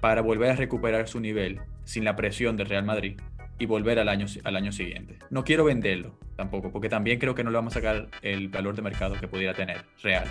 para 0.00 0.22
volver 0.22 0.50
a 0.50 0.56
recuperar 0.56 1.08
su 1.08 1.20
nivel 1.20 1.60
sin 1.84 2.04
la 2.04 2.16
presión 2.16 2.56
del 2.56 2.68
Real 2.68 2.84
Madrid 2.84 3.20
y 3.58 3.66
volver 3.66 3.98
al 3.98 4.08
año, 4.08 4.26
al 4.44 4.56
año 4.56 4.72
siguiente. 4.72 5.18
No 5.30 5.44
quiero 5.44 5.64
venderlo 5.64 6.18
tampoco, 6.36 6.72
porque 6.72 6.88
también 6.88 7.18
creo 7.18 7.34
que 7.34 7.44
no 7.44 7.50
le 7.50 7.56
vamos 7.56 7.74
a 7.76 7.80
sacar 7.80 8.08
el 8.22 8.48
valor 8.48 8.74
de 8.74 8.82
mercado 8.82 9.14
que 9.20 9.28
pudiera 9.28 9.54
tener 9.54 9.82
real. 10.02 10.28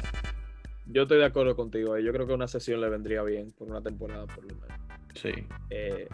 Yo 0.86 1.04
estoy 1.04 1.20
de 1.20 1.26
acuerdo 1.26 1.56
contigo. 1.56 1.94
ahí. 1.94 2.04
Yo 2.04 2.12
creo 2.12 2.28
que 2.28 2.34
una 2.34 2.48
sesión 2.48 2.82
le 2.82 2.90
vendría 2.90 3.24
bien 3.24 3.52
por 3.52 3.70
una 3.70 3.82
temporada 3.82 4.26
por 4.28 4.44
lo 4.44 4.56
menos. 4.56 4.78
Sí, 5.16 5.32
Eh, 5.70 6.08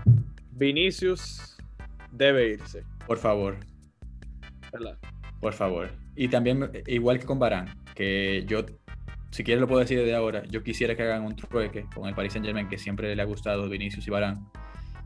Vinicius 0.51 1.58
debe 2.12 2.49
irse, 2.49 2.84
por 3.08 3.17
favor. 3.17 3.55
¿verdad? 4.71 4.97
Por 5.39 5.53
favor. 5.53 5.89
Y 6.15 6.27
también, 6.27 6.69
igual 6.86 7.19
que 7.19 7.25
con 7.25 7.39
Barán, 7.39 7.67
que 7.95 8.43
yo, 8.45 8.65
si 9.32 9.43
quieres 9.43 9.62
lo 9.62 9.67
puedo 9.67 9.79
decir 9.79 9.97
desde 9.97 10.13
ahora, 10.15 10.43
yo 10.45 10.63
quisiera 10.63 10.95
que 10.95 11.03
hagan 11.03 11.23
un 11.23 11.36
trueque 11.36 11.86
con 11.95 12.08
el 12.10 12.13
Paris 12.15 12.34
Saint 12.34 12.45
Germain, 12.45 12.67
que 12.67 12.77
siempre 12.77 13.15
le 13.15 13.21
ha 13.21 13.25
gustado 13.25 13.69
Vinicius 13.69 14.05
y 14.08 14.12
Barán, 14.12 14.49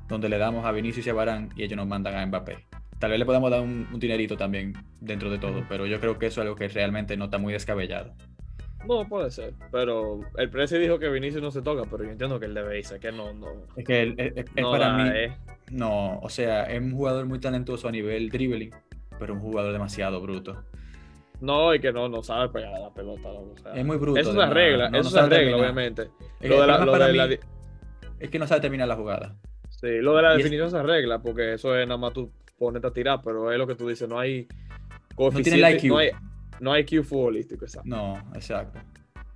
donde 0.08 0.28
le 0.28 0.38
damos 0.40 0.66
a 0.66 0.72
Vinicius 0.72 1.06
y 1.06 1.10
a 1.12 1.14
Barán 1.14 1.50
y 1.56 1.64
ellos 1.64 1.78
nos 1.78 1.88
mandan 1.88 2.16
a 2.16 2.26
Mbappé. 2.26 2.66
Tal 3.00 3.12
vez 3.12 3.20
le 3.20 3.26
podamos 3.26 3.52
dar 3.52 3.62
un, 3.62 3.88
un 3.94 4.00
dinerito 4.00 4.38
también 4.38 4.74
dentro 5.02 5.30
de 5.30 5.38
todo, 5.38 5.64
pero 5.70 5.86
yo 5.86 6.00
creo 6.00 6.18
que 6.18 6.28
eso 6.28 6.42
es 6.42 6.46
algo 6.46 6.56
que 6.56 6.68
realmente 6.68 7.16
no 7.16 7.26
está 7.26 7.38
muy 7.38 7.54
descabellado. 7.54 8.16
No, 8.88 9.08
puede 9.08 9.32
ser. 9.32 9.54
Pero 9.72 10.20
el 10.38 10.50
precio 10.50 10.78
dijo 10.80 11.00
que 11.00 11.10
Vinicius 11.10 11.42
no 11.42 11.52
se 11.52 11.62
toca, 11.62 11.84
pero 11.90 12.04
yo 12.04 12.12
entiendo 12.12 12.40
que 12.40 12.46
él 12.48 12.54
debe 12.54 12.80
irse, 12.80 13.00
que 13.00 13.12
no, 13.12 13.34
no. 13.34 13.48
Es 13.76 13.86
que 13.86 14.02
él, 14.02 14.16
él- 14.18 14.34
él 14.36 14.46
no 14.62 14.72
para 14.72 14.88
da, 14.88 14.98
mí, 14.98 15.10
eh. 15.14 15.38
no, 15.72 16.20
o 16.20 16.30
sea, 16.30 16.64
es 16.66 16.82
un 16.82 16.92
jugador 16.94 17.26
muy 17.26 17.40
talentoso 17.40 17.88
a 17.88 17.92
nivel 17.92 18.30
dribbling, 18.30 18.72
pero 19.20 19.34
un 19.34 19.40
jugador 19.40 19.72
demasiado 19.74 20.20
bruto. 20.22 20.64
No, 21.40 21.74
y 21.76 21.80
que 21.80 21.92
no, 21.92 22.08
no 22.10 22.24
sabe 22.24 22.50
pegar 22.50 22.74
a 22.74 22.80
la 22.80 22.90
pelota. 22.94 23.30
loco, 23.30 23.54
o 23.54 23.58
sea, 23.58 23.74
Es 23.74 23.86
muy 23.86 23.98
bruto. 23.98 24.20
Eso 24.20 24.30
además, 24.30 24.52
arregla, 24.52 24.90
no- 24.90 24.98
eso 25.00 25.10
no 25.10 25.10
sabe 25.10 25.26
arregla, 25.36 25.58
terminar. 25.58 25.60
obviamente. 25.62 26.02
Es 26.40 26.50
Lo 26.50 26.56
que 26.56 26.62
de 26.62 26.68
la, 26.68 26.76
el 26.76 26.86
lo 26.86 26.92
problema 26.92 26.92
de 26.94 27.00
para 27.00 27.14
la, 27.14 27.28
mí 27.28 27.30
di- 27.36 27.40
es 28.20 28.30
que 28.30 28.40
no 28.40 28.48
sabe 28.48 28.62
terminar 28.62 28.88
la 28.88 28.96
jugada. 28.96 29.36
sí, 29.70 29.88
lo 30.00 30.16
de 30.16 30.22
la 30.22 30.30
y 30.30 30.38
es- 30.38 30.38
definición 30.44 30.72
se 30.72 30.78
arregla, 30.78 31.22
porque 31.22 31.54
eso 31.54 31.76
es 31.78 31.86
nada 31.88 31.98
más 31.98 32.14
tú 32.14 32.32
ponerte 32.58 32.88
a 32.88 32.92
tirar, 32.92 33.20
pero 33.24 33.52
es 33.52 33.58
lo 33.58 33.68
que 33.68 33.76
tú 33.76 33.88
dices, 33.90 34.08
no 34.08 34.20
hay 34.20 34.48
No 34.50 35.16
coeficiente, 35.16 35.52
tiene 35.52 35.68
el 35.70 35.76
IQ. 35.78 35.90
no 35.90 35.98
hay, 35.98 36.12
no 36.60 36.72
hay 36.74 36.82
IQ 36.84 37.04
futbolístico, 37.04 37.66
exacto. 37.66 37.90
No, 37.90 38.18
exacto. 38.34 38.80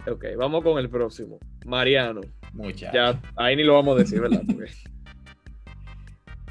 Ok, 0.10 0.26
vamos 0.38 0.64
con 0.64 0.78
el 0.80 0.90
próximo. 0.90 1.38
Mariano. 1.66 2.22
Mucha. 2.54 2.92
Ya, 2.94 3.20
ahí 3.36 3.56
ni 3.56 3.64
lo 3.64 3.74
vamos 3.74 3.96
a 3.98 4.00
decir, 4.00 4.22
¿verdad? 4.22 4.42
Porque 4.48 4.72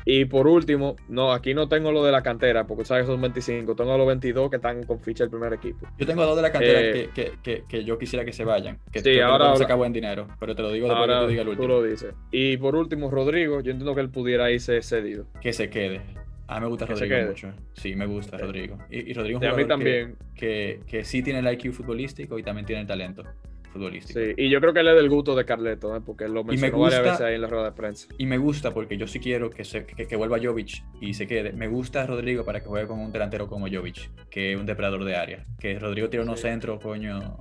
Y 0.09 0.25
por 0.27 0.47
último, 0.47 0.95
no, 1.09 1.33
aquí 1.33 1.53
no 1.53 1.69
tengo 1.69 1.91
lo 1.91 2.05
de 2.05 2.13
la 2.13 2.23
cantera, 2.23 2.65
porque 2.65 2.85
sabes 2.85 3.07
que 3.07 3.11
son 3.13 3.21
25, 3.21 3.75
tengo 3.75 3.93
a 3.93 3.99
los 3.99 4.07
22 4.07 4.51
que 4.51 4.57
están 4.57 4.85
con 4.85 5.01
ficha 5.01 5.25
del 5.25 5.31
primer 5.33 5.53
equipo. 5.55 5.85
Yo 5.99 6.07
tengo 6.07 6.23
a 6.23 6.27
dos 6.27 6.37
de 6.37 6.43
la 6.43 6.53
cantera 6.53 6.81
Eh, 6.81 7.11
que, 7.13 7.31
que, 7.33 7.33
que, 7.43 7.65
que 7.69 7.85
yo 7.85 7.99
quisiera 7.99 8.25
que 8.25 8.33
se 8.33 8.45
vayan. 8.45 8.79
Que 8.93 9.01
Sí, 9.01 9.19
ahora 9.19 9.47
habla- 9.47 9.57
sacar 9.57 9.77
buen 9.77 9.93
dinero, 9.93 10.29
pero 10.39 10.55
te 10.55 10.63
lo 10.63 10.71
digo 10.71 10.87
después 10.87 11.01
Ahora 11.11 11.21
que 11.23 11.25
te 11.27 11.31
diga 11.33 11.43
el 11.43 11.47
tú 11.49 11.51
último. 11.63 11.69
lo 11.69 11.83
dices. 11.83 12.15
Y 12.31 12.57
por 12.57 12.77
último, 12.77 13.11
Rodrigo, 13.11 13.61
yo 13.63 13.73
entiendo 13.73 13.97
que 13.97 14.01
él 14.03 14.11
pudiera 14.11 14.49
irse 14.53 14.81
cedido. 14.83 15.27
Que 15.41 15.53
se 15.53 15.71
quede. 15.71 16.01
A 16.49 16.55
mí 16.57 16.61
me 16.61 16.67
gusta 16.69 16.87
Rodrigo 16.87 17.17
mucho. 17.29 17.53
Sí, 17.75 17.97
me 17.97 18.07
gusta 18.07 18.37
Ok. 18.37 18.43
Rodrigo. 18.43 18.79
Y, 18.91 19.11
y 19.11 19.15
Rodrigo 19.15 19.39
es 19.39 19.45
Y 19.45 19.47
un 19.47 19.51
jugador 19.51 19.57
que- 19.59 19.65
también. 19.65 20.17
Que, 20.35 20.81
que, 20.87 21.05
sí 21.05 21.23
tiene 21.23 21.41
el 21.41 21.53
IQ 21.55 21.73
futbolístico 21.73 22.39
y 22.39 22.43
también 22.43 22.65
tiene 22.67 22.83
el 22.83 22.87
talento 22.87 23.25
futbolístico. 23.73 24.21
Sí, 24.21 24.33
y 24.37 24.49
yo 24.49 24.61
creo 24.61 24.73
que 24.73 24.81
él 24.81 24.89
es 24.89 24.95
del 24.95 25.09
gusto 25.11 25.35
de 25.35 25.45
Carleto, 25.45 25.95
¿eh? 25.97 26.01
porque 26.07 26.29
lo 26.29 26.45
me 26.45 26.53
mencionó 26.53 26.79
varias 26.79 27.01
gusta- 27.01 27.13
veces 27.13 27.27
ahí 27.27 27.35
en 27.35 27.43
la 27.43 27.49
rueda 27.49 27.65
de 27.65 27.73
prensa. 27.73 28.09
Y 28.17 28.27
me 28.27 28.39
gusta 28.39 28.73
porque 28.73 28.97
yo 28.97 29.07
sí 29.09 29.19
quiero 29.19 29.51
que, 29.51 29.65
se, 29.65 29.85
que, 29.85 30.07
que 30.07 30.17
vuelva 30.17 30.39
Jovic 30.41 30.83
y 31.01 31.15
se 31.15 31.27
quede. 31.27 31.53
Me 31.53 31.67
gusta 31.69 32.07
Rodrigo 32.07 32.45
para 32.45 32.61
que 32.61 32.67
juegue 32.67 32.87
con 32.87 33.01
un 33.01 33.11
delantero 33.13 33.49
como 33.49 33.67
Jovic, 33.69 34.09
que 34.31 34.53
es 34.53 34.59
un 34.61 34.67
depredador 34.67 35.05
de 35.05 35.17
área. 35.17 35.43
Que 35.59 35.79
Rodrigo 35.79 36.09
tiene 36.09 36.25
unos 36.25 36.41
Sí. 36.41 36.49
centros, 36.49 36.81
coño. 36.81 37.39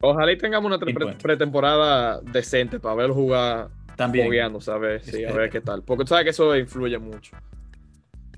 Ojalá 0.00 0.32
y 0.32 0.38
tengamos 0.38 0.66
una 0.70 0.78
pre- 0.78 1.14
pretemporada 1.22 2.20
decente 2.20 2.78
para 2.80 2.94
verlo 2.94 3.14
jugar 3.14 3.68
También. 3.96 4.26
fogueando, 4.26 4.60
¿sabes? 4.60 5.04
Sí, 5.06 5.24
a 5.24 5.32
ver 5.32 5.48
qué 5.50 5.60
tal. 5.60 5.82
Porque 5.82 6.04
tú 6.04 6.08
sabes 6.08 6.24
que 6.24 6.30
eso 6.30 6.56
influye 6.56 6.98
mucho. 6.98 7.36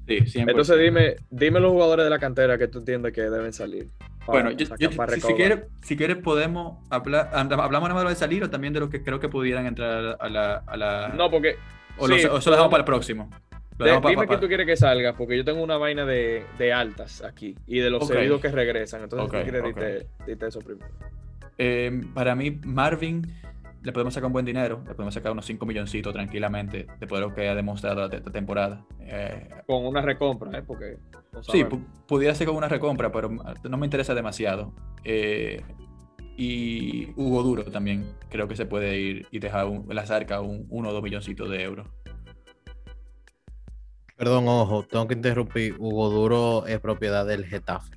Sí, 0.06 0.18
100%. 0.20 0.50
Entonces 0.50 0.78
dime, 0.78 1.16
dime 1.30 1.60
los 1.60 1.72
jugadores 1.72 2.04
de 2.04 2.10
la 2.10 2.18
cantera 2.18 2.56
que 2.58 2.68
tú 2.68 2.78
entiendes 2.78 3.12
que 3.12 3.22
deben 3.22 3.52
salir. 3.52 3.88
para 4.24 4.42
Bueno, 4.42 4.50
yo, 4.52 4.66
yo- 4.78 4.90
si, 4.90 5.20
si 5.20 5.34
quieres, 5.34 5.60
si 5.82 5.96
quieres 5.96 6.16
podemos 6.18 6.78
hablar, 6.90 7.30
hablamos 7.32 7.88
nada 7.88 8.04
más 8.04 8.08
de 8.12 8.16
salir 8.16 8.44
o 8.44 8.50
también 8.50 8.72
de 8.72 8.80
lo 8.80 8.88
que 8.90 9.02
creo 9.02 9.18
que 9.20 9.28
pudieran 9.28 9.66
entrar 9.66 10.16
a 10.20 10.28
la... 10.28 10.62
A 10.66 10.76
la 10.76 11.12
No, 11.16 11.30
porque... 11.30 11.56
o, 11.98 12.06
sí, 12.06 12.14
eso 12.14 12.28
lo 12.30 12.50
dejamos 12.52 12.70
para 12.70 12.80
el 12.82 12.84
próximo. 12.84 13.30
De- 13.78 14.00
dime 14.08 14.26
que 14.26 14.38
tú 14.38 14.48
quieres 14.48 14.66
que 14.66 14.76
salga, 14.76 15.12
porque 15.14 15.36
yo 15.36 15.44
tengo 15.44 15.62
una 15.62 15.76
vaina 15.76 16.06
de, 16.06 16.44
de 16.56 16.72
altas 16.72 17.22
aquí 17.22 17.54
y 17.66 17.80
de 17.80 17.90
los 17.90 18.04
Ok. 18.04 18.12
cedidos 18.12 18.40
que 18.40 18.48
regresan. 18.48 19.02
Entonces, 19.02 19.28
Ok, 19.28 19.36
tú 19.36 19.42
quieres 19.42 19.60
ok. 19.62 19.66
dite, 19.68 20.06
dite 20.26 20.46
eso 20.46 20.60
primero. 20.60 20.86
Eh, 21.58 22.00
para 22.14 22.34
mí, 22.34 22.58
Marvin, 22.64 23.26
le 23.86 23.92
podemos 23.92 24.12
sacar 24.12 24.26
un 24.26 24.32
buen 24.32 24.44
dinero, 24.44 24.82
le 24.84 24.94
podemos 24.96 25.14
sacar 25.14 25.30
unos 25.30 25.46
5 25.46 25.64
milloncitos 25.64 26.12
tranquilamente, 26.12 26.88
después 26.98 27.20
de 27.20 27.28
lo 27.28 27.32
que 27.32 27.48
ha 27.48 27.54
demostrado 27.54 28.10
esta 28.10 28.32
temporada. 28.32 28.84
Eh, 28.98 29.48
Con 29.64 29.86
una 29.86 30.02
recompra, 30.02 30.58
¿eh? 30.58 30.62
Porque 30.66 30.98
no 31.32 31.40
sí, 31.44 31.64
pudiera 32.08 32.34
ser 32.34 32.48
con 32.48 32.56
una 32.56 32.66
recompra, 32.66 33.12
pero 33.12 33.30
no 33.30 33.76
me 33.76 33.86
interesa 33.86 34.12
demasiado. 34.12 34.74
Eh, 35.04 35.62
y 36.36 37.12
Hugo 37.14 37.44
Duro 37.44 37.62
también, 37.66 38.12
creo 38.28 38.48
que 38.48 38.56
se 38.56 38.66
puede 38.66 38.98
ir 38.98 39.28
y 39.30 39.38
dejar 39.38 39.66
un, 39.66 39.86
la 39.88 40.04
cerca 40.04 40.40
un 40.40 40.66
1 40.68 40.88
o 40.88 40.92
2 40.92 41.02
milloncitos 41.04 41.48
de 41.48 41.62
euros. 41.62 41.86
Perdón, 44.16 44.48
ojo, 44.48 44.82
tengo 44.82 45.06
que 45.06 45.14
interrumpir. 45.14 45.76
Hugo 45.78 46.10
Duro 46.10 46.66
es 46.66 46.80
propiedad 46.80 47.24
del 47.24 47.46
Getafe. 47.46 47.96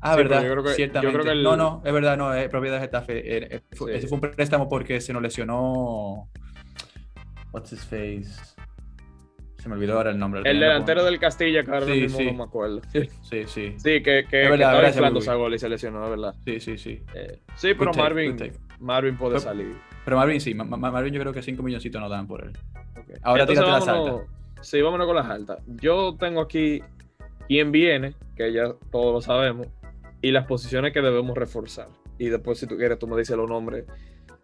Ah, 0.00 0.12
Sí, 0.14 0.18
verdad, 0.22 0.42
yo 0.42 0.50
creo 0.52 0.62
que- 0.62 0.68
yo 0.70 0.74
ciertamente. 0.76 1.12
creo 1.12 1.24
que 1.24 1.30
el- 1.32 1.42
No, 1.42 1.56
no, 1.56 1.82
es 1.84 1.92
verdad, 1.92 2.16
no, 2.16 2.32
es 2.34 2.48
propiedad 2.48 2.76
de 2.76 2.82
Getafe. 2.82 3.18
Eh, 3.18 3.48
eh, 3.50 3.60
fue- 3.72 3.92
Sí. 3.92 3.98
Ese 3.98 4.08
fue 4.08 4.16
un 4.16 4.20
préstamo 4.22 4.68
porque 4.68 5.00
se 5.00 5.12
nos 5.12 5.20
lesionó. 5.22 6.28
What's 7.52 7.72
his 7.72 7.84
face? 7.84 8.24
Se 9.58 9.68
me 9.68 9.74
olvidó 9.74 9.98
ahora 9.98 10.10
el 10.10 10.18
nombre. 10.18 10.40
El 10.44 10.58
delantero 10.58 11.04
del 11.04 11.18
Castilla, 11.18 11.62
que 11.64 11.70
ahora 11.70 11.84
Sí, 11.84 11.92
mismo 11.92 12.16
sí. 12.18 12.26
no 12.26 12.32
me 12.32 12.44
acuerdo. 12.44 12.80
Sí, 12.92 13.44
sí. 13.46 13.74
Sí, 13.76 14.02
que, 14.02 14.02
que, 14.02 14.18
Es 14.20 14.26
que 14.28 14.36
verdad, 14.48 14.84
estaba 14.86 15.10
Luis. 15.10 15.22
esa 15.24 15.34
gol 15.34 15.52
y 15.54 15.58
se 15.58 15.68
lesionó, 15.68 16.02
es 16.04 16.10
verdad. 16.10 16.34
Sí, 16.46 16.60
sí, 16.60 16.78
sí. 16.78 17.02
Eh, 17.14 17.40
sí, 17.56 17.74
pero 17.74 17.90
take, 17.90 18.02
Marvin. 18.02 18.36
Marvin 18.78 19.16
puede 19.18 19.32
Pero- 19.32 19.40
salir. 19.40 19.76
Pero 20.04 20.16
Marvin 20.16 20.40
sí, 20.40 20.54
Ma- 20.54 20.64
Ma- 20.64 20.90
Marvin 20.90 21.12
yo 21.12 21.20
creo 21.20 21.32
que 21.34 21.42
5 21.42 21.62
milloncitos 21.62 22.00
no 22.00 22.08
dan 22.08 22.26
por 22.26 22.42
él. 22.42 22.52
Ahora 23.22 23.42
Entonces, 23.42 23.64
tírate 23.66 23.70
las 23.70 23.86
vámonos- 23.86 24.22
Sí, 24.62 24.80
vámonos 24.80 25.06
con 25.06 25.16
las 25.16 25.26
altas. 25.26 25.58
Yo 25.66 26.16
tengo 26.18 26.40
aquí 26.40 26.82
quién 27.46 27.70
viene, 27.70 28.14
que 28.36 28.52
ya 28.54 28.72
todos 28.90 29.12
lo 29.12 29.20
sabemos, 29.20 29.66
y 30.22 30.30
las 30.32 30.46
posiciones 30.46 30.92
que 30.92 31.00
debemos 31.00 31.36
reforzar. 31.36 31.88
Y 32.18 32.28
después, 32.28 32.58
si 32.58 32.66
tú 32.66 32.76
quieres, 32.76 32.98
tú 32.98 33.06
me 33.06 33.16
dices 33.18 33.36
los 33.36 33.48
nombres 33.48 33.84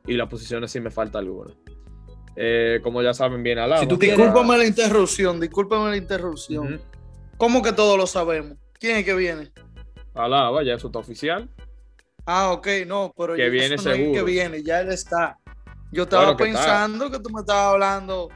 y 0.06 0.14
las 0.14 0.28
posiciones 0.28 0.70
si 0.70 0.80
me 0.80 0.90
falta 0.90 1.18
alguna. 1.18 1.54
Eh, 2.36 2.80
como 2.82 3.02
ya 3.02 3.14
saben. 3.14 3.42
Si 3.78 3.86
tú 3.86 3.98
quieres- 3.98 4.18
Discúlpame 4.18 4.58
la 4.58 4.66
interrupción, 4.66 5.40
discúlpame 5.40 5.90
la 5.90 5.96
interrupción. 5.96 6.80
¿Cómo 7.38 7.62
que 7.62 7.72
todos 7.72 7.98
lo 7.98 8.06
sabemos? 8.06 8.58
¿Quién 8.78 8.98
es 8.98 9.04
que 9.04 9.14
viene? 9.14 9.50
Alaba, 10.14 10.62
ya 10.62 10.74
eso 10.74 10.86
está 10.88 10.98
oficial. 10.98 11.48
Ah, 12.26 12.50
ok, 12.52 12.66
no, 12.86 13.12
pero 13.16 13.34
Que 13.34 13.42
ya 13.44 13.48
viene 13.48 13.68
no 13.70 13.74
es 13.76 13.82
seguro. 13.82 14.12
que 14.12 14.22
viene, 14.22 14.62
ya 14.62 14.80
él 14.80 14.88
está. 14.90 15.38
Yo 15.92 16.02
estaba 16.04 16.36
pensando 16.36 17.10
que 17.10 17.20
tú 17.20 17.30
me 17.30 17.40
estabas 17.40 17.74
hablando 17.74 18.28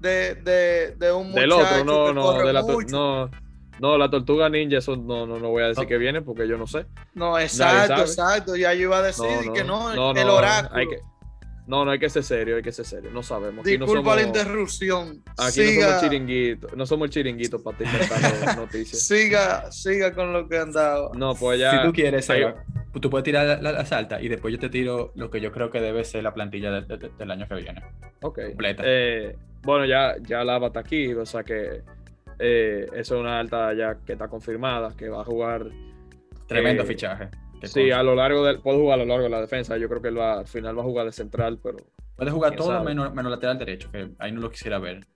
de, 0.00 0.34
de, 0.36 0.94
de 0.96 1.12
un 1.12 1.32
Del 1.32 1.48
muchacho 1.50 1.82
otro, 1.82 1.84
no, 1.84 2.06
que 2.06 2.14
no, 2.14 2.22
corre 2.22 2.46
de 2.46 2.52
la, 2.52 2.62
mucho. 2.62 2.96
no, 2.96 3.30
no, 3.80 3.98
la 3.98 4.08
tortuga 4.10 4.48
ninja, 4.48 4.78
eso 4.78 4.96
no, 4.96 5.26
no, 5.26 5.38
no 5.38 5.48
voy 5.50 5.62
a 5.62 5.66
decir 5.68 5.84
No. 5.84 5.88
que 5.88 5.98
viene 5.98 6.22
porque 6.22 6.46
yo 6.48 6.56
no 6.56 6.66
sé. 6.66 6.86
No, 7.14 7.38
exacto, 7.38 8.00
exacto. 8.02 8.56
Ya 8.56 8.72
yo 8.74 8.82
iba 8.82 8.98
a 8.98 9.02
decir 9.02 9.26
que 9.54 9.64
no, 9.64 9.94
no, 9.94 10.10
el 10.12 10.26
no, 10.26 10.34
oráculo. 10.36 10.76
hay 10.78 10.88
que- 10.88 10.98
no, 11.66 11.82
no 11.86 11.92
hay 11.92 11.98
que 11.98 12.10
ser 12.10 12.22
serio, 12.22 12.56
hay 12.56 12.62
que 12.62 12.72
ser 12.72 12.84
serio. 12.84 13.10
No 13.10 13.22
sabemos. 13.22 13.64
Aquí 13.66 13.78
no 13.78 13.86
Disculpa 13.86 14.14
la 14.16 14.22
interrupción. 14.22 15.22
Aquí 15.38 15.60
no 15.60 15.66
siga, 15.66 15.86
somos 15.86 16.02
chiringuitos, 16.02 16.76
no 16.76 16.84
somos 16.86 17.06
el 17.06 17.10
chiringuito 17.10 17.62
para 17.62 17.78
inventando 17.82 18.28
noticias. 18.66 19.00
siga, 19.06 19.72
siga 19.72 20.12
con 20.14 20.32
lo 20.34 20.46
que 20.46 20.58
andaba. 20.58 21.10
No, 21.14 21.34
pues 21.34 21.58
ya. 21.60 21.70
Si 21.80 21.86
tú 21.86 21.92
quieres, 21.94 22.28
hay- 22.28 22.40
Seba, 22.40 22.64
tú 23.00 23.08
puedes 23.08 23.24
tirar 23.24 23.46
la, 23.46 23.62
la- 23.62 23.72
la 23.72 23.86
salta 23.86 24.20
y 24.20 24.28
después 24.28 24.52
yo 24.52 24.60
te 24.60 24.68
tiro 24.68 25.10
lo 25.14 25.30
que 25.30 25.40
yo 25.40 25.52
creo 25.52 25.70
que 25.70 25.80
debe 25.80 26.04
ser 26.04 26.22
la 26.22 26.34
plantilla 26.34 26.70
de- 26.70 26.82
de- 26.82 26.98
de- 26.98 27.08
del 27.16 27.30
año 27.30 27.48
que 27.48 27.54
viene. 27.54 27.82
Ok. 28.20 28.40
completa. 28.48 28.82
Eh, 28.84 29.34
bueno, 29.62 29.86
ya, 29.86 30.16
ya 30.20 30.44
Lava 30.44 30.66
está 30.66 30.80
aquí, 30.80 31.14
o 31.14 31.24
sea 31.24 31.42
que 31.44 31.80
eh, 32.38 32.86
eso 32.94 33.14
es 33.16 33.20
una 33.20 33.38
alta 33.38 33.72
ya 33.74 33.96
que 34.04 34.12
está 34.12 34.28
confirmada, 34.28 34.94
que 34.96 35.08
va 35.08 35.22
a 35.22 35.24
jugar. 35.24 35.66
Tremendo 36.46 36.82
Eh, 36.82 36.86
fichaje. 36.86 37.28
Sí, 37.62 37.90
a 37.90 38.02
lo 38.02 38.14
largo 38.14 38.44
del. 38.44 38.60
Puede 38.60 38.78
jugar 38.78 39.00
a 39.00 39.02
lo 39.04 39.08
largo 39.08 39.24
de 39.24 39.30
la 39.30 39.40
defensa. 39.40 39.76
Yo 39.78 39.88
creo 39.88 40.02
que 40.02 40.08
él 40.08 40.18
va, 40.18 40.40
al 40.40 40.46
final 40.46 40.76
va 40.76 40.82
a 40.82 40.84
jugar 40.84 41.06
de 41.06 41.12
central, 41.12 41.58
pero. 41.62 41.78
Puede 42.16 42.30
jugar 42.30 42.54
todo 42.54 42.68
sabe. 42.68 42.84
menos, 42.84 43.12
menos 43.14 43.30
lateral 43.30 43.58
derecho, 43.58 43.90
que 43.90 44.10
ahí 44.18 44.30
no 44.32 44.40
lo 44.40 44.50
quisiera 44.50 44.78
ver. 44.78 45.06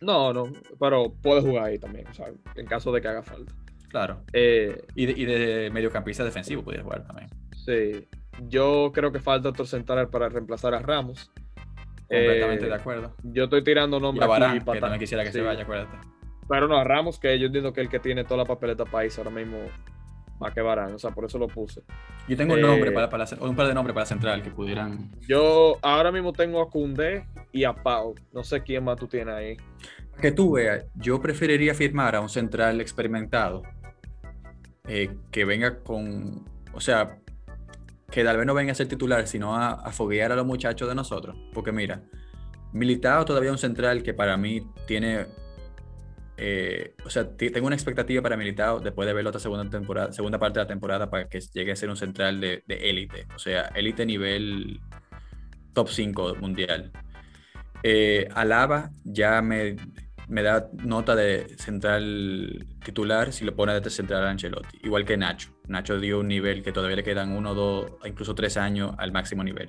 No, 0.00 0.32
no, 0.32 0.44
pero 0.78 1.12
puede 1.22 1.40
jugar 1.40 1.64
ahí 1.64 1.78
también, 1.78 2.06
o 2.08 2.12
sea, 2.14 2.26
en 2.56 2.66
caso 2.66 2.92
de 2.92 3.00
que 3.00 3.08
haga 3.08 3.22
falta. 3.22 3.52
Claro. 3.88 4.20
Eh, 4.32 4.76
Y 4.94 5.06
de, 5.06 5.12
y 5.16 5.24
de 5.24 5.70
mediocampista 5.72 6.22
defensivo 6.24 6.62
pudiera 6.62 6.82
jugar 6.84 7.04
también. 7.06 7.30
sí, 7.64 8.06
yo 8.48 8.90
creo 8.92 9.12
que 9.12 9.20
falta 9.20 9.48
otro 9.48 9.64
central 9.64 10.08
para 10.08 10.28
reemplazar 10.28 10.74
a 10.74 10.80
Ramos. 10.80 11.30
Completamente 12.08 12.66
Eh, 12.66 12.68
de 12.68 12.74
acuerdo. 12.74 13.14
Yo 13.22 13.44
estoy 13.44 13.64
tirando 13.64 13.96
Y 13.96 14.00
nombres 14.00 14.24
a 14.24 14.28
Varane, 14.28 14.56
aquí 14.58 14.70
que 14.72 14.80
también 14.80 15.00
quisiera 15.00 15.22
que 15.24 15.30
sí. 15.32 15.38
se 15.38 15.44
vaya, 15.44 15.62
acuérdate. 15.62 15.96
Pero 16.48 16.68
no, 16.68 16.82
Ramos, 16.84 17.18
que 17.18 17.38
yo 17.38 17.46
entiendo 17.46 17.72
que 17.72 17.80
el 17.80 17.88
que 17.88 17.98
tiene 17.98 18.24
toda 18.24 18.38
la 18.38 18.44
papeleta 18.44 18.84
país 18.84 19.16
ahora 19.18 19.30
mismo 19.30 19.58
va 20.42 20.52
que 20.52 20.60
Varane, 20.60 20.92
o 20.94 20.98
sea, 20.98 21.10
por 21.12 21.24
eso 21.24 21.38
lo 21.38 21.46
puse. 21.48 21.82
Yo 22.28 22.36
tengo 22.36 22.54
un 22.54 22.58
Eh, 22.58 22.62
nombre 22.62 22.90
para, 22.92 23.08
para 23.08 23.24
la- 23.24 23.36
o 23.40 23.48
un 23.48 23.56
par 23.56 23.66
de 23.68 23.74
nombres 23.74 23.94
para 23.94 24.04
central 24.06 24.42
que 24.42 24.50
pudieran. 24.50 25.10
Yo 25.28 25.78
ahora 25.82 26.10
mismo 26.12 26.32
tengo 26.32 26.60
a 26.60 26.68
Koundé 26.70 27.26
y 27.52 27.64
a 27.64 27.72
Pau. 27.72 28.14
No 28.32 28.42
sé 28.44 28.62
quién 28.62 28.84
más 28.84 28.96
tú 28.96 29.06
tienes 29.06 29.34
ahí. 29.34 29.56
Que 30.20 30.32
tú 30.32 30.52
veas, 30.52 30.84
yo 30.94 31.20
preferiría 31.20 31.74
firmar 31.74 32.14
a 32.16 32.20
un 32.20 32.28
central 32.28 32.80
experimentado 32.80 33.62
eh, 34.86 35.10
que 35.30 35.44
venga 35.44 35.80
con. 35.82 36.44
O 36.72 36.80
sea, 36.80 37.18
que 38.10 38.22
tal 38.24 38.36
vez 38.36 38.46
no 38.46 38.54
venga 38.54 38.72
a 38.72 38.74
ser 38.74 38.86
titular, 38.88 39.26
sino 39.26 39.56
a, 39.56 39.70
a 39.72 39.90
foguear 39.92 40.30
a 40.32 40.36
los 40.36 40.46
muchachos 40.46 40.88
de 40.88 40.94
nosotros. 40.94 41.36
Porque 41.52 41.72
mira, 41.72 42.02
Militao 42.72 43.24
todavía 43.24 43.48
es 43.50 43.52
un 43.52 43.58
central 43.58 44.02
que 44.02 44.14
para 44.14 44.36
mí 44.36 44.66
tiene. 44.86 45.26
Eh, 46.36 46.94
o 47.04 47.10
sea, 47.10 47.36
tengo 47.36 47.66
una 47.66 47.76
expectativa 47.76 48.22
para 48.22 48.36
Militao 48.36 48.80
después 48.80 49.06
de 49.06 49.12
ver 49.12 49.24
la 49.24 49.30
otra 49.30 49.40
segunda 49.40 49.68
temporada, 49.70 50.12
segunda 50.12 50.38
parte 50.38 50.58
de 50.58 50.64
la 50.64 50.68
temporada 50.68 51.10
para 51.10 51.28
que 51.28 51.40
llegue 51.40 51.72
a 51.72 51.76
ser 51.76 51.90
un 51.90 51.96
central 51.96 52.40
de 52.40 52.62
élite. 52.68 53.26
o 53.34 53.38
sea, 53.38 53.70
élite 53.74 54.04
nivel 54.04 54.80
top 55.74 55.88
5 55.88 56.36
mundial. 56.36 56.90
Eh, 57.82 58.28
Alaba 58.34 58.92
ya 59.04 59.42
me, 59.42 59.76
me 60.26 60.42
da 60.42 60.70
nota 60.84 61.14
de 61.14 61.54
central 61.58 62.66
titular 62.82 63.30
si 63.32 63.44
lo 63.44 63.54
pone 63.54 63.78
de 63.78 63.90
central 63.90 64.24
a 64.24 64.30
Ancelotti, 64.30 64.78
igual 64.82 65.04
que 65.04 65.18
Nacho. 65.18 65.50
Nacho 65.68 66.00
dio 66.00 66.20
un 66.20 66.28
nivel 66.28 66.62
que 66.62 66.72
todavía 66.72 66.96
le 66.96 67.04
quedan 67.04 67.32
uno, 67.32 67.54
dos, 67.54 67.92
incluso 68.06 68.34
tres 68.34 68.56
años 68.56 68.94
al 68.96 69.12
máximo 69.12 69.44
nivel. 69.44 69.68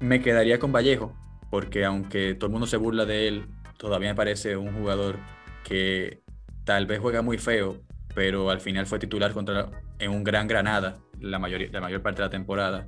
Me 0.00 0.20
quedaría 0.20 0.58
con 0.58 0.72
Vallejo, 0.72 1.16
porque 1.50 1.84
aunque 1.84 2.34
todo 2.34 2.46
el 2.46 2.52
mundo 2.52 2.66
se 2.66 2.76
burla 2.78 3.04
de 3.04 3.28
él, 3.28 3.46
todavía 3.78 4.08
me 4.08 4.16
parece 4.16 4.56
un 4.56 4.72
jugador 4.72 5.18
que 5.64 6.22
tal 6.64 6.86
vez 6.86 7.00
juega 7.00 7.22
muy 7.22 7.38
feo, 7.38 7.80
pero 8.14 8.50
al 8.50 8.60
final 8.60 8.86
fue 8.86 8.98
titular 8.98 9.32
contra, 9.32 9.70
en 9.98 10.10
un 10.10 10.22
gran 10.22 10.46
Granada 10.46 10.98
la, 11.20 11.38
mayoría, 11.38 11.68
la 11.72 11.80
mayor 11.80 12.02
parte 12.02 12.22
de 12.22 12.26
la 12.26 12.30
temporada. 12.30 12.86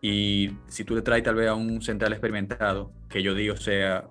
Y 0.00 0.50
si 0.68 0.84
tú 0.84 0.94
le 0.94 1.02
traes 1.02 1.22
tal 1.22 1.34
vez 1.34 1.48
a 1.48 1.54
un 1.54 1.82
central 1.82 2.12
experimentado, 2.12 2.92
que 3.08 3.22
yo 3.22 3.34
digo 3.34 3.56
sea, 3.56 4.08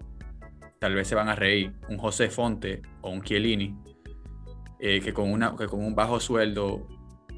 tal 0.80 0.96
vez 0.96 1.08
se 1.08 1.16
van 1.16 1.30
a 1.30 1.36
reír, 1.36 1.72
un 1.88 1.98
José 1.98 2.30
Fonte 2.30 2.82
o 3.02 3.10
un 3.10 3.22
Chiellini, 3.22 3.76
eh, 4.80 5.02
que, 5.02 5.14
con 5.14 5.32
una, 5.32 5.56
que 5.56 5.68
con 5.68 5.84
un 5.84 5.96
bajo 5.96 6.20
sueldo 6.20 6.88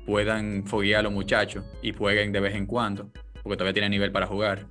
puedan 0.06 0.66
foguear 0.66 1.02
a 1.02 1.04
los 1.04 1.14
muchachos 1.14 1.66
y 1.82 1.94
jueguen 1.94 2.32
de 2.32 2.40
vez 2.40 2.56
en 2.56 2.66
cuando, 2.66 3.12
porque 3.44 3.58
todavía 3.58 3.74
tienen 3.74 3.92
nivel 3.92 4.12
para 4.12 4.26
jugar. 4.26 4.68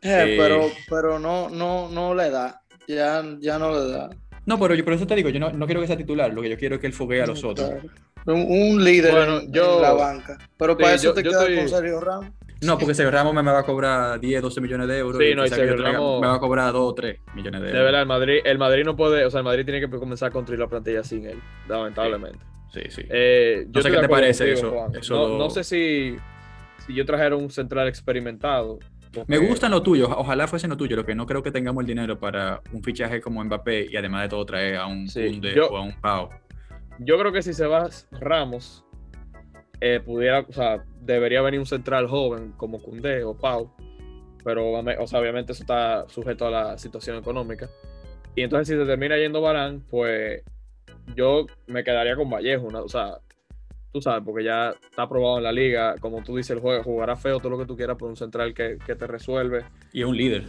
Eh, 0.00 0.34
Eh, 0.34 0.36
pero, 0.38 0.70
pero 0.88 1.18
no, 1.18 1.48
no, 1.48 1.88
no 1.88 2.14
le 2.14 2.30
da. 2.30 2.62
Ya, 2.86 3.22
ya 3.40 3.58
no 3.58 3.72
le 3.72 3.90
da. 3.90 4.10
No, 4.46 4.58
pero 4.58 4.74
yo 4.74 4.84
por 4.84 4.92
eso 4.94 5.06
te 5.06 5.14
digo, 5.14 5.28
yo 5.30 5.40
no, 5.40 5.50
no 5.52 5.66
quiero 5.66 5.80
que 5.80 5.86
sea 5.86 5.96
titular, 5.96 6.32
lo 6.32 6.42
que 6.42 6.50
yo 6.50 6.56
quiero 6.58 6.74
es 6.76 6.80
que 6.80 6.86
él 6.86 6.92
foguee 6.92 7.22
a 7.22 7.26
los 7.26 7.42
otros. 7.44 7.68
Claro. 7.70 7.88
Un, 8.26 8.46
un 8.74 8.84
líder 8.84 9.12
Bueno, 9.12 9.38
en, 9.40 9.52
yo- 9.52 9.76
en 9.76 9.82
la 9.82 9.92
banca. 9.92 10.38
Pero 10.56 10.76
para 10.76 10.90
Sí, 10.90 10.94
eso 10.96 11.04
yo- 11.08 11.14
te 11.14 11.22
yo 11.22 11.30
quedas 11.30 11.42
estoy- 11.42 11.56
con 11.58 11.68
Sergio 11.68 12.00
Ramos. 12.00 12.26
No, 12.62 12.78
porque 12.78 12.94
Sergio 12.94 13.10
Ramos 13.10 13.34
me, 13.34 13.42
me 13.42 13.52
va 13.52 13.58
a 13.58 13.62
cobrar 13.64 14.18
10, 14.20 14.40
12 14.40 14.60
millones 14.62 14.88
de 14.88 14.98
euros. 14.98 15.18
Sí, 15.18 15.26
y 15.30 15.34
no, 15.34 15.44
y 15.44 15.48
Sergio 15.48 15.76
Ramos- 15.76 16.20
me 16.20 16.26
va 16.28 16.34
a 16.36 16.38
cobrar 16.40 16.72
2 16.72 16.90
o 16.90 16.94
3 16.94 17.18
millones 17.34 17.60
de 17.60 17.66
De 17.66 17.72
euros. 17.72 17.84
verdad, 17.84 18.00
el 18.02 18.06
Madrid, 18.08 18.38
el 18.44 18.58
Madrid 18.58 18.84
no 18.84 18.96
puede, 18.96 19.24
o 19.26 19.30
sea, 19.30 19.40
el 19.40 19.44
Madrid 19.44 19.64
tiene 19.64 19.80
que 19.80 19.88
comenzar 19.90 20.28
a 20.28 20.32
construir 20.32 20.60
la 20.60 20.68
plantilla 20.68 21.04
sin 21.04 21.26
él, 21.26 21.38
lamentablemente. 21.68 22.38
Sí, 22.72 22.80
sí. 22.88 23.02
Eh, 23.10 23.66
No 23.72 23.82
sé 23.82 23.90
qué 23.90 23.96
de 23.96 24.02
te 24.02 24.08
parece 24.08 24.54
contigo, 24.54 24.88
eso- 24.98 25.14
no, 25.14 25.28
lo- 25.28 25.38
no 25.38 25.50
sé 25.50 25.62
si, 25.62 26.16
si 26.86 26.94
yo 26.94 27.04
trajera 27.04 27.36
un 27.36 27.50
central 27.50 27.86
experimentado. 27.88 28.78
Me 29.26 29.38
gustan 29.38 29.70
lo 29.70 29.82
tuyo, 29.82 30.08
ojalá 30.16 30.46
fuesen 30.48 30.70
lo 30.70 30.76
tuyo, 30.76 30.96
lo 30.96 31.04
que 31.06 31.14
no 31.14 31.26
creo 31.26 31.42
que 31.42 31.50
tengamos 31.50 31.82
el 31.82 31.86
dinero 31.86 32.18
para 32.18 32.60
un 32.72 32.82
fichaje 32.82 33.20
como 33.20 33.42
Mbappé 33.44 33.88
y 33.90 33.96
además 33.96 34.22
de 34.22 34.28
todo 34.28 34.44
traer 34.46 34.76
a 34.76 34.86
un 34.86 35.08
Sí, 35.08 35.26
Koundé 35.30 35.54
yo- 35.54 35.68
o 35.68 35.76
a 35.76 35.82
un 35.82 36.00
Pau. 36.00 36.28
Yo 36.98 37.18
creo 37.18 37.32
que 37.32 37.42
si 37.42 37.52
se 37.52 37.66
va 37.66 37.88
Ramos, 38.12 38.84
eh, 39.80 40.00
pudiera, 40.04 40.40
o 40.40 40.52
sea, 40.52 40.84
debería 41.00 41.42
venir 41.42 41.60
un 41.60 41.66
central 41.66 42.06
joven 42.08 42.52
como 42.56 42.80
Cundé 42.82 43.24
o 43.24 43.36
Pau, 43.36 43.70
pero 44.44 44.70
o 44.72 45.06
sea, 45.06 45.20
obviamente 45.20 45.52
eso 45.52 45.62
está 45.62 46.06
sujeto 46.08 46.46
a 46.46 46.50
la 46.50 46.78
situación 46.78 47.16
económica. 47.16 47.68
Y 48.36 48.42
entonces 48.42 48.68
si 48.68 48.80
se 48.80 48.86
termina 48.86 49.16
yendo 49.16 49.40
Barán, 49.40 49.84
pues 49.90 50.42
yo 51.16 51.46
me 51.66 51.84
quedaría 51.84 52.16
con 52.16 52.30
Vallejo, 52.30 52.66
una- 52.66 52.80
o 52.82 52.88
sea, 52.88 53.18
tú 53.94 54.02
sabes, 54.02 54.24
porque 54.24 54.42
ya 54.42 54.70
está 54.70 55.02
aprobado 55.02 55.38
en 55.38 55.44
la 55.44 55.52
liga, 55.52 55.94
como 56.00 56.20
tú 56.24 56.36
dices, 56.36 56.50
el 56.50 56.58
juego 56.60 56.82
jugará 56.82 57.14
feo 57.14 57.38
todo 57.38 57.50
lo 57.50 57.58
que 57.58 57.64
tú 57.64 57.76
quieras 57.76 57.96
por 57.96 58.10
un 58.10 58.16
central 58.16 58.52
que, 58.52 58.76
que 58.84 58.96
te 58.96 59.06
resuelve. 59.06 59.64
Y 59.92 60.00
es 60.00 60.06
un 60.06 60.16
líder. 60.16 60.42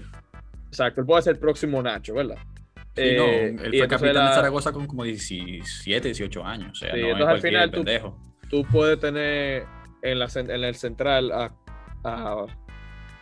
Exacto, 0.68 1.02
él 1.02 1.06
puede 1.08 1.22
ser 1.22 1.36
el 1.36 1.40
próximo 1.40 1.82
Nacho, 1.84 2.16
¿verdad? 2.16 2.38
Sí, 2.96 3.02
Eh, 3.04 3.16
no, 3.18 3.26
y 3.26 3.30
él 3.30 3.58
fue 3.60 3.66
entonces 3.68 3.88
capitán 3.88 4.16
la- 4.16 4.30
de 4.30 4.36
Zaragoza 4.36 4.72
con 4.72 4.88
como 4.88 5.04
17, 5.04 6.08
18 6.08 6.44
años. 6.44 6.72
O 6.72 6.76
sea, 6.76 6.92
Sí, 6.96 7.02
no 7.02 7.06
es 7.08 7.12
entonces 7.14 7.36
al 7.36 7.42
final 7.42 7.70
tú- 7.72 7.76
pendejo. 7.84 8.18
tú 8.50 8.64
puedes 8.72 9.00
tener 9.00 9.66
en, 10.02 10.18
la, 10.20 10.28
en 10.34 10.50
el 10.64 10.74
central 10.76 11.32
a, 11.32 11.54
a- 12.04 12.46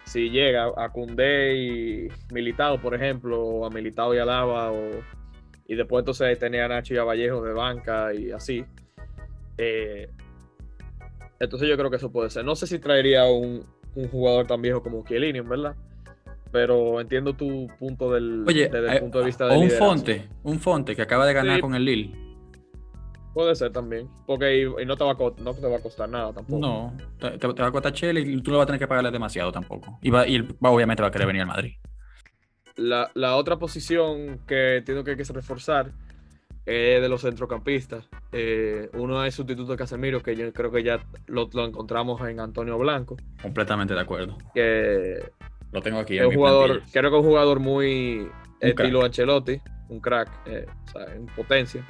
si 0.06 0.30
llega 0.30 0.68
a 0.78 0.90
Cundé 0.90 1.56
y 1.58 2.08
Militado, 2.32 2.80
por 2.80 2.96
ejemplo, 2.96 3.42
o 3.42 3.66
a 3.66 3.70
Militado 3.70 4.16
y 4.16 4.20
Alaba, 4.20 4.72
o, 4.72 4.90
y 5.68 5.76
después 5.76 6.02
entonces 6.04 6.40
tener 6.40 6.62
a 6.62 6.68
Nacho 6.70 6.94
y 6.94 6.98
a 6.98 7.04
Vallejo 7.04 7.44
de 7.44 7.52
banca 7.54 8.14
y 8.14 8.32
así. 8.32 8.64
Eh, 9.58 10.10
entonces 11.40 11.68
yo 11.68 11.78
creo 11.78 11.90
que 11.90 11.98
eso 11.98 12.12
puede 12.12 12.30
ser. 12.30 12.46
No 12.46 12.56
sé 12.56 12.68
si 12.68 12.80
traería 12.80 13.26
un, 13.26 13.66
un 13.96 14.08
jugador 14.10 14.48
tan 14.48 14.62
viejo 14.62 14.82
como 14.82 15.04
Chiellini, 15.06 15.42
verdad. 15.42 15.76
Pero 16.52 17.02
entiendo 17.02 17.34
tu 17.34 17.68
punto 17.80 18.12
del, 18.12 18.44
Oye, 18.48 18.70
desde 18.70 18.88
el 18.90 18.98
eh, 18.98 19.00
punto 19.00 19.20
de 19.20 19.26
vista 19.26 19.46
o 19.46 19.50
de 19.50 19.56
un 19.58 19.62
liderazgo. 19.64 19.86
Fonte, 19.88 20.30
un 20.44 20.60
Fonte 20.60 20.96
que 20.96 21.02
acaba 21.02 21.26
de 21.26 21.34
ganar 21.34 21.56
Sí. 21.56 21.62
con 21.62 21.74
el 21.76 21.84
Lille. 21.84 22.16
Puede 23.34 23.56
ser 23.56 23.72
también. 23.72 24.08
Porque 24.28 24.60
y, 24.60 24.62
y 24.82 24.86
no, 24.86 24.96
te 24.96 25.04
va 25.04 25.14
a, 25.14 25.16
co- 25.16 25.36
no 25.40 25.54
te 25.56 25.68
va 25.68 25.78
a 25.78 25.82
costar 25.82 26.08
nada 26.08 26.32
tampoco. 26.32 26.60
No, 26.60 26.96
te, 27.20 27.48
va 27.48 27.68
a 27.68 27.72
costar 27.72 27.92
chela 27.92 28.20
y 28.20 28.40
tú 28.44 28.52
no 28.52 28.58
vas 28.58 28.66
a 28.66 28.68
tener 28.68 28.80
que 28.80 28.88
pagarle 28.88 29.10
demasiado 29.10 29.52
tampoco. 29.52 29.98
Y, 30.04 30.12
va, 30.12 30.28
y 30.28 30.42
va- 30.42 30.70
obviamente 30.70 31.02
va 31.02 31.08
a 31.08 31.12
querer 31.12 31.26
venir 31.26 31.42
al 31.42 31.48
Madrid. 31.48 31.74
La, 32.76 33.10
la 33.16 33.36
otra 33.36 33.58
posición 33.58 34.40
que 34.48 34.78
entiendo 34.78 35.04
que 35.04 35.18
que 35.18 35.24
reforzar 35.24 35.92
de 36.72 37.10
los 37.10 37.22
centrocampistas. 37.22 38.08
Eh, 38.32 38.90
uno 38.94 39.24
es 39.26 39.36
sustituto 39.36 39.72
de 39.74 39.78
Casemiro, 39.78 40.22
que 40.24 40.36
yo 40.36 40.52
creo 40.54 40.72
que 40.72 40.84
ya 40.84 41.00
lo, 41.28 41.50
lo 41.54 41.66
encontramos 41.66 42.22
en 42.28 42.40
Antonio 42.40 42.78
Blanco, 42.78 43.18
Completamente 43.42 43.94
de 43.94 44.00
acuerdo. 44.00 44.38
que 44.54 45.20
Lo 45.72 45.82
tengo 45.82 46.00
aquí. 46.00 46.18
es 46.18 46.26
un 46.26 46.34
jugador, 46.34 46.68
plantilla. 46.68 47.00
creo 47.00 47.12
que 47.12 47.18
es 47.18 47.24
un 47.24 47.30
jugador 47.30 47.60
muy 47.60 48.28
estilo 48.60 49.00
crack. 49.00 49.06
Ancelotti, 49.10 49.62
un 49.90 50.00
crack, 50.00 50.30
eh, 50.46 50.66
o 50.88 50.92
sea, 50.92 51.14
en 51.14 51.26
potencia. 51.28 51.86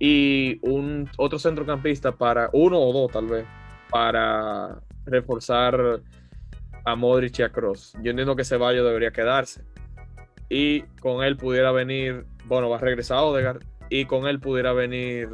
Y 0.00 0.58
un 0.62 1.08
otro 1.16 1.38
centrocampista 1.38 2.12
para, 2.12 2.50
uno 2.52 2.78
o 2.80 2.92
dos 2.92 3.10
tal 3.12 3.26
vez, 3.26 3.44
para 3.90 4.80
reforzar 5.06 6.00
a 6.84 6.94
Modric 6.96 7.38
y 7.38 7.42
a 7.42 7.48
Kroos. 7.50 7.94
Yo 8.02 8.10
entiendo 8.10 8.36
que 8.36 8.44
Ceballos 8.44 8.84
debería 8.86 9.10
quedarse. 9.10 9.62
Y 10.48 10.82
con 11.00 11.24
él 11.24 11.36
pudiera 11.36 11.72
venir, 11.72 12.24
bueno, 12.46 12.70
va 12.70 12.76
a 12.76 12.80
regresar 12.80 13.18
Odegaard, 13.18 13.62
y 13.90 14.06
con 14.06 14.26
él 14.26 14.40
pudiera 14.40 14.72
venir, 14.72 15.28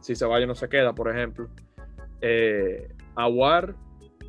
si 0.00 0.14
Ceballos 0.16 0.48
no 0.48 0.54
se 0.54 0.68
queda, 0.68 0.94
por 0.94 1.10
ejemplo, 1.10 1.48
eh, 2.20 2.88
Aguar 3.14 3.74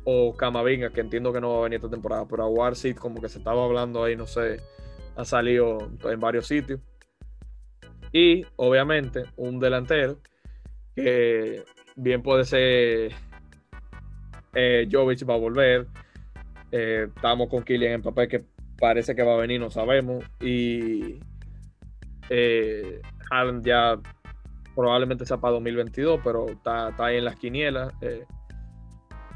o 0.04 0.34
Camavinga, 0.36 0.90
que 0.90 1.00
entiendo 1.00 1.32
que 1.32 1.40
no 1.40 1.52
va 1.52 1.58
a 1.60 1.62
venir 1.64 1.76
esta 1.76 1.90
temporada, 1.90 2.26
pero 2.28 2.44
Aguar 2.44 2.76
sí, 2.76 2.94
como 2.94 3.20
que 3.20 3.28
se 3.28 3.38
estaba 3.38 3.64
hablando 3.64 4.02
ahí, 4.02 4.16
no 4.16 4.26
sé, 4.26 4.60
ha 5.16 5.24
salido 5.24 5.90
en 6.04 6.20
varios 6.20 6.46
sitios. 6.46 6.80
Y 8.12 8.44
obviamente 8.56 9.24
un 9.36 9.58
delantero 9.58 10.18
que 10.94 11.64
bien 11.96 12.22
puede 12.22 12.44
ser 12.44 13.12
eh, 14.54 14.88
Jovic 14.90 15.28
va 15.28 15.34
a 15.34 15.38
volver. 15.38 15.86
Eh, 16.70 17.08
estamos 17.14 17.48
con 17.48 17.62
Kylian 17.62 18.00
Mbappé 18.00 18.28
que 18.28 18.44
parece 18.82 19.14
que 19.14 19.22
va 19.22 19.34
a 19.34 19.36
venir, 19.36 19.60
no 19.60 19.70
sabemos. 19.70 20.24
Y 20.40 21.20
eh, 22.28 23.00
Haaland 23.30 23.64
ya 23.64 23.96
probablemente 24.74 25.24
sea 25.24 25.36
para 25.36 25.52
2022, 25.54 26.20
pero 26.24 26.48
está, 26.48 26.88
está 26.88 27.06
ahí 27.06 27.16
en 27.18 27.24
las 27.24 27.36
quinielas. 27.36 27.94
eh. 28.00 28.26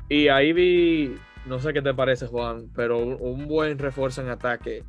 Y 0.08 0.26
ahí 0.28 0.52
vi, 0.52 1.14
no 1.46 1.60
sé 1.60 1.72
qué 1.72 1.80
te 1.80 1.94
parece, 1.94 2.26
Juan, 2.26 2.70
pero 2.74 2.98
un, 2.98 3.16
un 3.20 3.46
buen 3.46 3.78
refuerzo 3.78 4.20
en 4.20 4.30
ataque 4.30 4.82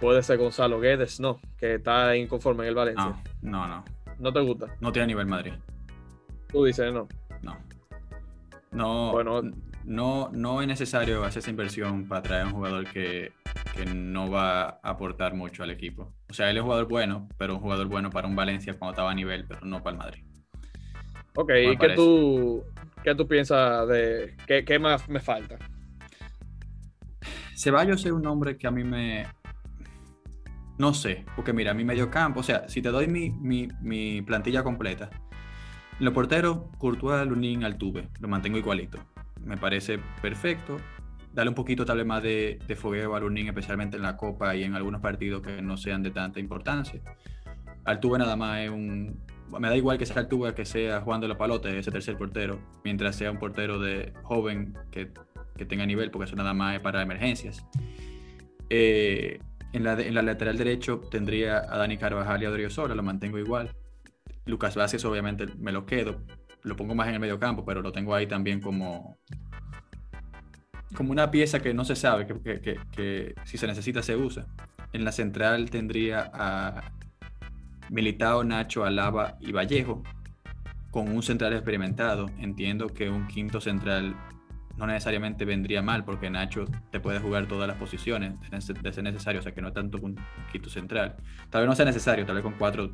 puede 0.00 0.20
ser 0.24 0.38
Gonzalo 0.38 0.80
Guedes, 0.80 1.20
no, 1.20 1.38
que 1.56 1.74
está 1.76 2.16
inconforme 2.16 2.64
en 2.64 2.70
el 2.70 2.74
Valencia. 2.74 3.14
No, 3.40 3.68
no, 3.68 3.68
no. 3.68 3.84
¿No 4.18 4.32
te 4.32 4.40
gusta? 4.40 4.66
No 4.80 4.90
tiene 4.90 5.08
nivel 5.08 5.26
Madrid. 5.26 5.52
Tú 6.48 6.64
dices 6.64 6.92
no. 6.92 7.06
No. 7.42 7.56
No, 8.72 9.12
Bueno. 9.12 9.42
No, 9.86 10.30
no 10.32 10.60
es 10.60 10.68
necesario 10.68 11.24
hacer 11.24 11.40
esa 11.40 11.50
inversión 11.50 12.08
para 12.08 12.22
traer 12.22 12.42
a 12.42 12.46
un 12.46 12.52
jugador 12.52 12.90
que, 12.90 13.32
que 13.74 13.86
no 13.86 14.28
va 14.28 14.62
a 14.62 14.78
aportar 14.82 15.34
mucho 15.34 15.62
al 15.62 15.70
equipo. 15.70 16.12
O 16.28 16.34
sea, 16.34 16.50
él 16.50 16.56
es 16.56 16.60
un 16.60 16.66
jugador 16.66 16.88
bueno, 16.88 17.28
pero 17.38 17.54
un 17.54 17.60
jugador 17.60 17.86
bueno 17.86 18.10
para 18.10 18.26
un 18.26 18.34
Valencia 18.34 18.74
cuando 18.74 18.92
estaba 18.92 19.12
a 19.12 19.14
nivel, 19.14 19.46
pero 19.46 19.64
no 19.64 19.82
para 19.82 19.92
el 19.92 19.98
Madrid. 19.98 20.24
Ok, 21.36 21.50
¿y 21.50 21.70
qué 21.70 21.76
parece. 21.78 21.96
tú, 21.96 22.64
qué 23.04 23.14
tú 23.14 23.28
piensas 23.28 23.86
de 23.88 24.36
qué, 24.46 24.64
qué 24.64 24.78
más 24.78 25.08
me 25.08 25.20
falta? 25.20 25.56
Ceballos 27.54 28.04
es 28.04 28.12
un 28.12 28.26
hombre 28.26 28.58
que 28.58 28.66
a 28.66 28.70
mí 28.70 28.82
me... 28.82 29.24
No 30.78 30.92
sé, 30.92 31.24
porque 31.36 31.52
mira, 31.52 31.72
mi 31.72 31.84
mediocampo, 31.84 32.40
o 32.40 32.42
sea, 32.42 32.68
si 32.68 32.82
te 32.82 32.90
doy 32.90 33.06
mi, 33.06 33.30
mi, 33.30 33.68
mi 33.80 34.20
plantilla 34.20 34.62
completa, 34.62 35.08
los 36.00 36.12
porteros, 36.12 36.64
Courtois, 36.76 37.26
Lunin, 37.26 37.64
Altuve, 37.64 38.08
lo 38.20 38.28
mantengo 38.28 38.58
igualito. 38.58 38.98
Me 39.46 39.56
parece 39.56 39.98
perfecto. 40.20 40.76
Dale 41.32 41.48
un 41.48 41.54
poquito 41.54 41.84
tal 41.86 41.98
vez 41.98 42.06
más 42.06 42.22
de, 42.22 42.58
de 42.66 42.76
fogueo 42.76 43.14
a 43.14 43.20
Lunin, 43.20 43.46
especialmente 43.48 43.96
en 43.96 44.02
la 44.02 44.16
Copa 44.16 44.54
y 44.54 44.64
en 44.64 44.74
algunos 44.74 45.00
partidos 45.00 45.40
que 45.40 45.62
no 45.62 45.78
sean 45.78 46.02
de 46.02 46.10
tanta 46.10 46.40
importancia. 46.40 47.00
Altuve 47.84 48.18
nada 48.18 48.36
más 48.36 48.60
es 48.60 48.70
un... 48.70 49.24
Me 49.58 49.68
da 49.68 49.76
igual 49.76 49.96
que 49.96 50.04
sea 50.04 50.18
Altuve 50.18 50.54
que 50.54 50.64
sea 50.64 51.00
Juan 51.00 51.20
de 51.20 51.28
los 51.28 51.36
Palotes, 51.36 51.72
ese 51.72 51.90
tercer 51.90 52.18
portero, 52.18 52.58
mientras 52.84 53.16
sea 53.16 53.30
un 53.30 53.38
portero 53.38 53.78
de 53.78 54.12
joven 54.22 54.76
que 54.90 55.12
que 55.56 55.64
tenga 55.64 55.86
nivel, 55.86 56.10
porque 56.10 56.26
eso 56.26 56.36
nada 56.36 56.54
más 56.54 56.74
es 56.74 56.80
para 56.80 57.02
emergencias. 57.02 57.66
Eh, 58.68 59.40
en, 59.72 59.84
la, 59.84 59.94
en 59.94 60.14
la 60.14 60.22
lateral 60.22 60.56
derecho 60.56 61.00
tendría 61.10 61.58
a 61.58 61.78
Dani 61.78 61.96
Carvajal 61.98 62.42
y 62.42 62.46
a 62.46 62.50
Odriozola, 62.50 62.94
lo 62.94 63.02
mantengo 63.02 63.38
igual. 63.38 63.74
Lucas 64.44 64.76
Vázquez 64.76 65.04
obviamente 65.04 65.46
me 65.58 65.72
lo 65.72 65.86
quedo, 65.86 66.20
lo 66.66 66.76
pongo 66.76 66.94
más 66.94 67.06
en 67.08 67.14
el 67.14 67.20
medio 67.20 67.38
campo, 67.38 67.64
pero 67.64 67.80
lo 67.80 67.92
tengo 67.92 68.14
ahí 68.14 68.26
también 68.26 68.60
como, 68.60 69.18
como 70.94 71.12
una 71.12 71.30
pieza 71.30 71.60
que 71.60 71.72
no 71.72 71.84
se 71.84 71.94
sabe, 71.96 72.26
que, 72.26 72.60
que- 72.60 72.80
que- 72.90 73.34
si 73.44 73.56
se 73.56 73.66
necesita 73.66 74.02
se 74.02 74.16
usa. 74.16 74.46
En 74.92 75.04
la 75.04 75.12
central 75.12 75.70
tendría 75.70 76.30
a 76.34 76.92
Militao, 77.90 78.42
Nacho, 78.44 78.84
Alaba 78.84 79.36
y 79.40 79.52
Vallejo, 79.52 80.02
con 80.90 81.08
un 81.08 81.22
central 81.22 81.52
experimentado. 81.52 82.26
Entiendo 82.38 82.88
que 82.88 83.08
un 83.10 83.26
quinto 83.28 83.60
central 83.60 84.16
no 84.76 84.86
necesariamente 84.86 85.44
vendría 85.44 85.82
mal, 85.82 86.04
porque 86.04 86.30
Nacho 86.30 86.64
te 86.90 86.98
puede 87.00 87.20
jugar 87.20 87.46
todas 87.46 87.68
las 87.68 87.76
posiciones 87.76 88.34
de 88.50 88.92
ser 88.92 89.04
necesario, 89.04 89.40
o 89.40 89.42
sea 89.42 89.54
que 89.54 89.62
no 89.62 89.72
tanto 89.72 89.98
un 89.98 90.16
quinto 90.50 90.68
central. 90.68 91.16
Tal 91.48 91.62
vez 91.62 91.68
no 91.68 91.76
sea 91.76 91.84
necesario, 91.84 92.26
tal 92.26 92.34
vez 92.34 92.42
con 92.42 92.54
cuatro 92.54 92.90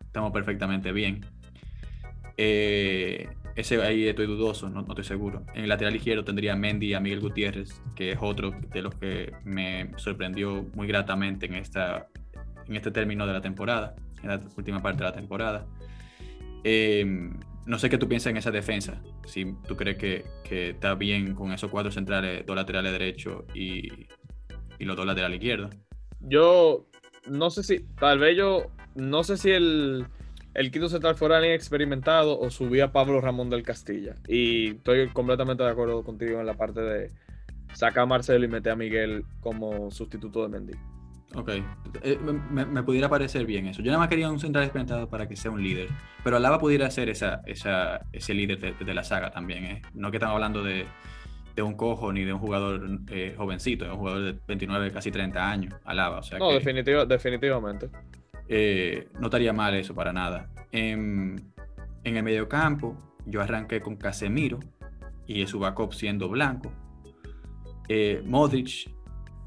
estamos 0.00 0.30
perfectamente 0.32 0.92
bien. 0.92 1.24
Eh, 2.36 3.28
ese 3.54 3.80
ahí 3.82 4.06
estoy 4.06 4.26
dudoso, 4.26 4.68
no, 4.68 4.80
estoy 4.80 5.04
seguro. 5.04 5.42
En 5.54 5.62
el 5.62 5.68
lateral 5.68 5.96
izquierdo 5.96 6.24
tendría 6.24 6.52
a 6.52 6.56
Mendy 6.56 6.88
y 6.88 6.94
a 6.94 7.00
Miguel 7.00 7.20
Gutiérrez, 7.20 7.82
que 7.94 8.12
es 8.12 8.18
otro 8.20 8.52
de 8.72 8.82
los 8.82 8.94
que 8.94 9.32
me 9.44 9.90
sorprendió 9.96 10.66
muy 10.74 10.86
gratamente 10.86 11.46
en, 11.46 11.54
esta, 11.54 12.08
en 12.66 12.76
este 12.76 12.90
término 12.90 13.26
de 13.26 13.32
la 13.32 13.40
temporada, 13.40 13.94
en 14.22 14.28
la 14.28 14.40
última 14.56 14.82
parte 14.82 14.98
de 14.98 15.10
la 15.10 15.14
temporada. 15.14 15.66
Eh, 16.64 17.30
no 17.64 17.78
sé 17.78 17.88
qué 17.88 17.98
tú 17.98 18.08
piensas 18.08 18.30
en 18.30 18.36
esa 18.36 18.50
defensa. 18.50 19.02
Si 19.24 19.54
tú 19.66 19.74
crees 19.74 19.96
que, 19.96 20.24
que 20.44 20.70
está 20.70 20.94
bien 20.94 21.34
con 21.34 21.52
esos 21.52 21.70
cuatro 21.70 21.90
centrales, 21.90 22.44
dos 22.44 22.56
laterales 22.56 22.92
derechos 22.92 23.44
y, 23.54 24.06
y 24.78 24.84
los 24.84 24.96
dos 24.96 25.06
laterales 25.06 25.36
izquierdos. 25.36 25.74
Yo 26.20 26.86
no 27.26 27.50
sé 27.50 27.62
si, 27.62 27.80
tal 27.98 28.18
vez 28.18 28.36
yo, 28.36 28.66
no 28.94 29.24
sé 29.24 29.36
si 29.36 29.50
el, 29.50 30.06
el 30.56 30.70
quinto 30.70 30.88
central 30.88 31.16
fuera 31.16 31.36
alguien 31.36 31.54
experimentado 31.54 32.38
o 32.38 32.50
subía 32.50 32.90
Pablo 32.90 33.20
Ramón 33.20 33.50
del 33.50 33.62
Castilla. 33.62 34.14
Y 34.26 34.76
estoy 34.76 35.08
completamente 35.08 35.62
de 35.62 35.70
acuerdo 35.70 36.02
contigo 36.02 36.40
en 36.40 36.46
la 36.46 36.54
parte 36.54 36.80
de 36.80 37.10
sacar 37.74 38.04
a 38.04 38.06
Marcelo 38.06 38.44
y 38.44 38.48
meter 38.48 38.72
a 38.72 38.76
Miguel 38.76 39.24
como 39.40 39.90
sustituto 39.90 40.42
de 40.42 40.48
Mendy. 40.48 40.72
Ok, 41.34 41.50
eh, 42.02 42.18
me, 42.50 42.64
me 42.64 42.82
pudiera 42.82 43.08
parecer 43.10 43.44
bien 43.44 43.66
eso. 43.66 43.82
Yo 43.82 43.90
nada 43.90 43.98
más 43.98 44.08
quería 44.08 44.30
un 44.30 44.40
central 44.40 44.64
experimentado 44.64 45.10
para 45.10 45.28
que 45.28 45.36
sea 45.36 45.50
un 45.50 45.62
líder, 45.62 45.88
pero 46.24 46.36
Alaba 46.38 46.58
pudiera 46.58 46.90
ser 46.90 47.10
esa, 47.10 47.42
esa, 47.46 48.06
ese 48.12 48.32
líder 48.32 48.58
de, 48.58 48.72
de 48.72 48.94
la 48.94 49.04
saga 49.04 49.30
también. 49.30 49.64
¿eh? 49.64 49.82
No 49.92 50.10
que 50.10 50.16
estamos 50.16 50.34
hablando 50.34 50.62
de, 50.62 50.86
de 51.54 51.62
un 51.62 51.74
cojo 51.74 52.12
ni 52.12 52.24
de 52.24 52.32
un 52.32 52.38
jugador 52.38 53.00
eh, 53.10 53.34
jovencito, 53.36 53.84
de 53.84 53.90
un 53.90 53.98
jugador 53.98 54.22
de 54.22 54.38
29, 54.46 54.92
casi 54.92 55.10
30 55.10 55.50
años, 55.50 55.74
Alaba. 55.84 56.20
O 56.20 56.22
sea 56.22 56.38
No, 56.38 56.48
que, 56.48 56.54
definitivamente. 57.06 57.90
Eh, 58.48 59.08
no 59.18 59.26
estaría 59.26 59.52
mal 59.52 59.74
eso 59.74 59.94
para 59.94 60.12
nada. 60.12 60.50
En, 60.72 61.52
en 62.04 62.16
el 62.16 62.22
mediocampo, 62.22 62.96
yo 63.26 63.40
arranqué 63.40 63.80
con 63.80 63.96
Casemiro 63.96 64.60
y 65.26 65.46
su 65.46 65.58
backup 65.58 65.92
siendo 65.92 66.28
Blanco. 66.28 66.72
Eh, 67.88 68.22
Modric, 68.24 68.90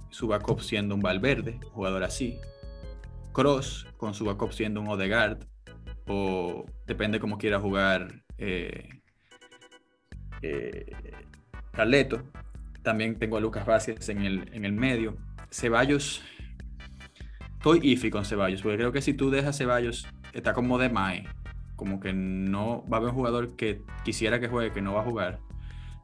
su 0.10 0.28
backup 0.28 0.62
siendo 0.62 0.96
un 0.96 1.02
Valverde, 1.02 1.60
jugador 1.72 2.04
así. 2.04 2.40
Cross 3.34 3.88
con 3.98 4.14
su 4.14 4.26
backup 4.26 4.52
siendo 4.52 4.82
un 4.82 4.88
Odegaard. 4.90 5.46
O 6.08 6.66
depende 6.88 7.20
cómo 7.20 7.38
quiera 7.38 7.60
jugar 7.60 8.24
eh, 8.38 8.90
eh, 10.42 10.92
Carleto. 11.72 12.24
También 12.82 13.20
tengo 13.20 13.38
a 13.38 13.40
Lucas 13.40 13.66
Vázquez 13.66 14.10
en 14.10 14.24
el, 14.26 14.50
en 14.54 14.66
el 14.66 14.74
medio. 14.74 15.18
Ceballos. 15.52 16.24
Estoy 17.60 17.80
iffy 17.84 18.10
con 18.10 18.24
Ceballos, 18.24 18.62
porque 18.62 18.78
creo 18.78 18.92
que 18.94 19.02
si 19.02 19.14
tú 19.14 19.30
dejas 19.30 19.58
Ceballos, 19.58 20.08
está 20.34 20.54
como 20.54 20.78
de 20.78 20.88
Mae. 20.90 21.26
Como 21.76 22.00
que 22.00 22.14
no 22.14 22.86
va 22.92 22.98
a 22.98 23.00
haber 23.00 23.10
un 23.10 23.16
jugador 23.16 23.56
que 23.58 23.82
quisiera 24.06 24.40
que 24.40 24.48
juegue, 24.48 24.72
que 24.72 24.82
no 24.82 24.94
va 24.94 25.02
a 25.02 25.04
jugar. 25.04 25.40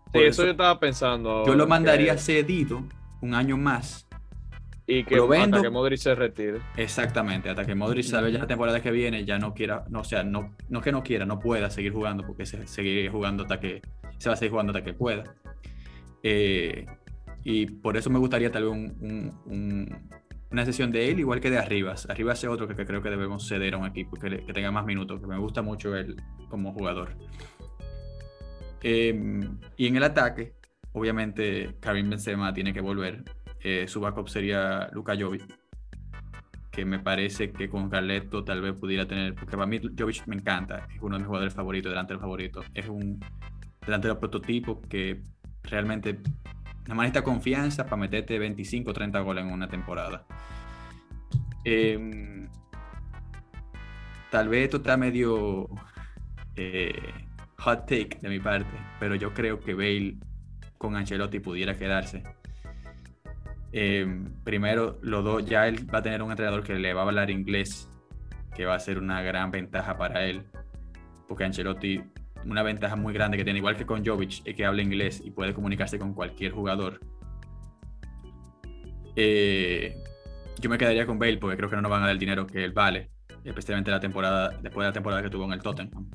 Sí, 0.07 0.11
Por 0.11 0.21
eso, 0.23 0.29
eso 0.41 0.43
yo 0.45 0.51
estaba 0.51 0.79
pensando. 0.79 1.45
yo 1.45 1.55
lo 1.55 1.63
que- 1.65 1.69
mandaría 1.69 2.17
cedido 2.17 2.83
un 3.21 3.33
año 3.33 3.57
más. 3.57 4.05
y 4.87 5.03
que 5.03 5.15
lo 5.15 5.27
vendo. 5.27 5.57
hasta 5.57 5.67
que 5.67 5.71
Modric 5.73 5.97
se 5.97 6.13
retire. 6.13 6.59
Exactamente, 6.77 7.49
hasta 7.49 7.65
que 7.65 7.73
Modric 7.73 8.03
sabe 8.05 8.31
ya 8.31 8.37
la 8.37 8.45
temporada 8.47 8.81
que 8.81 8.91
viene 8.91 9.25
ya 9.25 9.39
no 9.39 9.55
quiera, 9.55 9.83
no, 9.89 10.01
o 10.01 10.03
sea, 10.03 10.23
no, 10.23 10.53
no 10.69 10.81
que 10.81 10.91
no 10.91 11.01
quiera, 11.01 11.25
no 11.25 11.39
pueda 11.39 11.71
seguir 11.71 11.91
jugando, 11.91 12.23
porque 12.27 12.45
se 12.45 12.67
seguir 12.67 13.09
jugando 13.09 13.41
hasta 13.43 13.59
que 13.59 13.81
se 14.19 14.29
va 14.29 14.33
a 14.33 14.37
seguir 14.37 14.51
jugando 14.51 14.73
hasta 14.73 14.83
que 14.83 14.93
pueda. 14.93 15.23
Eh, 16.21 16.85
y 17.43 17.65
por 17.65 17.97
eso 17.97 18.09
me 18.11 18.19
gustaría 18.19 18.51
tal 18.51 18.63
vez 18.65 18.71
un- 18.73 18.95
un- 19.01 19.51
un- 19.51 20.09
una 20.55 20.63
sesión 20.63 20.89
de 20.89 21.11
él, 21.11 21.19
igual 21.19 21.41
que 21.41 21.49
de 21.49 21.57
Arribas. 21.57 22.09
Arribas 22.09 22.41
es 22.41 22.49
otro 22.49 22.65
que, 22.65 22.85
creo 22.85 23.01
que 23.01 23.09
debemos 23.09 23.45
ceder 23.45 23.73
a 23.73 23.77
un 23.77 23.87
equipo 23.87 24.15
que 24.15 24.29
tenga 24.53 24.71
más 24.71 24.85
minutos, 24.85 25.19
que 25.19 25.27
me 25.27 25.37
gusta 25.37 25.61
mucho 25.61 25.93
él 25.97 26.15
como 26.47 26.71
jugador. 26.71 27.09
Eh, 28.81 29.41
y 29.75 29.87
en 29.87 29.97
el 29.97 30.03
ataque, 30.03 30.53
obviamente 30.93 31.75
Karim 31.81 32.09
Benzema 32.09 32.53
tiene 32.53 32.73
que 32.73 32.79
volver. 32.79 33.25
Eh, 33.59 33.85
su 33.89 33.99
backup 33.99 34.29
sería 34.29 34.87
Luka 34.93 35.13
Jovic, 35.19 35.43
que 36.71 36.85
me 36.85 36.99
parece 36.99 37.51
que 37.51 37.67
con 37.67 37.89
Carleto 37.89 38.45
tal 38.45 38.61
vez 38.61 38.75
pudiera 38.75 39.05
tener, 39.05 39.35
porque 39.35 39.57
para 39.57 39.65
mí 39.65 39.81
Jovic 39.99 40.25
me 40.25 40.37
encanta, 40.37 40.87
es 40.95 41.01
uno 41.01 41.15
de 41.15 41.19
mis 41.19 41.27
jugadores 41.27 41.53
favoritos, 41.53 41.91
delantero 41.91 42.21
favorito, 42.21 42.63
es 42.73 42.87
un 42.87 43.19
delantero 43.85 44.17
prototipo 44.21 44.81
que 44.83 45.21
realmente 45.63 46.17
nada 46.85 46.95
más 46.95 47.05
necesita 47.05 47.23
confianza 47.23 47.83
para 47.85 47.97
meterte 47.97 48.37
25 48.37 48.91
o 48.91 48.93
30 48.93 49.19
goles 49.19 49.43
en 49.43 49.51
una 49.51 49.67
temporada. 49.67 50.25
Em, 51.63 52.47
tal 54.29 54.49
vez 54.49 54.65
esto 54.65 54.77
está 54.77 54.95
medio 54.95 55.67
eh, 56.55 57.11
hot 57.57 57.81
take 57.81 58.19
de 58.21 58.29
mi 58.29 58.39
parte, 58.39 58.77
pero 58.99 59.15
yo 59.15 59.33
creo 59.33 59.59
que 59.59 59.73
Bale 59.73 60.17
con 60.77 60.95
Ancelotti 60.95 61.39
pudiera 61.39 61.75
quedarse. 61.75 62.23
Em, 63.71 64.31
primero, 64.43 64.99
los 65.01 65.23
dos, 65.23 65.45
ya 65.45 65.67
él 65.67 65.91
va 65.93 65.99
a 65.99 66.01
tener 66.03 66.21
un 66.21 66.29
entrenador 66.29 66.63
que 66.63 66.75
le 66.75 66.93
va 66.93 67.01
a 67.01 67.05
hablar 67.05 67.31
inglés, 67.31 67.89
que 68.55 68.65
va 68.65 68.75
a 68.75 68.79
ser 68.79 68.99
una 68.99 69.21
gran 69.21 69.51
ventaja 69.51 69.97
para 69.97 70.23
él, 70.23 70.43
porque 71.27 71.43
Ancelotti, 71.45 72.03
una 72.45 72.63
ventaja 72.63 72.95
muy 72.95 73.13
grande 73.13 73.37
que 73.37 73.43
tiene, 73.43 73.59
igual 73.59 73.75
que 73.75 73.85
con 73.85 74.05
Jovic, 74.05 74.41
es 74.45 74.55
que 74.55 74.65
habla 74.65 74.81
inglés 74.81 75.21
y 75.23 75.31
puede 75.31 75.53
comunicarse 75.53 75.99
con 75.99 76.13
cualquier 76.13 76.51
jugador. 76.51 76.99
Eh, 79.15 79.97
yo 80.59 80.69
me 80.69 80.77
quedaría 80.77 81.05
con 81.05 81.19
Bale 81.19 81.37
porque 81.37 81.57
creo 81.57 81.69
que 81.69 81.75
no 81.75 81.81
nos 81.81 81.91
van 81.91 82.03
a 82.03 82.05
dar 82.05 82.13
el 82.13 82.19
dinero 82.19 82.45
que 82.45 82.63
él 82.63 82.71
vale, 82.71 83.09
especialmente 83.43 83.91
la 83.91 83.99
temporada, 83.99 84.49
después 84.61 84.83
de 84.83 84.89
la 84.89 84.93
temporada 84.93 85.21
que 85.21 85.29
tuvo 85.29 85.45
en 85.45 85.53
el 85.53 85.61
Tottenham. 85.61 86.09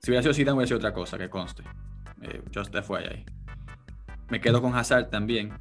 Si 0.00 0.10
hubiera 0.10 0.22
sido 0.22 0.34
Zidane 0.34 0.56
hubiera 0.56 0.66
sido 0.66 0.78
otra 0.78 0.92
cosa, 0.92 1.16
que 1.16 1.30
conste. 1.30 1.62
Eh, 2.22 2.42
fue 2.82 3.06
ahí. 3.06 3.24
Me 4.28 4.40
quedo 4.40 4.60
con 4.60 4.74
Hazard 4.74 5.10
también. 5.10 5.52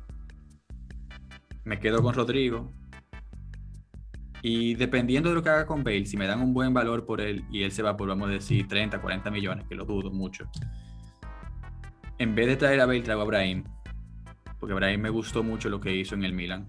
Me 1.64 1.80
quedo 1.80 2.02
con 2.02 2.14
Rodrigo. 2.14 2.74
Y 4.44 4.76
dependiendo 4.76 5.30
de 5.30 5.36
lo 5.36 5.42
que 5.42 5.50
haga 5.50 5.66
con 5.66 5.84
Bale, 5.84 6.06
si 6.06 6.18
me 6.18 6.28
dan 6.28 6.42
un 6.42 6.54
buen 6.54 6.74
valor 6.74 7.06
por 7.06 7.22
él 7.22 7.46
y 7.50 7.64
él 7.64 7.72
se 7.72 7.82
va 7.82 7.96
por, 7.98 8.10
vamos 8.10 8.30
a 8.30 8.34
decir, 8.34 8.68
30, 8.68 9.02
40 9.02 9.32
millones, 9.32 9.66
que 9.68 9.74
lo 9.74 9.86
dudo 9.86 10.12
mucho. 10.12 10.50
En 12.18 12.36
vez 12.36 12.48
de 12.48 12.58
traer 12.58 12.82
a 12.82 12.86
Bale, 12.86 13.02
traigo 13.02 13.22
a 13.22 13.26
Brahim. 13.26 13.64
Porque 14.60 14.76
Brahim 14.76 15.00
me 15.00 15.10
gustó 15.10 15.44
mucho 15.44 15.70
lo 15.70 15.80
que 15.80 15.96
hizo 15.96 16.14
en 16.14 16.26
el 16.26 16.34
Milan. 16.34 16.68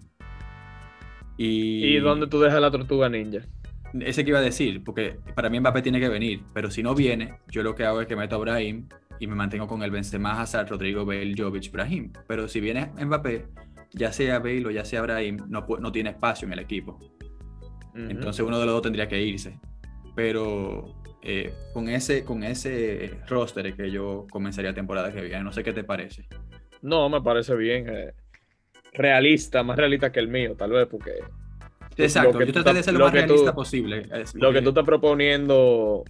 Y, 1.37 1.85
¿Y 1.85 1.99
dónde 1.99 2.29
tú 2.29 2.41
dejas 2.41 2.61
la 2.61 2.71
tortuga 2.71 3.09
ninja? 3.09 3.41
ese 4.01 4.25
que 4.25 4.31
iba 4.31 4.39
a 4.39 4.43
decir, 4.43 4.83
porque 4.83 5.19
para 5.35 5.51
mí 5.51 5.61
Mbappé 5.61 5.83
tiene 5.83 6.01
que 6.01 6.09
venir, 6.09 6.43
pero 6.53 6.71
si 6.71 6.83
no 6.83 6.95
viene, 6.95 7.39
yo 7.49 7.63
lo 7.63 7.75
que 7.75 7.85
hago 7.85 8.01
es 8.01 8.07
que 8.07 8.17
meto 8.17 8.37
a 8.37 8.39
Brahim 8.39 8.89
y 9.21 9.27
me 9.27 9.35
mantengo 9.35 9.67
con 9.67 9.83
el 9.83 9.91
Benzema, 9.91 10.41
Hazard, 10.41 10.69
Rodrigo, 10.69 11.05
Bale, 11.05 11.35
Jovic, 11.37 11.71
Brahim. 11.71 12.13
Pero 12.27 12.49
si 12.49 12.61
viene 12.61 12.91
Mbappé, 13.05 13.47
ya 13.93 14.13
sea 14.13 14.41
Bale 14.41 14.67
o 14.67 14.71
ya 14.71 14.85
sea 14.85 15.03
Brahim, 15.03 15.39
no, 15.49 15.67
no 15.79 15.93
tiene 15.93 16.11
espacio 16.11 16.47
en 16.47 16.53
el 16.53 16.59
equipo. 16.61 16.99
Entonces 17.95 18.45
uno 18.45 18.59
de 18.59 18.67
los 18.67 18.75
dos 18.75 18.83
tendría 18.83 19.09
que 19.09 19.21
irse. 19.23 19.59
Pero 20.17 20.95
eh, 21.23 21.53
con, 21.73 21.89
ese, 21.89 22.25
con 22.25 22.45
ese 22.45 23.19
roster 23.29 23.75
que 23.75 23.91
yo 23.91 24.27
comenzaría 24.31 24.71
la 24.71 24.75
temporada 24.75 25.13
que 25.13 25.21
viene. 25.23 25.43
No 25.43 25.53
sé 25.53 25.63
qué 25.65 25.73
te 25.73 25.85
parece. 25.85 26.27
No, 26.83 27.09
me 27.09 27.21
parece 27.23 27.55
bien. 27.57 27.87
eh, 27.89 28.13
realista, 28.93 29.63
más 29.63 29.77
realista 29.77 30.13
que 30.13 30.21
el 30.21 30.29
mío, 30.29 30.55
tal 30.57 30.71
vez, 30.71 30.87
porque 30.89 31.13
Exacto, 31.97 32.39
que 32.39 32.47
yo 32.47 32.53
traté 32.53 32.75
de 32.75 32.83
ser 32.83 32.93
lo, 32.95 33.01
lo 33.01 33.05
más 33.07 33.15
que 33.15 33.23
tú- 33.23 33.27
realista 33.29 33.55
posible. 33.55 34.03
Es 34.13 34.35
lo 34.35 34.41
que 34.41 34.47
porque- 34.59 34.63
tú 34.63 34.69
estás 34.71 34.85
proponiendo 34.85 36.05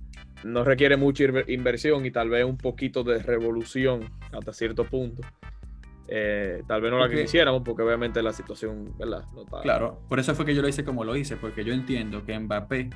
no 0.44 0.64
requiere 0.64 0.96
mucha 0.98 1.24
inver- 1.24 1.48
inversión 1.48 2.04
y 2.04 2.10
tal 2.10 2.28
vez 2.28 2.44
un 2.44 2.58
poquito 2.58 3.02
de 3.02 3.22
revolución 3.22 4.10
hasta 4.32 4.52
cierto 4.52 4.84
punto. 4.84 5.22
Eh, 6.08 6.62
tal 6.66 6.82
vez 6.82 6.90
no 6.90 6.98
la 6.98 7.08
que 7.08 7.22
quisiéramos, 7.22 7.62
porque 7.62 7.82
obviamente 7.82 8.22
la 8.22 8.32
situación, 8.32 8.94
¿verdad? 8.98 9.24
No 9.34 9.42
está- 9.42 9.62
Claro, 9.62 10.00
por 10.08 10.20
eso 10.20 10.34
fue 10.34 10.44
que 10.44 10.54
yo 10.54 10.60
lo 10.62 10.68
hice 10.68 10.84
como 10.84 11.04
lo 11.04 11.16
hice, 11.16 11.36
porque 11.36 11.64
yo 11.64 11.72
entiendo 11.72 12.24
que 12.24 12.38
Mbappé 12.38 12.90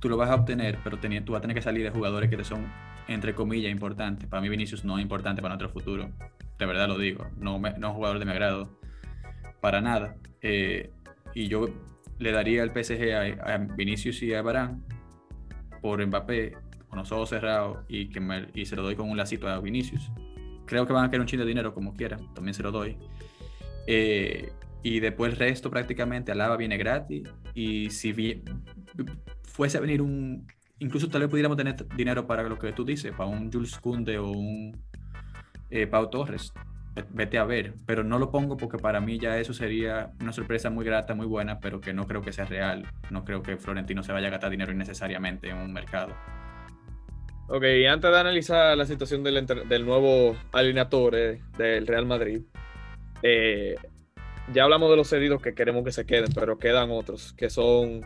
tú 0.00 0.08
lo 0.10 0.16
vas 0.18 0.28
a 0.30 0.34
obtener, 0.34 0.78
pero 0.84 0.98
tú 0.98 1.32
vas 1.32 1.38
a 1.38 1.40
tener 1.40 1.54
que 1.56 1.62
salir 1.62 1.82
de 1.82 1.90
jugadores 1.90 2.28
que 2.28 2.36
te 2.36 2.44
son, 2.44 2.66
entre 3.08 3.34
comillas, 3.34 3.72
importantes. 3.72 4.28
Para 4.28 4.42
mí 4.42 4.50
Vinicius 4.50 4.84
no 4.84 4.98
es 4.98 5.02
importante 5.02 5.40
para 5.40 5.54
nuestro 5.56 5.70
futuro, 5.70 6.10
de 6.58 6.66
verdad 6.66 6.88
lo 6.88 6.98
digo, 6.98 7.26
no, 7.38 7.58
me- 7.58 7.70
no 7.78 7.86
es 7.86 7.90
un 7.90 7.94
jugador 7.96 8.18
de 8.18 8.24
mi 8.26 8.32
agrado, 8.32 8.78
para 9.62 9.80
nada. 9.80 10.16
Eh, 10.42 10.90
y 11.32 11.48
yo 11.48 11.68
le 12.18 12.32
daría 12.32 12.62
el 12.62 12.70
PSG 12.72 13.40
a, 13.40 13.54
a 13.54 13.56
Vinicius 13.58 14.22
y 14.22 14.34
a 14.34 14.42
Barán 14.42 14.84
por 15.80 16.04
Mbappé, 16.06 16.52
con 16.88 16.98
los 16.98 17.10
ojos 17.10 17.30
cerrados, 17.30 17.78
y, 17.88 18.10
que 18.10 18.20
me- 18.20 18.48
y 18.54 18.66
se 18.66 18.76
lo 18.76 18.82
doy 18.82 18.94
con 18.96 19.08
un 19.08 19.16
lacito 19.16 19.48
a 19.48 19.58
Vinicius. 19.60 20.10
Creo 20.66 20.86
que 20.86 20.92
van 20.92 21.04
a 21.04 21.08
querer 21.10 21.20
un 21.20 21.26
chin 21.26 21.38
de 21.40 21.46
dinero 21.46 21.74
como 21.74 21.94
quieran, 21.94 22.32
también 22.34 22.54
se 22.54 22.62
lo 22.62 22.70
doy. 22.72 22.96
Eh, 23.86 24.52
y 24.82 25.00
después 25.00 25.32
el 25.32 25.38
resto 25.38 25.70
prácticamente 25.70 26.32
Alaba 26.32 26.56
viene 26.56 26.76
gratis. 26.76 27.28
Y 27.54 27.90
si 27.90 28.12
vi- 28.12 28.42
fuese 29.42 29.78
a 29.78 29.80
venir 29.80 30.02
un. 30.02 30.46
Incluso 30.80 31.08
tal 31.08 31.22
vez 31.22 31.30
pudiéramos 31.30 31.56
tener 31.56 31.86
dinero 31.96 32.26
para 32.26 32.42
lo 32.42 32.58
que 32.58 32.72
tú 32.72 32.84
dices, 32.84 33.12
para 33.12 33.28
un 33.30 33.50
Jules 33.50 33.78
Kunde 33.78 34.18
o 34.18 34.28
un 34.30 34.76
eh, 35.70 35.86
Pau 35.86 36.10
Torres. 36.10 36.52
Ve- 36.94 37.04
Vete 37.10 37.38
a 37.38 37.44
ver, 37.44 37.74
pero 37.86 38.04
no 38.04 38.18
lo 38.18 38.30
pongo 38.30 38.56
porque 38.56 38.78
para 38.78 39.00
mí 39.00 39.18
ya 39.18 39.38
eso 39.38 39.54
sería 39.54 40.12
una 40.20 40.32
sorpresa 40.32 40.70
muy 40.70 40.84
grata, 40.84 41.14
muy 41.14 41.26
buena, 41.26 41.60
pero 41.60 41.80
que 41.80 41.92
no 41.94 42.06
creo 42.06 42.20
que 42.22 42.32
sea 42.32 42.44
real. 42.44 42.86
No 43.10 43.24
creo 43.24 43.42
que 43.42 43.56
Florentino 43.56 44.02
se 44.02 44.12
vaya 44.12 44.28
a 44.28 44.30
gastar 44.30 44.50
dinero 44.50 44.72
innecesariamente 44.72 45.48
en 45.48 45.56
un 45.58 45.72
mercado. 45.72 46.14
Ok, 47.48 47.62
y 47.62 47.86
antes 47.86 48.10
de 48.10 48.18
analizar 48.18 48.76
la 48.76 48.86
situación 48.86 49.22
del, 49.22 49.46
del 49.46 49.84
nuevo 49.84 50.36
alineador 50.52 51.14
del 51.58 51.86
Real 51.86 52.06
Madrid, 52.06 52.40
eh, 53.22 53.76
ya 54.52 54.64
hablamos 54.64 54.90
de 54.90 54.96
los 54.96 55.08
cedidos 55.08 55.42
que 55.42 55.54
queremos 55.54 55.84
que 55.84 55.92
se 55.92 56.06
queden, 56.06 56.32
pero 56.34 56.58
quedan 56.58 56.90
otros, 56.90 57.32
que 57.34 57.50
son 57.50 58.02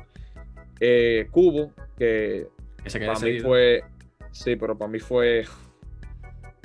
eh, 0.80 1.28
Cubo, 1.30 1.72
que 1.96 2.46
para 3.06 3.18
mí 3.20 3.40
fue, 3.40 3.84
sí, 4.32 4.56
pero 4.56 4.76
para 4.76 4.90
mí 4.90 4.98
fue 4.98 5.44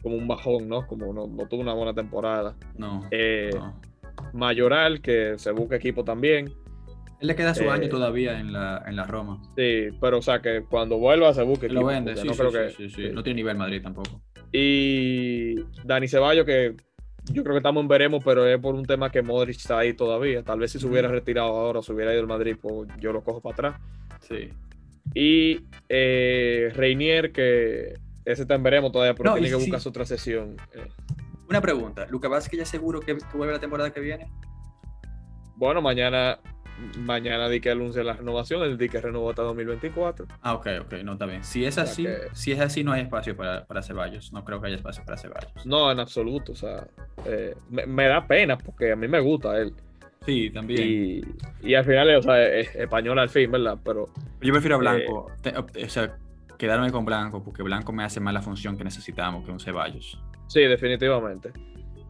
como 0.02 0.16
un 0.16 0.28
bajón, 0.28 0.68
¿no? 0.68 0.86
Como 0.88 1.14
no, 1.14 1.28
no 1.28 1.48
tuvo 1.48 1.62
una 1.62 1.74
buena 1.74 1.94
temporada. 1.94 2.56
No, 2.78 3.08
Eh, 3.12 3.52
no. 3.54 3.80
Mayoral, 4.34 5.02
que 5.02 5.38
se 5.38 5.52
busca 5.52 5.76
equipo 5.76 6.04
también. 6.04 6.54
Él 7.24 7.28
le 7.28 7.36
queda 7.38 7.56
su 7.56 7.64
Eh, 7.64 7.70
año 7.70 7.88
todavía 7.88 8.38
en 8.38 8.52
la, 8.52 8.84
en 8.86 8.98
la 8.98 9.06
Roma. 9.06 9.42
Sí, 9.56 9.88
pero 10.02 10.18
o 10.18 10.22
sea 10.22 10.42
que 10.42 10.64
cuando 10.70 10.98
vuelva 10.98 11.34
se 11.34 11.42
busque 11.44 11.68
Lo 11.70 11.76
equipo, 11.80 11.86
vende, 11.88 12.18
sí, 12.18 12.28
no 12.28 12.34
sí, 12.34 12.40
creo 12.40 12.70
sí, 12.70 12.78
que- 12.78 12.90
sí. 12.90 13.10
No 13.14 13.24
tiene 13.24 13.38
nivel 13.38 13.58
Madrid 13.58 13.82
tampoco. 13.82 14.22
Y 14.52 15.56
Dani 15.86 16.08
Ceballos, 16.10 16.46
que 16.46 16.76
yo 17.32 17.44
creo 17.44 17.54
que 17.56 17.60
estamos 17.60 17.82
en 17.82 17.88
veremos, 17.88 18.22
pero 18.26 18.46
es 18.46 18.60
por 18.60 18.76
un 18.76 18.86
tema 18.86 19.10
que 19.10 19.22
Modric 19.22 19.56
está 19.56 19.80
ahí 19.80 19.94
todavía. 19.94 20.44
Tal 20.44 20.60
vez 20.60 20.74
si 20.74 20.80
se 20.80 20.86
hubiera 20.86 21.08
retirado 21.08 21.48
ahora, 21.48 21.82
se 21.82 21.94
hubiera 21.94 22.12
ido 22.12 22.20
al 22.22 22.28
Madrid, 22.28 22.58
pues 22.62 22.90
yo 23.00 23.14
lo 23.14 23.24
cojo 23.24 23.40
para 23.42 23.54
atrás. 23.54 23.82
Sí. 24.20 24.50
Y 25.14 25.62
eh, 25.88 26.72
Reinier, 26.76 27.32
que 27.32 27.94
ese 28.26 28.42
está 28.42 28.56
en 28.56 28.64
veremos 28.64 28.92
todavía, 28.92 29.16
pero 29.16 29.30
No, 29.30 29.36
tiene 29.36 29.48
que 29.50 29.56
buscar 29.56 29.80
su 29.80 29.90
otra 29.90 30.06
sesión. 30.06 30.58
Eh, 30.74 30.88
Una 31.50 31.62
pregunta. 31.62 32.06
¿Luca 32.10 32.28
Vázquez 32.28 32.60
ya 32.60 32.66
seguro 32.66 33.00
que, 33.00 33.16
que 33.18 33.38
vuelve 33.38 33.54
la 33.54 33.60
temporada 33.60 33.92
que 33.94 34.02
viene? 34.02 34.28
bueno, 35.56 35.82
mañana, 35.82 36.40
mañana 37.00 37.48
di 37.50 37.60
que 37.62 37.72
anuncia 37.72 38.04
la 38.04 38.14
renovación, 38.14 38.62
el 38.64 38.78
di 38.78 38.90
que 38.90 39.00
renovó 39.02 39.30
hasta 39.30 39.42
2024. 39.44 40.26
Ah, 40.42 40.54
ok, 40.54 40.68
ok, 40.82 40.94
no, 41.04 41.14
está 41.14 41.26
bien. 41.26 41.44
Si 41.44 41.64
es 41.66 41.76
sea 41.76 41.84
así, 41.84 42.04
que- 42.04 42.18
si 42.34 42.52
es 42.52 42.60
así, 42.60 42.84
no 42.84 42.92
hay 42.92 43.02
espacio 43.02 43.36
para, 43.36 43.66
para 43.66 43.82
Ceballos. 43.82 44.34
No 44.34 44.44
creo 44.44 44.60
que 44.62 44.68
haya 44.68 44.76
espacio 44.78 45.04
para 45.06 45.18
Ceballos. 45.18 45.66
No, 45.66 45.92
en 45.92 46.00
absoluto. 46.00 46.52
O 46.54 46.56
sea, 46.56 46.88
eh, 47.26 47.56
me, 47.70 47.86
me 47.86 48.06
da 48.08 48.26
pena 48.28 48.58
porque 48.58 48.92
a 48.92 48.96
mí 48.96 49.08
me 49.08 49.20
gusta 49.20 49.58
él. 49.60 49.74
Sí, 50.26 50.50
también. 50.52 50.82
Y, 51.62 51.68
y 51.70 51.76
al 51.76 51.84
final, 51.84 52.16
o 52.16 52.22
sea, 52.22 52.42
es 52.48 52.74
español 52.76 53.20
al 53.20 53.30
fin, 53.30 53.52
¿verdad? 53.52 53.78
Pero 53.84 54.10
Yo 54.42 54.52
prefiero 54.54 54.76
a 54.76 54.80
Eh, 54.80 54.82
Blanco. 54.82 55.32
Te- 55.42 55.58
o 55.58 55.90
sea, 55.90 56.18
quedarme 56.58 56.92
con 56.92 57.04
Blanco, 57.04 57.44
porque 57.44 57.62
Blanco 57.62 57.92
me 57.92 58.04
hace 58.04 58.20
más 58.22 58.34
la 58.34 58.42
función 58.42 58.78
que 58.78 58.84
necesitamos 58.86 59.44
que 59.46 59.52
un 59.52 59.60
Ceballos. 59.60 60.18
sí, 60.48 60.62
definitivamente. 60.62 61.52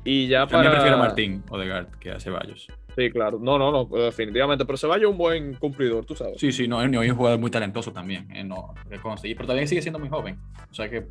Y 0.06 0.28
ya 0.28 0.42
También 0.46 0.64
para. 0.72 0.72
prefiero 0.72 0.98
a 0.98 1.00
Martín 1.00 1.44
Odegaard 1.50 1.88
que 1.98 2.12
a 2.12 2.20
Ceballos. 2.20 2.68
Sí, 2.96 3.10
claro. 3.10 3.40
No, 3.42 3.58
no, 3.58 3.72
no, 3.72 3.86
definitivamente. 3.86 4.66
Pero 4.66 4.78
se 4.78 4.88
vaya 4.88 5.08
un 5.08 5.18
buen 5.18 5.56
cumplidor, 5.56 6.06
tú 6.06 6.16
sabes. 6.16 6.40
Sí, 6.40 6.52
sí, 6.52 6.68
no, 6.68 6.82
es 6.82 6.88
un 7.10 7.16
jugador 7.18 7.40
muy 7.40 7.50
talentoso 7.50 7.92
también. 7.92 8.28
eh, 8.32 8.44
no, 8.44 8.74
que 8.90 8.98
conste. 9.00 9.28
Y- 9.30 9.36
pero 9.36 9.48
también 9.48 9.68
sigue 9.68 9.82
siendo 9.82 10.00
muy 10.00 10.10
joven. 10.10 10.38
O 10.70 10.74
sea 10.74 10.90
que. 10.90 11.02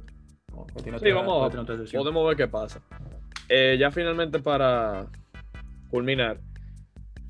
Sí, 0.84 0.90
otra- 0.90 1.14
vamos, 1.14 1.54
otra 1.54 1.76
sesión. 1.78 2.02
Podemos 2.02 2.26
ver 2.28 2.36
qué 2.36 2.46
pasa. 2.46 2.80
Eh, 3.48 3.76
ya 3.80 3.90
finalmente 3.90 4.38
para 4.38 5.06
culminar, 5.90 6.38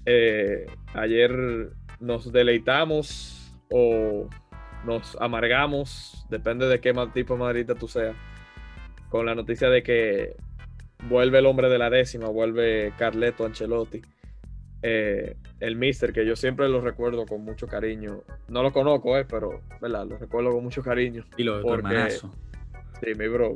eh, 0.06 0.66
ayer 0.94 1.70
nos 2.00 2.32
deleitamos 2.32 3.54
o 3.70 4.28
nos 4.84 5.16
amargamos, 5.20 6.26
depende 6.28 6.66
de 6.68 6.80
qué 6.80 6.92
tipo 7.14 7.34
de 7.34 7.40
madridista 7.40 7.74
tú 7.74 7.88
seas, 7.88 8.14
con 9.08 9.26
la 9.26 9.34
noticia 9.34 9.68
de 9.70 9.82
que 9.82 10.36
vuelve 11.08 11.38
el 11.38 11.46
hombre 11.46 11.68
de 11.68 11.78
la 11.78 11.90
décima, 11.90 12.28
vuelve 12.28 12.92
Carleto 12.98 13.44
Ancelotti. 13.46 14.02
Eh, 14.82 15.36
el 15.60 15.76
mister, 15.76 16.12
que 16.12 16.26
yo 16.26 16.34
siempre 16.34 16.68
lo 16.68 16.80
recuerdo 16.80 17.24
con 17.26 17.44
mucho 17.44 17.66
cariño. 17.68 18.22
No 18.48 18.62
lo 18.62 18.72
conozco, 18.72 19.16
eh, 19.16 19.24
pero 19.28 19.62
¿verdad? 19.80 20.06
lo 20.06 20.18
recuerdo 20.18 20.50
con 20.50 20.64
mucho 20.64 20.82
cariño. 20.82 21.24
Y 21.36 21.44
lo 21.44 21.56
de 21.56 21.62
tu 21.62 21.68
porque- 21.68 21.86
hermanazo. 21.86 22.34
Sí, 23.00 23.14
mi 23.16 23.28
bro. 23.28 23.54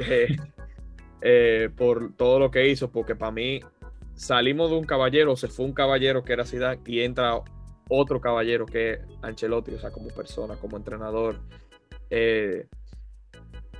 Eh, 0.00 0.36
eh, 1.20 1.70
por 1.76 2.14
todo 2.16 2.38
lo 2.38 2.50
que 2.50 2.68
hizo, 2.68 2.90
porque 2.90 3.14
para 3.14 3.30
mí 3.32 3.60
salimos 4.14 4.70
de 4.70 4.76
un 4.76 4.84
caballero, 4.84 5.36
se 5.36 5.48
fue 5.48 5.64
un 5.66 5.72
caballero 5.72 6.24
que 6.24 6.32
era 6.32 6.44
Zidane 6.44 6.80
y 6.86 7.00
entra 7.00 7.40
otro 7.88 8.20
caballero 8.20 8.66
que 8.66 8.92
es 8.94 9.00
Ancelotti, 9.22 9.72
o 9.74 9.78
sea, 9.78 9.90
como 9.90 10.08
persona, 10.08 10.56
como 10.56 10.76
entrenador. 10.76 11.36
Eh, 12.10 12.66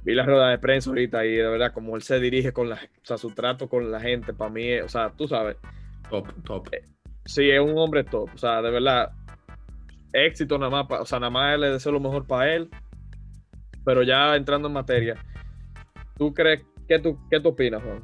vi 0.03 0.15
la 0.15 0.25
rueda 0.27 0.51
de 0.51 0.59
prensa 0.59 0.91
ahorita 0.91 1.25
y 1.25 1.33
de 1.37 1.49
verdad, 1.49 1.73
como 1.73 1.97
él 1.97 2.03
se 2.03 2.21
dirige 2.21 2.53
con 2.53 2.69
la, 2.69 2.77
o 2.77 3.05
sea, 3.05 3.17
su 3.19 3.31
trato 3.31 3.69
con 3.69 3.91
la 3.91 4.01
gente, 4.01 4.35
para 4.35 4.51
mí, 4.51 4.75
o 4.81 4.89
sea, 4.89 5.11
tú 5.17 5.27
sabes, 5.27 5.57
Top, 6.11 6.29
top. 6.45 6.69
sí, 7.25 7.51
es 7.51 7.61
un 7.61 7.77
hombre 7.79 8.05
top, 8.05 8.29
o 8.35 8.39
sea, 8.39 8.61
de 8.63 8.71
verdad, 8.71 9.11
éxito 10.13 10.59
nada 10.59 10.71
más, 10.71 10.87
pa- 10.87 11.01
o 11.01 11.07
sea, 11.07 11.19
nada 11.19 11.31
más 11.31 11.59
le 11.59 11.71
deseo 11.71 11.93
lo 11.93 12.01
mejor 12.01 12.27
para 12.27 12.55
él, 12.55 12.71
pero 13.85 14.03
ya 14.03 14.37
entrando 14.37 14.69
en 14.69 14.75
materia, 14.75 15.17
¿tú 16.17 16.33
crees, 16.33 16.63
qué 16.87 16.99
tú, 16.99 17.19
qué 17.31 17.41
tú 17.41 17.49
opinas, 17.51 17.83
Juan? 17.83 18.03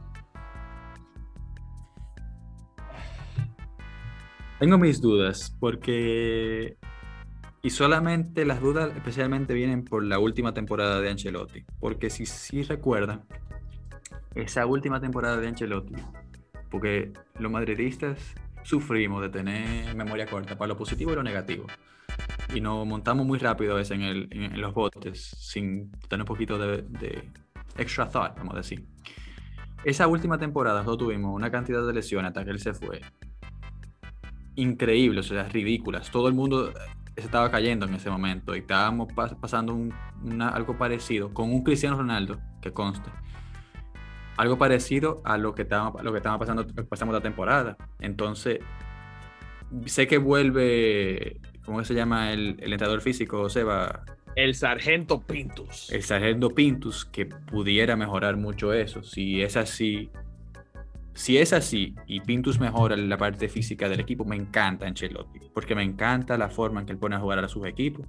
Tengo 4.59 4.77
mis 4.79 5.01
dudas 5.01 5.57
porque... 5.59 6.77
Y 7.63 7.71
solamente 7.71 8.45
las 8.47 8.61
dudas 8.61 8.91
especialmente 8.97 9.53
vienen 9.55 9.85
por 9.85 10.03
la 10.03 10.19
última 10.19 10.55
temporada 10.55 11.01
de 11.01 11.11
Ancelotti. 11.11 11.65
Porque 11.79 12.09
si 12.09 12.25
sí 12.25 12.63
recuerdan, 12.63 13.25
esa 14.35 14.65
última 14.65 14.99
temporada 15.01 15.37
de 15.39 15.49
Ancelotti, 15.49 15.95
porque 16.71 17.13
los 17.41 17.51
madridistas 17.51 18.35
sufrimos 18.63 19.23
de 19.23 19.29
tener 19.31 19.95
memoria 19.95 20.27
corta 20.27 20.57
para 20.57 20.69
lo 20.69 20.77
positivo 20.77 21.13
y 21.13 21.15
lo 21.17 21.23
negativo. 21.23 21.67
Y 22.55 22.61
nos 22.61 22.87
montamos 22.87 23.27
muy 23.27 23.39
rápido 23.39 23.77
veces 23.77 23.93
en, 23.99 24.03
en- 24.03 24.61
los 24.61 24.75
botes 24.75 25.21
sin 25.39 25.91
tener 26.09 26.23
un 26.23 26.27
poquito 26.27 26.59
de, 26.59 27.29
extra 27.77 28.09
thought, 28.09 28.37
vamos 28.37 28.55
a 28.55 28.59
decir. 28.59 28.85
Esa 29.85 30.07
última 30.07 30.37
temporada 30.37 30.83
no 30.83 30.97
tuvimos 30.97 31.35
una 31.35 31.51
cantidad 31.51 31.87
de 31.87 31.93
lesiones 31.95 32.29
hasta 32.31 32.45
que 32.45 32.51
él 32.51 32.61
se 32.61 32.75
fue 32.75 33.01
increíbles, 34.57 35.31
o 35.31 35.35
sea, 35.35 35.45
ridículas. 35.45 36.11
Todo 36.11 36.29
el 36.29 36.35
mundo 36.35 36.73
se 37.17 37.23
estaba 37.25 37.51
cayendo 37.51 37.87
en 37.87 37.95
ese 37.95 38.11
momento 38.11 38.55
y 38.55 38.61
estábamos 38.61 39.09
pas- 39.15 39.39
pasando 39.39 39.79
algo 40.53 40.77
parecido 40.77 41.33
con 41.33 41.51
un 41.53 41.63
Cristiano 41.63 41.97
Ronaldo, 41.97 42.39
que 42.61 42.73
conste. 42.73 43.11
Algo 44.41 44.57
parecido 44.57 45.21
a 45.27 45.37
lo 45.37 45.55
que 45.55 45.63
estaba, 45.63 46.03
lo 46.03 46.13
que 46.13 46.17
estaba 46.17 46.39
pasando, 46.39 46.67
pasamos 46.89 47.13
la 47.15 47.21
temporada. 47.21 47.77
Entonces, 47.99 48.61
sé 49.85 50.07
que 50.07 50.17
vuelve, 50.17 51.39
¿cómo 51.67 51.85
se 51.85 51.93
llama 51.93 52.33
el, 52.33 52.57
el 52.61 52.73
entrenador 52.73 53.03
físico, 53.03 53.51
Seba? 53.51 54.03
El 54.37 54.55
sargento 54.55 55.21
Pintus. 55.21 55.91
el 55.93 56.03
sargento 56.03 56.55
Pintus 56.55 57.05
que 57.05 57.27
pudiera 57.27 57.97
mejorar 57.97 58.39
mucho 58.39 58.73
eso. 58.73 59.03
Si 59.03 59.43
es 59.43 59.59
así, 59.59 60.09
si 61.13 61.37
es 61.37 61.53
así 61.53 61.95
y 62.07 62.21
Pintus 62.21 62.59
mejora 62.61 62.97
la 62.97 63.19
parte 63.19 63.47
física 63.47 63.91
del 63.91 64.01
equipo, 64.01 64.25
me 64.25 64.37
encanta 64.37 64.87
Ancelotti, 64.87 65.41
porque 65.53 65.75
me 65.75 65.83
encanta 65.83 66.39
la 66.39 66.49
forma 66.49 66.81
en 66.81 66.87
que 66.87 66.93
él 66.93 66.99
pone 66.99 67.17
a 67.17 67.21
jugar 67.21 67.45
a 67.45 67.49
sus 67.49 67.67
equipos. 67.67 68.07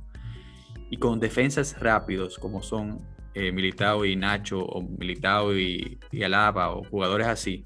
Y 0.90 0.96
con 0.96 1.20
defensas 1.20 1.78
rápidos 1.78 2.40
como 2.40 2.64
son 2.64 3.02
eh, 3.34 3.52
Militao 3.52 4.06
y 4.06 4.16
Nacho, 4.16 4.60
o 4.60 4.82
Militao 4.82 5.56
y, 5.58 6.00
y 6.12 6.24
Alaba, 6.24 6.72
o 6.72 6.84
jugadores 6.84 7.28
así, 7.28 7.66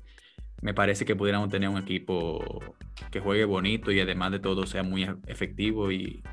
me 0.62 0.74
parece 0.74 1.06
que 1.06 1.16
pudiéramos 1.16 1.50
tener 1.50 1.70
un 1.70 1.78
equipo 1.78 2.64
que 3.12 3.20
juegue 3.20 3.46
bonito 3.46 3.92
y 3.92 4.00
además 4.00 4.32
de 4.32 4.40
todo 4.40 4.66
sea 4.66 4.84
muy 4.84 5.08
efectivo 5.28 5.92
y, 5.92 6.24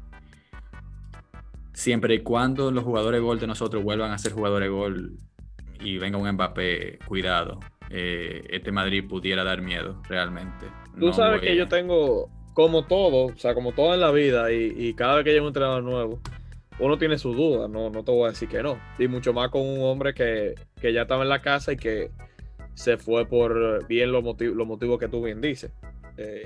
siempre 1.73 2.15
y 2.15 2.21
cuando 2.21 2.71
los 2.71 2.85
jugadores 2.85 3.21
de 3.21 3.25
gol 3.27 3.41
de 3.41 3.47
nosotros 3.47 3.83
vuelvan 3.83 4.13
a 4.13 4.19
ser 4.19 4.33
jugadores 4.33 4.69
de 4.69 4.75
gol 4.75 5.13
y 5.81 5.99
venga 5.99 6.19
un 6.19 6.31
Mbappé, 6.31 6.99
cuidado, 7.07 7.59
eh, 7.91 8.45
este 8.51 8.71
Madrid 8.71 9.05
pudiera 9.09 9.43
dar 9.43 9.63
miedo 9.63 10.01
realmente. 10.09 10.67
Tú 10.95 11.07
No 11.07 11.13
sabes 11.13 11.41
voy 11.41 11.49
que 11.49 11.57
yo 11.57 11.69
tengo, 11.69 12.31
como 12.55 12.85
todo, 12.85 13.27
o 13.27 13.37
sea, 13.37 13.55
como 13.55 13.73
todo 13.73 13.95
en 13.95 14.01
la 14.01 14.13
vida, 14.13 14.53
y, 14.53 14.75
y 14.77 14.95
cada 14.95 15.17
vez 15.17 15.25
que 15.25 15.31
llega 15.31 15.43
un 15.43 15.49
entrenador 15.49 15.83
nuevo, 15.83 16.21
uno 16.79 16.99
tiene 16.99 17.19
sus 17.19 17.37
dudas, 17.37 17.69
no, 17.71 17.91
no 17.91 18.03
te 18.05 18.11
voy 18.13 18.27
a 18.27 18.31
decir 18.31 18.49
que 18.49 18.63
no. 18.63 18.79
Y 18.99 19.07
mucho 19.09 19.33
más 19.33 19.51
con 19.51 19.63
un 19.63 19.83
hombre 19.83 20.15
que, 20.15 20.55
que 20.81 20.93
ya 20.93 21.03
estaba 21.03 21.23
en 21.23 21.29
la 21.29 21.43
casa 21.43 21.73
y 21.73 21.77
que 21.77 22.11
se 22.75 22.97
fue 22.97 23.27
por 23.27 23.87
bien 23.87 24.11
los 24.13 24.23
motivos 24.25 24.57
los 24.57 24.67
motivos 24.67 24.99
que 24.99 25.09
tú 25.09 25.23
bien 25.23 25.41
dices. 25.41 25.71
Eh, 26.17 26.45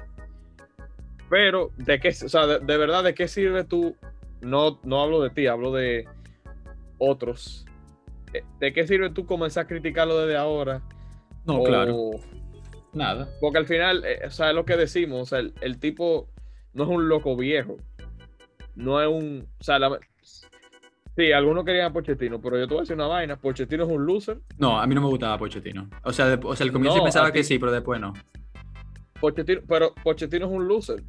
pero, 1.28 1.70
¿de 1.76 1.98
qué, 2.00 2.08
o 2.08 2.28
sea, 2.28 2.46
de, 2.46 2.58
de 2.60 2.76
verdad, 2.76 3.02
¿de 3.04 3.14
qué 3.14 3.26
sirve 3.28 3.64
tú? 3.64 3.96
No, 4.40 4.78
no 4.84 5.02
hablo 5.02 5.20
de 5.22 5.30
ti, 5.30 5.46
hablo 5.46 5.72
de 5.72 6.06
otros. 6.98 7.64
Eh, 8.32 8.42
¿De 8.60 8.72
qué 8.72 8.86
sirve 8.86 9.10
tú 9.10 9.26
comenzar 9.26 9.64
a 9.64 9.68
criticarlo 9.68 10.18
desde 10.20 10.36
ahora? 10.36 10.82
No, 11.44 11.60
O- 11.60 11.64
claro, 11.64 12.10
nada. 12.92 13.28
porque 13.40 13.58
al 13.58 13.66
final, 13.66 14.04
eh, 14.04 14.20
o 14.26 14.30
sea, 14.30 14.50
es 14.50 14.54
lo 14.54 14.64
que 14.64 14.76
decimos, 14.76 15.20
o 15.22 15.26
sea, 15.26 15.38
el, 15.40 15.52
el 15.60 15.78
tipo 15.78 16.28
no 16.74 16.84
es 16.84 16.88
un 16.90 17.08
loco 17.08 17.36
viejo. 17.36 17.76
No 18.74 19.00
es 19.00 19.08
un. 19.08 19.48
O 19.58 19.64
sea, 19.64 19.78
la- 19.78 19.98
sí, 21.16 21.32
algunos 21.32 21.64
querían 21.64 21.86
a 21.86 21.92
Pochettino, 21.92 22.40
pero 22.40 22.58
yo 22.58 22.66
te 22.68 22.74
voy 22.74 22.80
a 22.80 22.82
decir 22.82 22.94
una 22.96 23.06
vaina. 23.06 23.36
Pochettino 23.36 23.84
es 23.84 23.90
un 23.90 24.04
loser. 24.06 24.38
No, 24.58 24.78
a 24.80 24.86
mí 24.86 24.94
no 24.94 25.00
me 25.00 25.08
gustaba 25.08 25.38
Pochettino. 25.38 25.88
O 26.04 26.12
sea, 26.12 26.26
de- 26.36 26.46
o 26.46 26.54
sea 26.54 26.64
al 26.66 26.72
comienzo 26.72 26.98
No, 26.98 27.04
pensaba 27.04 27.32
que 27.32 27.42
sí, 27.44 27.58
pero 27.58 27.72
después 27.72 28.00
no. 28.00 28.12
Pochettino, 29.20 29.60
pero 29.68 29.94
Pochettino 30.02 30.46
es 30.46 30.52
un 30.52 30.68
loser. 30.68 31.02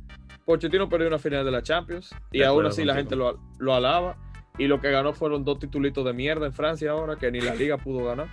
Pochettino 0.45 0.87
perdió 0.87 1.07
una 1.07 1.19
final 1.19 1.43
de 1.43 1.51
la 1.51 1.61
Champions 1.61 2.15
y 2.31 2.39
De 2.39 2.45
aún 2.45 2.65
así 2.65 2.85
la 2.85 2.95
gente 2.95 3.15
lo, 3.15 3.37
lo 3.59 3.73
alaba. 3.75 4.15
Y 4.57 4.65
lo 4.67 4.79
que 4.81 4.89
ganó 4.89 5.13
fueron 5.13 5.43
dos 5.43 5.59
titulitos 5.59 6.03
de 6.05 6.13
mierda 6.13 6.45
en 6.47 6.53
Francia 6.53 6.91
ahora, 6.91 7.15
que 7.17 7.29
ni 7.31 7.41
la 7.41 7.53
liga 7.53 7.77
pudo 7.77 8.05
ganar. 8.05 8.27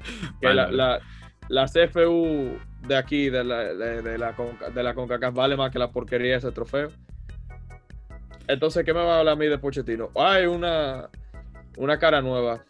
Que 0.40 0.52
la, 0.54 0.70
la, 0.70 1.00
la 1.48 1.66
CFU 1.66 2.56
de 2.86 2.96
aquí, 2.96 3.28
de 3.30 3.44
la, 3.44 3.58
de, 3.74 4.02
de 4.02 4.16
la, 4.18 4.34
Conca- 4.34 4.70
de 4.70 4.82
la 4.82 4.94
CONCACAF, 4.94 5.34
vale 5.34 5.56
más 5.56 5.70
que 5.70 5.78
la 5.78 5.90
porquería 5.90 6.32
de 6.32 6.38
ese 6.38 6.52
trofeo. 6.52 6.90
Entonces, 8.48 8.84
¿qué 8.84 8.94
me 8.94 9.00
va 9.00 9.16
a 9.16 9.18
hablar 9.20 9.34
a 9.34 9.36
mí 9.36 9.46
de 9.46 9.58
Pochettino? 9.58 10.10
Hay 10.16 10.46
una, 10.46 11.10
una 11.76 11.98
cara 11.98 12.22
nueva. 12.22 12.64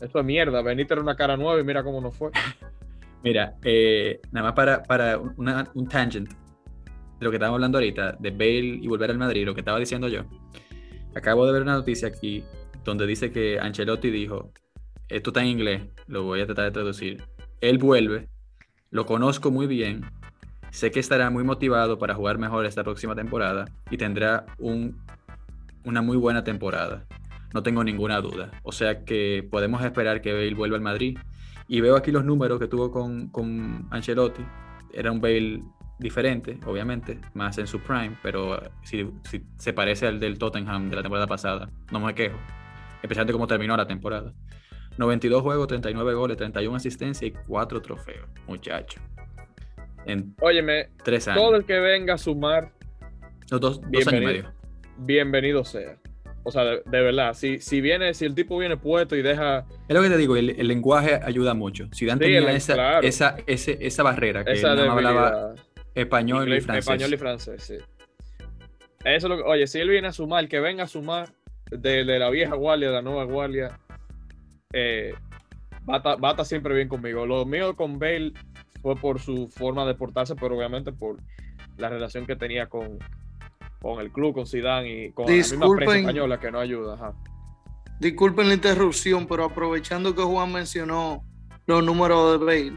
Eso 0.00 0.20
es 0.20 0.24
mierda. 0.24 0.62
Benítez 0.62 0.92
era 0.92 1.02
una 1.02 1.16
cara 1.16 1.36
nueva 1.36 1.60
y 1.60 1.64
mira 1.64 1.82
cómo 1.82 2.00
nos 2.00 2.16
fue. 2.16 2.30
Mira, 3.22 3.54
eh, 3.64 4.18
nada 4.32 4.46
más 4.46 4.54
para, 4.54 4.82
para 4.82 5.18
un 5.18 5.88
tangent. 5.88 6.30
de 6.30 6.36
lo 7.20 7.30
que 7.30 7.36
estábamos 7.36 7.58
hablando 7.58 7.76
ahorita, 7.76 8.12
de 8.18 8.30
Bale 8.30 8.78
y 8.80 8.88
volver 8.88 9.10
al 9.10 9.18
Madrid, 9.18 9.44
lo 9.44 9.52
que 9.52 9.60
estaba 9.60 9.78
diciendo 9.78 10.08
yo, 10.08 10.22
acabo 11.14 11.44
de 11.46 11.52
ver 11.52 11.60
una 11.60 11.74
noticia 11.74 12.08
aquí 12.08 12.42
donde 12.82 13.06
dice 13.06 13.30
que 13.30 13.60
Ancelotti 13.60 14.10
dijo, 14.10 14.52
esto 15.10 15.30
está 15.30 15.42
en 15.42 15.48
inglés, 15.48 15.82
lo 16.06 16.22
voy 16.22 16.40
a 16.40 16.46
tratar 16.46 16.64
de 16.64 16.70
traducir, 16.70 17.22
él 17.60 17.76
vuelve, 17.76 18.30
lo 18.90 19.04
conozco 19.04 19.50
muy 19.50 19.66
bien, 19.66 20.02
sé 20.70 20.90
que 20.90 21.00
estará 21.00 21.30
muy 21.30 21.44
motivado 21.44 21.98
para 21.98 22.14
jugar 22.14 22.38
mejor 22.38 22.66
esta 22.66 22.84
próxima 22.84 23.14
temporada 23.14 23.66
y 23.90 23.96
tendrá 23.96 24.46
un, 24.58 24.96
una 25.84 26.02
muy 26.02 26.16
buena 26.16 26.44
temporada. 26.44 27.04
No 27.52 27.62
tengo 27.62 27.82
ninguna 27.82 28.20
duda. 28.20 28.50
O 28.62 28.72
sea 28.72 29.04
que 29.04 29.46
podemos 29.50 29.82
esperar 29.82 30.20
que 30.20 30.32
Bale 30.32 30.54
vuelva 30.54 30.76
al 30.76 30.82
Madrid. 30.82 31.18
Y 31.66 31.80
veo 31.80 31.96
aquí 31.96 32.10
los 32.10 32.24
números 32.24 32.58
que 32.58 32.66
tuvo 32.66 32.90
con, 32.90 33.28
con 33.28 33.86
Ancelotti. 33.90 34.44
Era 34.92 35.12
un 35.12 35.20
Bale 35.20 35.62
diferente, 36.00 36.58
obviamente, 36.66 37.20
más 37.34 37.58
en 37.58 37.66
su 37.66 37.80
prime, 37.80 38.16
pero 38.22 38.60
si, 38.82 39.08
se 39.58 39.72
parece 39.72 40.06
al 40.06 40.18
del 40.18 40.38
Tottenham 40.38 40.88
de 40.88 40.96
la 40.96 41.02
temporada 41.02 41.26
pasada, 41.26 41.70
no 41.92 42.00
me 42.00 42.14
quejo. 42.14 42.38
Especialmente 43.02 43.32
cómo 43.32 43.46
terminó 43.46 43.76
la 43.76 43.86
temporada. 43.86 44.32
92 44.96 45.42
juegos, 45.42 45.68
39 45.68 46.14
goles, 46.14 46.36
31 46.36 46.76
asistencias 46.76 47.30
y 47.30 47.34
4 47.46 47.82
trofeos, 47.82 48.28
muchacho. 48.46 49.00
En 50.06 50.34
Óyeme, 50.40 50.88
tres 51.04 51.28
años. 51.28 51.42
todo 51.42 51.56
el 51.56 51.64
que 51.64 51.78
venga 51.78 52.14
a 52.14 52.18
sumar, 52.18 52.72
dos, 53.48 53.60
dos 53.60 53.78
años 53.80 53.86
y 53.86 53.90
Bienvenido. 53.90 54.26
medio. 54.26 54.52
bienvenido 54.98 55.64
sea. 55.64 55.96
O 56.42 56.50
sea, 56.50 56.64
de, 56.64 56.82
de 56.86 57.02
verdad, 57.02 57.34
si, 57.34 57.60
si 57.60 57.82
viene, 57.82 58.14
si 58.14 58.24
el 58.24 58.34
tipo 58.34 58.56
viene 58.58 58.76
puesto 58.78 59.14
y 59.14 59.20
deja 59.22 59.66
Es 59.88 59.94
lo 59.94 60.02
que 60.02 60.08
te 60.08 60.16
digo, 60.16 60.36
el, 60.36 60.50
el 60.50 60.68
lenguaje 60.68 61.20
ayuda 61.22 61.52
mucho. 61.52 61.88
Si 61.92 62.06
Dan 62.06 62.18
Sí, 62.18 62.24
tenía 62.24 62.38
el- 62.38 62.48
esa, 62.56 62.74
claro. 62.74 63.06
esa, 63.06 63.36
ese- 63.46 63.76
esa 63.80 64.02
barrera, 64.02 64.42
que 64.44 64.52
esa 64.52 64.70
él 64.72 64.78
nada 64.78 64.92
hablaba 64.92 65.54
español 65.94 66.48
y 66.54 66.60
francés. 66.62 66.86
Español 66.86 67.12
y 67.14 67.16
francés, 67.18 67.62
sí. 67.62 67.74
Eso 69.04 69.26
es 69.26 69.30
lo 69.30 69.36
que, 69.36 69.42
oye, 69.42 69.66
si 69.66 69.80
él 69.80 69.90
viene 69.90 70.08
a 70.08 70.12
sumar, 70.12 70.48
que 70.48 70.60
venga 70.60 70.84
a 70.84 70.86
sumar 70.86 71.28
de, 71.70 72.04
de 72.04 72.18
la 72.18 72.30
vieja 72.30 72.54
guardia, 72.54 72.88
de 72.88 72.94
la 72.94 73.02
nueva 73.02 73.24
guardia, 73.24 73.78
eh, 74.72 75.12
va 75.88 75.96
a 76.28 76.30
estar 76.30 76.46
siempre 76.46 76.74
bien 76.74 76.88
conmigo. 76.88 77.26
Lo 77.26 77.44
mío 77.44 77.76
con 77.76 77.98
Bale 77.98 78.32
fue 78.82 78.96
por 78.96 79.20
su 79.20 79.48
forma 79.48 79.84
de 79.86 79.94
portarse, 79.94 80.34
pero 80.34 80.56
obviamente 80.56 80.92
por 80.92 81.16
la 81.76 81.88
relación 81.88 82.26
que 82.26 82.36
tenía 82.36 82.68
con, 82.68 82.98
con 83.80 84.00
el 84.00 84.10
club, 84.10 84.34
con 84.34 84.46
Zidane 84.46 85.06
y 85.06 85.12
con 85.12 85.26
la 85.26 85.32
misma 85.32 85.48
prensa 85.50 85.66
Disculpen. 85.66 86.00
española 86.00 86.40
que 86.40 86.50
no 86.50 86.58
ayuda. 86.58 86.94
ajá. 86.94 87.14
Disculpen 88.00 88.48
la 88.48 88.54
interrupción, 88.54 89.26
pero 89.26 89.44
aprovechando 89.44 90.14
que 90.14 90.22
Juan 90.22 90.52
mencionó 90.52 91.22
los 91.66 91.84
números 91.84 92.32
de 92.32 92.44
Bale, 92.46 92.76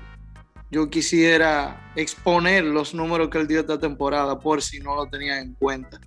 yo 0.69 0.89
quisiera 0.89 1.91
exponer 1.95 2.65
los 2.65 2.93
números 2.93 3.29
que 3.29 3.37
él 3.37 3.47
dio 3.47 3.61
esta 3.61 3.79
temporada, 3.79 4.39
por 4.39 4.61
si 4.61 4.79
no 4.79 4.95
lo 4.95 5.05
tenían 5.05 5.37
en 5.39 5.53
cuenta. 5.53 6.01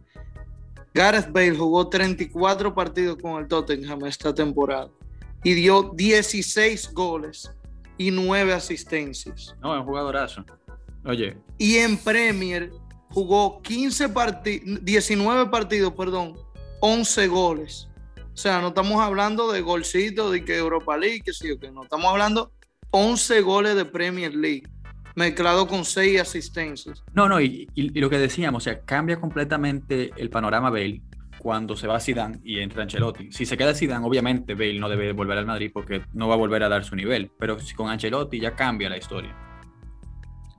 Gareth 0.93 1.31
Bale 1.31 1.57
jugó 1.57 1.89
34 1.89 2.75
partidos 2.75 3.17
con 3.17 3.41
el 3.41 3.49
Tottenham 3.49 4.05
esta 4.07 4.35
temporada 4.35 4.89
y 5.45 5.55
dio 5.55 5.93
16 5.95 6.93
goles 6.93 7.51
y 7.99 8.11
9 8.11 8.53
asistencias. 8.53 9.55
No, 9.63 9.75
es 9.75 9.81
un 9.81 9.87
jugadorazo. 9.87 10.45
Oye, 11.05 11.37
Y 11.59 11.77
en 11.77 11.97
Premier 11.99 12.71
jugó 13.11 13.63
15 13.63 14.09
partidos, 14.11 14.85
19 14.85 15.47
partidos, 15.51 15.93
perdón, 15.95 16.35
11 16.81 17.29
goles. 17.29 17.89
O 18.19 18.37
sea, 18.37 18.61
no 18.61 18.69
estamos 18.69 19.01
hablando 19.01 19.51
de 19.51 19.61
golcitos 19.63 20.31
de 20.33 20.45
que 20.45 20.57
Europa 20.59 20.97
League, 20.99 21.23
que 21.25 21.33
sí 21.33 21.51
o 21.51 21.59
que 21.59 21.71
no. 21.71 21.85
Estamos 21.85 22.07
hablando 22.07 22.53
11 22.91 23.41
goles 23.41 23.77
de 23.77 23.85
Premier 23.87 24.35
League, 24.35 24.65
mezclado 25.15 25.67
con 25.67 25.85
6 25.87 26.21
asistencias. 26.21 27.03
no, 27.15 27.29
no, 27.29 27.41
y, 27.41 27.67
y- 27.75 27.97
y 27.97 28.01
lo 28.01 28.11
que 28.11 28.19
decíamos, 28.19 28.63
o 28.63 28.65
sea, 28.65 28.81
cambia 28.81 29.19
completamente 29.21 30.11
el 30.19 30.29
panorama 30.29 30.69
Bale 30.71 31.01
cuando 31.47 31.77
se 31.77 31.87
va 31.87 32.01
Zidane 32.01 32.41
y 32.43 32.59
entra 32.59 32.83
Ancelotti. 32.83 33.31
Si 33.31 33.47
se 33.47 33.57
queda 33.57 33.73
Zidane, 33.73 34.05
obviamente 34.05 34.55
Bale 34.55 34.81
no 34.81 34.89
debe 34.89 35.13
volver 35.13 35.39
al 35.39 35.47
Madrid 35.47 35.71
porque 35.73 36.03
no 36.13 36.27
va 36.27 36.35
a 36.35 36.37
volver 36.37 36.65
a 36.65 36.69
dar 36.69 36.83
su 36.83 36.97
nivel, 36.97 37.31
pero 37.39 37.57
si 37.61 37.73
con 37.73 37.89
Ancelotti 37.89 38.41
ya 38.41 38.57
cambia 38.57 38.89
la 38.91 38.97
historia. 38.97 39.33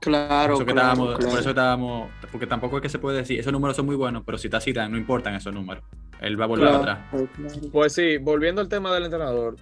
Claro, 0.00 0.54
Por 0.54 0.62
eso 0.62 0.64
que 0.66 0.72
claro, 0.72 0.88
estábamos- 0.92 1.16
claro. 1.16 1.30
por 1.30 1.40
eso 1.40 1.48
estábamos, 1.50 2.10
porque 2.32 2.46
tampoco 2.46 2.76
es 2.76 2.82
que 2.82 2.88
se 2.88 2.98
puede 2.98 3.18
decir, 3.18 3.38
esos 3.38 3.52
números 3.52 3.76
son 3.76 3.84
muy 3.84 3.96
buenos, 3.96 4.22
pero 4.24 4.38
si 4.38 4.46
está 4.46 4.62
Zidane 4.62 4.88
no 4.90 4.96
importan 4.96 5.34
esos 5.34 5.52
números. 5.52 5.84
Él 6.22 6.40
va 6.40 6.44
a 6.44 6.48
volver 6.48 6.68
Claro, 6.68 6.82
atrás. 6.84 6.98
claro. 7.10 7.60
Pues 7.70 7.92
sí, 7.92 8.16
volviendo 8.16 8.62
al 8.62 8.68
tema 8.70 8.94
del 8.94 9.04
entrenador, 9.04 9.56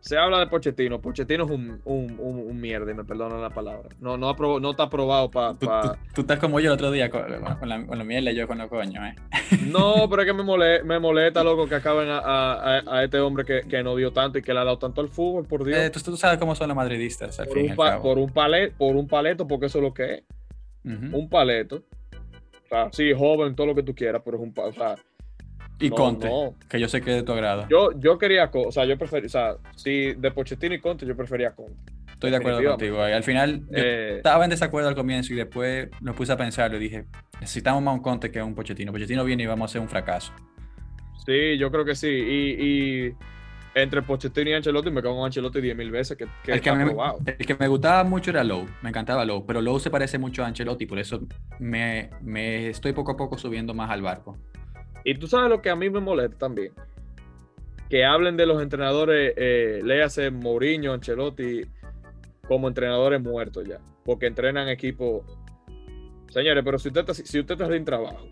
se 0.00 0.16
habla 0.16 0.38
de 0.38 0.46
Pochettino. 0.46 1.00
Pochettino 1.00 1.44
es 1.44 1.50
un, 1.50 1.80
un, 1.84 2.16
un, 2.20 2.38
un 2.48 2.60
mierda, 2.60 2.90
y 2.90 2.94
me 2.94 3.04
perdonan 3.04 3.40
la 3.42 3.50
palabra. 3.50 3.88
No, 4.00 4.16
no, 4.16 4.28
aprobó- 4.28 4.60
no 4.60 4.70
está 4.70 4.84
aprobado 4.84 5.30
para. 5.30 5.54
Tú, 5.54 5.66
tú- 5.66 5.98
tú 6.14 6.20
estás 6.20 6.38
como 6.38 6.60
yo 6.60 6.70
el 6.70 6.74
otro 6.74 6.90
día 6.90 7.10
con, 7.10 7.22
con 7.58 7.68
la, 7.68 7.84
con 7.86 7.98
la 7.98 8.04
mierda 8.04 8.30
y 8.30 8.36
yo 8.36 8.46
con 8.46 8.58
los 8.58 8.68
coños, 8.68 9.04
¿eh? 9.04 9.14
No, 9.66 10.08
pero 10.08 10.22
es 10.22 10.26
que 10.26 10.32
me 10.34 10.42
molesta, 10.44 10.84
me 10.84 10.98
molesta, 11.00 11.42
loco, 11.42 11.66
que 11.68 11.74
acaben 11.74 12.08
a, 12.08 12.18
a- 12.18 12.78
a- 12.86 13.04
este 13.04 13.18
hombre 13.18 13.44
que, 13.44 13.62
que 13.68 13.82
no 13.82 13.96
dio 13.96 14.12
tanto 14.12 14.38
y 14.38 14.42
que 14.42 14.52
le 14.54 14.60
ha 14.60 14.64
dado 14.64 14.78
tanto 14.78 15.00
al 15.00 15.08
fútbol, 15.08 15.44
por 15.46 15.64
Dios. 15.64 15.78
Eh, 15.78 15.90
tú, 15.90 16.00
tú 16.00 16.16
sabes 16.16 16.38
cómo 16.38 16.54
son 16.54 16.68
los 16.68 16.76
madridistas, 16.76 17.38
al 17.40 17.46
por, 17.46 17.56
fin 17.56 17.70
un 17.70 17.76
pa- 17.76 18.00
por, 18.00 18.18
un 18.18 18.30
palet, 18.30 18.72
por 18.74 18.94
un 18.96 19.08
paleto, 19.08 19.46
porque 19.48 19.66
eso 19.66 19.78
es 19.78 19.84
lo 19.84 19.92
que 19.94 20.14
es. 20.14 20.22
Un 20.84 21.28
paleto. 21.28 21.82
O 22.64 22.68
sea, 22.68 22.88
sí, 22.92 23.12
joven, 23.12 23.54
todo 23.56 23.66
lo 23.68 23.74
que 23.74 23.82
tú 23.82 23.94
quieras, 23.94 24.22
pero 24.24 24.36
es 24.36 24.42
un 24.42 24.52
pa- 24.54 24.66
o 24.66 24.72
sea, 24.72 24.94
Y 25.78 25.90
no, 25.90 25.96
Conte, 25.96 26.28
no. 26.28 26.54
que 26.68 26.80
yo 26.80 26.88
sé 26.88 27.00
que 27.02 27.10
es 27.10 27.16
de 27.16 27.22
tu 27.22 27.32
agrado. 27.32 27.66
Yo, 27.68 27.90
yo 27.98 28.16
quería, 28.18 28.50
o 28.52 28.72
sea, 28.72 28.84
yo 28.86 28.96
prefería, 28.96 29.26
o 29.26 29.30
sea, 29.30 29.56
si 29.76 30.14
de 30.14 30.30
Pochettino 30.30 30.74
y 30.74 30.80
Conte, 30.80 31.04
yo 31.06 31.16
prefería 31.16 31.50
Conte. 31.54 31.92
Estoy 32.12 32.30
de 32.30 32.36
acuerdo 32.38 32.64
contigo. 32.64 33.02
Al 33.02 33.22
final, 33.22 33.60
yo 33.60 33.66
Eh, 33.76 34.16
estaba 34.16 34.44
en 34.44 34.50
desacuerdo 34.50 34.88
al 34.88 34.94
comienzo 34.94 35.34
y 35.34 35.36
después 35.36 35.88
me 36.00 36.14
puse 36.14 36.32
a 36.32 36.36
pensar 36.38 36.72
y 36.74 36.78
dije, 36.78 37.04
necesitamos 37.40 37.82
más 37.82 37.94
un 37.94 38.00
Conte 38.00 38.30
que 38.30 38.42
un 38.42 38.54
Pochettino. 38.54 38.90
Pochettino 38.90 39.22
viene 39.24 39.42
y 39.42 39.46
vamos 39.46 39.68
a 39.68 39.70
hacer 39.70 39.82
un 39.82 39.88
fracaso. 39.88 40.32
Sí, 41.26 41.58
yo 41.58 41.70
creo 41.70 41.84
que 41.84 41.94
sí. 41.94 42.08
Y, 42.08 43.06
y 43.08 43.14
entre 43.74 44.00
Pochettino 44.00 44.48
y 44.50 44.54
Ancelotti, 44.54 44.90
me 44.90 45.02
cago 45.02 45.18
en 45.18 45.26
Ancelotti 45.26 45.58
10.000 45.60 45.90
veces 45.90 46.16
que, 46.16 46.26
que 46.42 46.52
el, 46.52 46.60
que 46.62 46.70
está 46.70 46.74
me, 46.74 46.84
aprobado. 46.84 47.18
el 47.26 47.46
que 47.46 47.54
me 47.54 47.68
gustaba 47.68 48.04
mucho 48.04 48.30
era 48.30 48.42
Lowe, 48.44 48.66
me 48.80 48.88
encantaba 48.88 49.26
Lowe, 49.26 49.44
pero 49.46 49.60
Lowe 49.60 49.80
se 49.80 49.90
parece 49.90 50.16
mucho 50.18 50.42
a 50.42 50.46
Ancelotti, 50.46 50.86
por 50.86 50.98
eso 50.98 51.26
me, 51.58 52.08
me 52.22 52.68
estoy 52.68 52.92
poco 52.94 53.12
a 53.12 53.16
poco 53.18 53.36
subiendo 53.36 53.74
más 53.74 53.90
al 53.90 54.00
barco. 54.00 54.38
Y 55.08 55.14
tú 55.14 55.28
sabes 55.28 55.48
lo 55.48 55.62
que 55.62 55.70
a 55.70 55.76
mí 55.76 55.88
me 55.88 56.00
molesta 56.00 56.36
también. 56.36 56.72
Que 57.88 58.04
hablen 58.04 58.36
de 58.36 58.44
los 58.44 58.60
entrenadores, 58.60 59.32
eh, 59.36 59.80
léase 59.84 60.32
Mourinho, 60.32 60.92
Ancelotti, 60.92 61.62
como 62.48 62.66
entrenadores 62.66 63.22
muertos 63.22 63.64
ya. 63.68 63.78
Porque 64.04 64.26
entrenan 64.26 64.68
equipos. 64.68 65.24
Señores, 66.30 66.64
pero 66.64 66.76
si 66.80 66.88
usted 66.88 67.02
está, 67.02 67.14
si 67.14 67.38
usted 67.38 67.52
está 67.54 67.72
sin 67.72 67.84
trabajo 67.84 68.26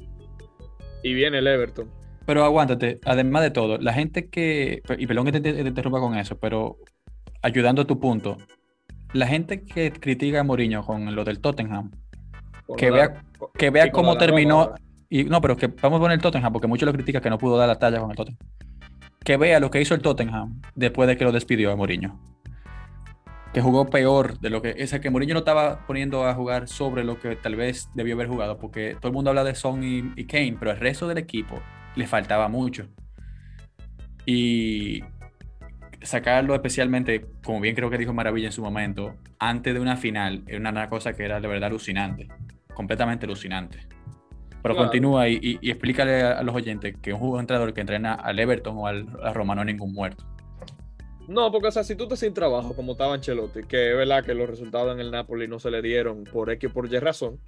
y 1.04 1.14
viene 1.14 1.38
el 1.38 1.46
Everton, 1.46 1.88
Pero 2.26 2.44
aguántate, 2.44 2.98
además 3.04 3.42
de 3.44 3.50
todo, 3.52 3.78
la 3.78 3.92
gente 3.92 4.28
que, 4.28 4.82
y 4.98 5.06
perdón 5.06 5.26
que 5.26 5.32
te, 5.40 5.40
te 5.52 5.60
interrumpa 5.60 6.00
con 6.00 6.16
eso, 6.16 6.36
pero 6.38 6.76
ayudando 7.42 7.82
a 7.82 7.84
tu 7.84 8.00
punto, 8.00 8.36
la 9.12 9.28
gente 9.28 9.64
que 9.64 9.92
critica 9.92 10.40
a 10.40 10.42
Mourinho 10.42 10.84
con 10.84 11.14
lo 11.14 11.22
del 11.22 11.40
Tottenham, 11.40 11.92
con 12.66 12.76
que 12.76 12.90
la- 12.90 12.96
vea, 12.96 13.22
que 13.56 13.70
vea 13.70 13.92
cómo 13.92 14.16
terminó. 14.18 14.74
No, 15.22 15.40
pero 15.40 15.56
que 15.56 15.68
vamos 15.68 15.98
a 15.98 16.00
poner 16.00 16.16
el 16.16 16.20
Tottenham, 16.20 16.52
porque 16.52 16.66
muchos 16.66 16.86
lo 16.86 16.92
critican 16.92 17.22
que 17.22 17.30
no 17.30 17.38
pudo 17.38 17.56
dar 17.56 17.68
la 17.68 17.78
talla 17.78 18.00
con 18.00 18.10
el 18.10 18.16
Tottenham. 18.16 18.38
Que 19.24 19.36
vea 19.36 19.60
lo 19.60 19.70
que 19.70 19.80
hizo 19.80 19.94
el 19.94 20.02
Tottenham 20.02 20.60
después 20.74 21.06
de 21.06 21.16
que 21.16 21.24
lo 21.24 21.30
despidió 21.30 21.70
a 21.70 21.76
Mourinho. 21.76 22.20
Que 23.52 23.60
jugó 23.60 23.88
peor 23.88 24.40
de 24.40 24.50
lo 24.50 24.60
que. 24.60 24.74
Es 24.76 24.92
que 24.98 25.10
Mourinho 25.10 25.34
no 25.34 25.38
estaba 25.38 25.86
poniendo 25.86 26.26
a 26.26 26.34
jugar 26.34 26.66
sobre 26.66 27.04
lo 27.04 27.20
que 27.20 27.36
tal 27.36 27.54
vez 27.54 27.88
debió 27.94 28.14
haber 28.14 28.26
jugado, 28.26 28.58
porque 28.58 28.96
todo 28.96 29.08
el 29.08 29.14
mundo 29.14 29.30
habla 29.30 29.44
de 29.44 29.54
Son 29.54 29.84
y, 29.84 30.12
y 30.16 30.24
Kane, 30.24 30.56
pero 30.58 30.72
el 30.72 30.78
resto 30.78 31.06
del 31.06 31.18
equipo 31.18 31.62
le 31.94 32.08
faltaba 32.08 32.48
mucho. 32.48 32.88
Y 34.26 35.04
sacarlo 36.04 36.54
especialmente, 36.54 37.26
como 37.44 37.60
bien 37.60 37.74
creo 37.74 37.90
que 37.90 37.98
dijo 37.98 38.12
Maravilla 38.12 38.46
en 38.46 38.52
su 38.52 38.62
momento, 38.62 39.14
antes 39.38 39.74
de 39.74 39.80
una 39.80 39.96
final, 39.96 40.42
era 40.46 40.58
una 40.58 40.88
cosa 40.88 41.14
que 41.14 41.24
era 41.24 41.40
de 41.40 41.48
verdad 41.48 41.68
alucinante, 41.68 42.28
completamente 42.74 43.26
alucinante. 43.26 43.86
Pero 44.64 44.76
Claro. 44.76 44.88
continúa 44.88 45.28
y, 45.28 45.34
y- 45.42 45.58
y 45.60 45.70
explícale 45.70 46.22
a, 46.22 46.42
los 46.42 46.54
oyentes 46.54 46.96
que 47.02 47.12
un 47.12 47.18
jugador 47.20 47.40
entrenador 47.42 47.74
que 47.74 47.82
entrena 47.82 48.14
al 48.14 48.38
Everton 48.38 48.74
o 48.78 48.86
al, 48.86 49.06
a 49.22 49.34
Roma 49.34 49.54
no 49.54 49.60
es 49.60 49.66
ningún 49.66 49.92
muerto. 49.92 50.24
No, 51.28 51.52
porque 51.52 51.68
o 51.68 51.70
sea, 51.70 51.84
si 51.84 51.94
tú 51.94 52.04
estás 52.04 52.20
sin 52.20 52.32
trabajo, 52.32 52.74
como 52.74 52.92
estaba 52.92 53.12
Ancelotti, 53.12 53.60
que 53.68 53.90
es 53.90 53.96
verdad 53.96 54.24
que 54.24 54.32
los 54.34 54.48
resultados 54.48 54.94
en 54.94 55.00
el 55.00 55.10
Napoli 55.10 55.46
no 55.48 55.58
se 55.58 55.70
le 55.70 55.82
dieron 55.82 56.24
por 56.24 56.50
X 56.50 56.70
o 56.70 56.72
por 56.72 56.90
Y 56.90 56.98
razón, 56.98 57.38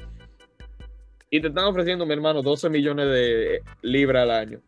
y 1.31 1.41
te 1.41 1.49
están 1.49 1.65
ofreciendo, 1.65 2.05
mi 2.07 2.13
hermano, 2.13 2.43
12 2.43 2.69
millones 2.71 3.07
de 3.09 3.63
libras 3.83 4.23
al 4.25 4.31
año, 4.31 4.61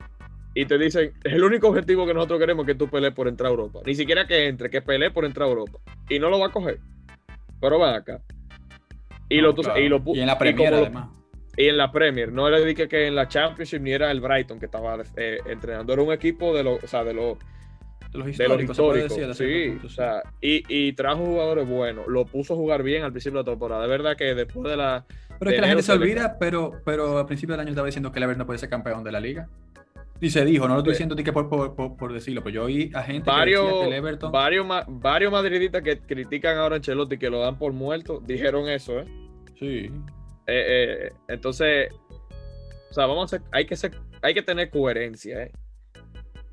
y 0.55 0.65
te 0.65 0.79
dicen, 0.79 1.13
el 1.25 1.45
único 1.45 1.69
objetivo 1.69 2.07
que 2.07 2.15
nosotros 2.15 2.39
queremos 2.41 2.65
es 2.67 2.73
que 2.73 2.79
tú 2.79 2.89
pelees 2.89 3.13
por 3.15 3.29
entrar 3.29 3.49
a 3.49 3.51
Europa. 3.51 3.81
Ni 3.87 3.95
siquiera 3.95 4.27
que 4.27 4.49
entre, 4.49 4.71
que 4.71 4.81
pelee 4.83 5.11
por 5.11 5.25
entrar 5.25 5.47
a 5.49 5.51
Europa. 5.51 5.79
Y 6.09 6.19
no 6.19 6.31
lo 6.31 6.41
va 6.41 6.47
a 6.47 6.51
coger. 6.53 6.79
Pero 7.61 7.79
ven 7.79 7.95
acá. 7.95 8.21
Y, 9.29 9.37
No, 9.37 9.49
lo, 9.49 9.55
claro. 9.55 9.79
y, 9.81 9.89
lo 9.89 10.01
pu- 10.03 10.17
Y 10.17 10.21
en 10.21 10.27
la 10.27 10.39
Premier, 10.39 10.73
además. 10.75 11.11
Y 11.59 11.69
en 11.69 11.77
la 11.77 11.93
Premier, 11.93 12.33
no 12.33 12.49
era 12.49 12.59
de 12.61 12.75
que, 12.75 13.07
en 13.07 13.15
la 13.15 13.29
Championship 13.29 13.81
ni 13.81 13.93
era 13.93 14.11
el 14.11 14.21
Brighton 14.23 14.59
que 14.59 14.67
estaba 14.67 14.97
eh, 15.17 15.39
entrenando, 15.47 15.93
era 15.93 16.03
un 16.03 16.13
equipo 16.13 16.55
de 16.55 16.63
los, 16.63 16.83
o 16.83 16.87
sea, 16.87 17.05
de 17.05 17.13
los 17.13 17.37
De 18.13 18.19
los 18.19 18.37
de 18.39 18.49
los 18.49 18.63
históricos, 18.63 19.11
históricos. 19.11 19.37
sí, 19.37 19.69
punto, 19.71 19.87
o 19.89 19.91
sea, 19.91 20.23
y, 20.41 20.63
y 20.69 20.93
trajo 20.95 21.27
jugadores 21.27 21.69
buenos. 21.69 22.07
Lo 22.07 22.25
puso 22.25 22.55
a 22.55 22.57
jugar 22.57 22.83
bien 22.83 23.03
al 23.05 23.13
principio 23.13 23.39
de 23.39 23.45
la 23.45 23.51
temporada. 23.53 23.83
De 23.83 23.89
verdad 23.89 24.17
que 24.17 24.35
después 24.35 24.71
de 24.71 24.77
la, 24.79 25.05
Pero 25.39 25.51
es 25.51 25.55
que 25.57 25.61
la 25.61 25.67
gente 25.69 25.83
se 25.83 25.93
olvida, 25.93 26.39
pero, 26.39 26.73
pero 26.87 27.19
a 27.19 27.27
principio 27.27 27.53
del 27.55 27.61
año 27.61 27.71
estaba 27.71 27.87
diciendo 27.87 28.11
que 28.11 28.19
el 28.19 28.23
Everton 28.23 28.39
no 28.39 28.47
puede 28.47 28.59
ser 28.61 28.71
campeón 28.71 29.05
de 29.05 29.13
la 29.13 29.21
liga. 29.21 29.49
Y 30.21 30.31
se 30.31 30.45
dijo, 30.45 30.67
no 30.67 30.75
lo 30.75 30.81
estoy 30.81 30.95
diciendo 30.95 31.15
ni 31.15 31.23
que 31.23 31.33
por, 31.33 31.49
por, 31.49 31.77
por- 31.77 31.97
por 31.97 32.13
decirlo, 32.13 32.43
pero 32.43 32.55
yo 32.55 32.65
oí 32.65 32.91
a 32.95 33.03
gente 33.03 33.31
que 33.31 33.37
decía 33.37 33.61
varios, 33.61 33.81
que 33.81 33.87
el 33.89 33.93
Everton... 33.93 34.33
varios, 34.33 34.67
varios 34.89 35.31
madridistas 35.31 35.83
que 35.83 35.99
critican 35.99 36.57
ahora 36.57 36.75
a 36.75 36.79
Ancelotti 36.79 37.19
que 37.19 37.31
lo 37.31 37.41
dan 37.41 37.57
por 37.59 37.73
muerto, 37.73 38.21
dijeron 38.27 38.69
eso, 38.69 39.01
¿eh? 39.01 39.05
Sí. 39.61 39.91
Eh, 40.51 41.09
eh, 41.09 41.13
entonces, 41.29 41.93
o 42.91 42.95
sea, 42.95 43.07
vamos 43.07 43.33
a 43.33 43.39
ser- 43.39 43.47
hay 43.53 43.67
que 43.67 43.77
ser, 43.77 43.93
hay 44.23 44.33
que 44.35 44.43
tener 44.43 44.71
coherencia, 44.71 45.43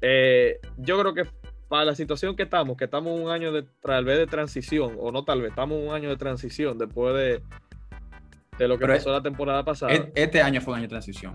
¿eh? 0.01 0.59
Yo 0.77 0.99
creo 0.99 1.13
que 1.13 1.23
para 1.67 1.85
la 1.85 1.95
situación 1.95 2.35
que 2.35 2.43
estamos, 2.43 2.77
que 2.77 2.83
estamos 2.85 3.19
un 3.19 3.29
año 3.29 3.51
de 3.51 3.63
tal 3.81 4.05
vez 4.05 4.17
de 4.19 4.27
transición, 4.27 4.95
o 4.99 5.11
no 5.11 5.23
tal 5.23 5.41
vez, 5.41 5.49
estamos 5.51 5.79
un 5.81 5.93
año 5.93 6.09
de 6.09 6.17
transición 6.17 6.77
después 6.77 7.15
de, 7.15 7.41
de 8.59 8.67
lo 8.67 8.77
que 8.77 8.85
Pero 8.85 8.93
pasó 8.97 9.11
la 9.11 9.21
temporada 9.23 9.63
pasada. 9.63 9.93
E- 9.93 10.11
Este 10.13 10.41
año 10.41 10.61
fue 10.61 10.73
un 10.73 10.79
año 10.79 10.83
de 10.87 10.89
transición. 10.89 11.33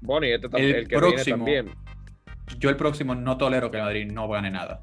bueno, 0.00 0.26
y 0.26 0.32
este 0.32 0.48
también, 0.48 0.70
el 0.70 0.76
el, 0.82 0.88
que 0.88 0.96
próximo- 0.96 1.44
viene 1.44 1.62
también. 1.70 1.82
Yo 2.58 2.68
el 2.68 2.76
próximo 2.76 3.14
no 3.14 3.38
tolero 3.38 3.70
que 3.70 3.78
Madrid 3.78 4.10
no 4.12 4.28
gane 4.28 4.50
nada. 4.50 4.82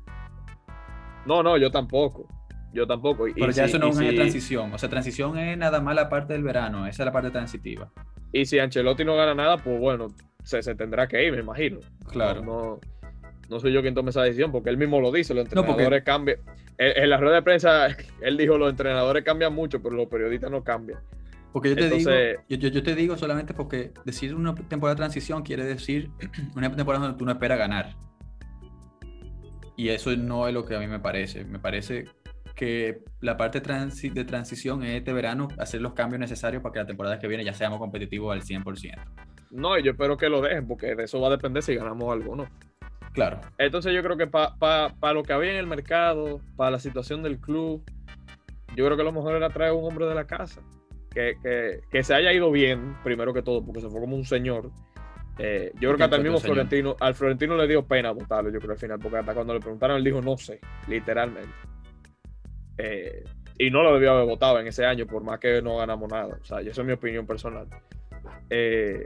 No, 1.25 1.43
no, 1.43 1.57
yo 1.57 1.69
tampoco. 1.69 2.25
Yo 2.73 2.85
tampoco. 2.85 3.27
Y, 3.27 3.33
Pero 3.33 3.47
ya 3.47 3.63
si- 3.65 3.69
eso 3.71 3.79
no 3.79 3.87
es 3.89 3.95
un 3.95 4.01
año 4.01 4.07
de 4.11 4.13
si- 4.13 4.17
transición. 4.21 4.73
O 4.73 4.77
sea, 4.77 4.89
transición 4.89 5.37
es 5.39 5.57
nada 5.57 5.81
más 5.81 5.95
la 5.95 6.07
parte 6.09 6.33
del 6.33 6.43
verano. 6.43 6.85
Esa 6.87 7.03
es 7.03 7.05
la 7.05 7.11
parte 7.11 7.31
transitiva. 7.31 7.91
Y 8.31 8.45
si 8.45 8.59
Ancelotti 8.59 9.03
no 9.05 9.15
gana 9.15 9.33
nada, 9.33 9.57
pues 9.57 9.79
bueno, 9.79 10.07
se, 10.43 10.61
se 10.61 10.75
tendrá 10.75 11.07
que 11.07 11.25
ir, 11.25 11.31
me 11.33 11.39
imagino. 11.39 11.79
Claro. 12.11 12.43
No, 12.43 12.79
no 13.49 13.59
soy 13.59 13.73
yo 13.73 13.81
quien 13.81 13.95
tome 13.95 14.11
esa 14.11 14.21
decisión, 14.21 14.51
porque 14.51 14.69
él 14.69 14.77
mismo 14.77 15.01
lo 15.01 15.11
dice, 15.11 15.33
los 15.33 15.45
No, 15.45 15.49
porque- 15.65 15.71
entrenadores 15.83 16.03
cambian. 16.03 16.37
En, 16.77 17.03
en 17.03 17.09
la 17.09 17.17
rueda 17.17 17.35
de 17.35 17.41
prensa, 17.41 17.87
él 18.21 18.37
dijo, 18.37 18.57
los 18.57 18.69
entrenadores 18.69 19.23
cambian 19.23 19.53
mucho, 19.53 19.81
pero 19.81 19.95
los 19.95 20.07
periodistas 20.07 20.51
no 20.51 20.63
cambian. 20.63 20.99
Porque 21.51 21.69
yo 21.69 21.75
te 21.75 21.85
Entonces- 21.85 22.29
digo, 22.37 22.43
yo, 22.49 22.57
yo- 22.57 22.69
yo 22.69 22.83
te 22.83 22.93
digo 22.93 23.17
solamente 23.17 23.55
porque 23.55 23.91
decir 24.05 24.35
una 24.35 24.53
temporada 24.53 24.93
de 24.93 24.97
transición 24.99 25.41
quiere 25.41 25.63
decir 25.63 26.11
una 26.55 26.69
temporada 26.75 27.05
donde 27.05 27.17
tú 27.17 27.25
no 27.25 27.31
esperas 27.31 27.57
ganar. 27.57 27.95
Y 29.75 29.89
eso 29.89 30.15
no 30.15 30.47
es 30.47 30.53
lo 30.53 30.65
que 30.65 30.75
a 30.75 30.79
mí 30.79 30.87
me 30.87 30.99
parece. 30.99 31.45
Me 31.45 31.57
parece 31.57 32.05
que 32.55 32.99
la 33.21 33.37
parte 33.37 33.61
transi- 33.61 34.11
de 34.11 34.25
transición 34.25 34.83
es 34.83 34.95
este 34.97 35.13
verano 35.13 35.47
hacer 35.57 35.81
los 35.81 35.93
cambios 35.93 36.19
necesarios 36.19 36.61
para 36.61 36.73
que 36.73 36.79
la 36.79 36.85
temporada 36.85 37.19
que 37.19 37.27
viene 37.27 37.43
ya 37.43 37.53
seamos 37.53 37.79
competitivos 37.79 38.33
al 38.33 38.41
100%. 38.43 38.97
No, 39.51 39.77
y 39.77 39.83
yo 39.83 39.91
espero 39.91 40.17
que 40.17 40.29
lo 40.29 40.41
dejen, 40.41 40.67
porque 40.67 40.95
de 40.95 41.03
eso 41.05 41.19
va 41.21 41.27
a 41.27 41.31
depender 41.31 41.63
si 41.63 41.75
ganamos 41.75 42.11
algo 42.11 42.33
o 42.33 42.35
no. 42.35 42.47
Claro. 43.13 43.41
Entonces 43.57 43.93
yo 43.93 44.03
creo 44.03 44.17
que 44.17 44.27
para 44.27 45.13
lo 45.13 45.23
que 45.23 45.33
había 45.33 45.51
en 45.51 45.57
el 45.57 45.67
mercado, 45.67 46.41
para 46.55 46.71
la 46.71 46.79
situación 46.79 47.23
del 47.23 47.39
club, 47.39 47.83
yo 48.75 48.85
creo 48.85 48.95
que 48.97 49.03
lo 49.03 49.11
mejor 49.11 49.35
era 49.35 49.49
traer 49.49 49.71
un 49.73 49.83
hombre 49.85 50.05
de 50.05 50.15
la 50.15 50.25
casa. 50.27 50.61
Que, 51.09 51.33
que- 51.41 51.81
que 51.89 52.03
se 52.03 52.13
haya 52.13 52.31
ido 52.31 52.51
bien, 52.51 52.95
primero 53.03 53.33
que 53.33 53.41
todo, 53.41 53.65
porque 53.65 53.81
se 53.81 53.89
fue 53.89 53.99
como 53.99 54.15
un 54.15 54.25
señor. 54.25 54.69
Eh, 55.39 55.71
yo 55.75 55.89
creo 55.89 55.97
que 55.97 56.03
hasta 56.03 56.17
el 56.17 56.23
mismo? 56.23 56.39
Florentino, 56.39 56.95
al 56.99 57.15
Florentino 57.15 57.55
le 57.57 57.67
dio 57.67 57.83
pena 57.87 58.11
votarlo, 58.11 58.51
yo 58.51 58.59
creo 58.59 58.73
al 58.73 58.77
final, 58.77 58.99
porque 58.99 59.17
hasta 59.17 59.33
cuando 59.33 59.53
le 59.55 59.59
preguntaron, 59.59 59.97
él 59.97 60.03
dijo 60.03 60.21
no 60.21 60.37
sé, 60.37 60.59
literalmente. 60.87 61.49
Eh, 62.79 63.23
y 63.57 63.69
no 63.71 63.83
lo 63.83 63.93
debió 63.93 64.13
haber 64.13 64.25
votado 64.25 64.59
en 64.59 64.67
ese 64.67 64.85
año, 64.85 65.05
por 65.05 65.21
más 65.23 65.37
que 65.39 65.61
no 65.61 65.77
ganamos 65.77 66.09
nada. 66.09 66.37
O 66.41 66.45
sea, 66.45 66.61
y 66.61 66.69
eso 66.69 66.81
es 66.81 66.87
mi 66.87 66.93
opinión 66.93 67.27
personal. 67.27 67.67
Eh, 68.49 69.05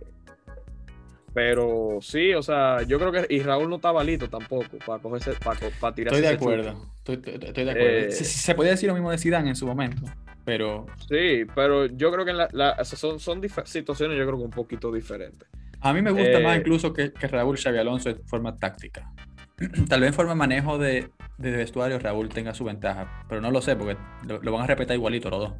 pero 1.33 1.97
sí, 2.01 2.33
o 2.35 2.43
sea, 2.43 2.83
yo 2.83 2.99
creo 2.99 3.11
que. 3.11 3.25
Y 3.33 3.41
Raúl 3.41 3.67
no 3.69 3.77
estaba 3.77 4.03
listo 4.03 4.29
tampoco 4.29 4.65
para 4.85 5.01
cogerse, 5.01 5.31
para, 5.43 5.59
para 5.79 5.95
tirarse. 5.95 6.19
Estoy 6.19 6.29
de 6.29 6.35
acuerdo. 6.35 6.85
Estoy, 6.97 7.15
estoy- 7.15 7.47
estoy 7.47 7.63
de 7.65 7.71
acuerdo. 7.71 7.89
Eh, 7.97 8.11
se, 8.11 8.23
se 8.25 8.53
podía 8.55 8.71
decir 8.71 8.87
lo 8.87 8.93
mismo 8.93 9.09
de 9.09 9.17
Zidane 9.17 9.49
en 9.49 9.55
su 9.55 9.65
momento, 9.65 10.03
pero 10.45 10.85
Sí, 11.09 11.45
pero 11.55 11.87
yo 11.87 12.11
creo 12.11 12.23
que 12.23 12.31
en 12.31 12.37
la, 12.37 12.49
la- 12.51 12.77
o 12.79 12.85
sea, 12.85 12.97
son, 12.99 13.19
son 13.19 13.41
situaciones, 13.65 14.15
yo 14.17 14.25
creo 14.27 14.37
que 14.37 14.43
un 14.45 14.51
poquito 14.51 14.91
diferentes. 14.91 15.49
a 15.81 15.91
mí 15.93 16.03
me 16.03 16.11
gusta 16.11 16.39
Eh, 16.39 16.43
más 16.43 16.57
incluso 16.59 16.93
que, 16.93 17.11
que 17.11 17.27
Raúl 17.27 17.57
Xavi 17.57 17.79
Alonso 17.79 18.09
en 18.11 18.23
forma 18.27 18.55
táctica. 18.59 19.11
Tal 19.89 20.01
vez 20.01 20.09
en 20.09 20.13
forma 20.13 20.31
de 20.33 20.37
manejo 20.37 20.77
de, 20.77 21.09
de 21.37 21.51
vestuario 21.51 21.99
Raúl 21.99 22.29
tenga 22.29 22.53
su 22.53 22.63
ventaja, 22.63 23.25
pero 23.29 23.41
no 23.41 23.51
lo 23.51 23.61
sé 23.61 23.75
porque 23.75 23.97
lo, 24.27 24.41
lo 24.41 24.51
van 24.51 24.63
a 24.63 24.67
respetar 24.67 24.95
igualito 24.95 25.29
los 25.29 25.39
dos. 25.39 25.53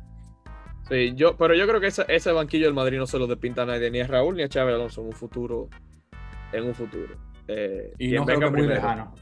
Sí, 0.90 1.14
yo, 1.16 1.38
pero 1.38 1.56
yo 1.56 1.66
creo 1.66 1.80
que 1.80 1.88
ese, 1.88 2.04
ese 2.10 2.32
banquillo 2.32 2.66
del 2.66 2.74
Madrid 2.74 2.98
no 2.98 3.08
se 3.08 3.18
lo 3.18 3.28
despinta 3.28 3.64
a 3.64 3.66
nadie, 3.66 3.90
ni 3.90 4.02
a 4.02 4.08
Raúl 4.08 4.36
ni 4.36 4.44
a 4.44 4.50
Chávez 4.50 4.76
Alonso 4.76 5.02
en 5.02 5.08
un 5.08 5.14
futuro. 5.14 5.70
En 6.52 6.66
un 6.66 6.76
futuro. 6.76 7.16
Eh, 7.48 7.94
Y 7.98 8.12
no 8.12 8.26
creo 8.26 8.40
que 8.40 8.50
muy 8.50 8.68
lejano. 8.68 9.14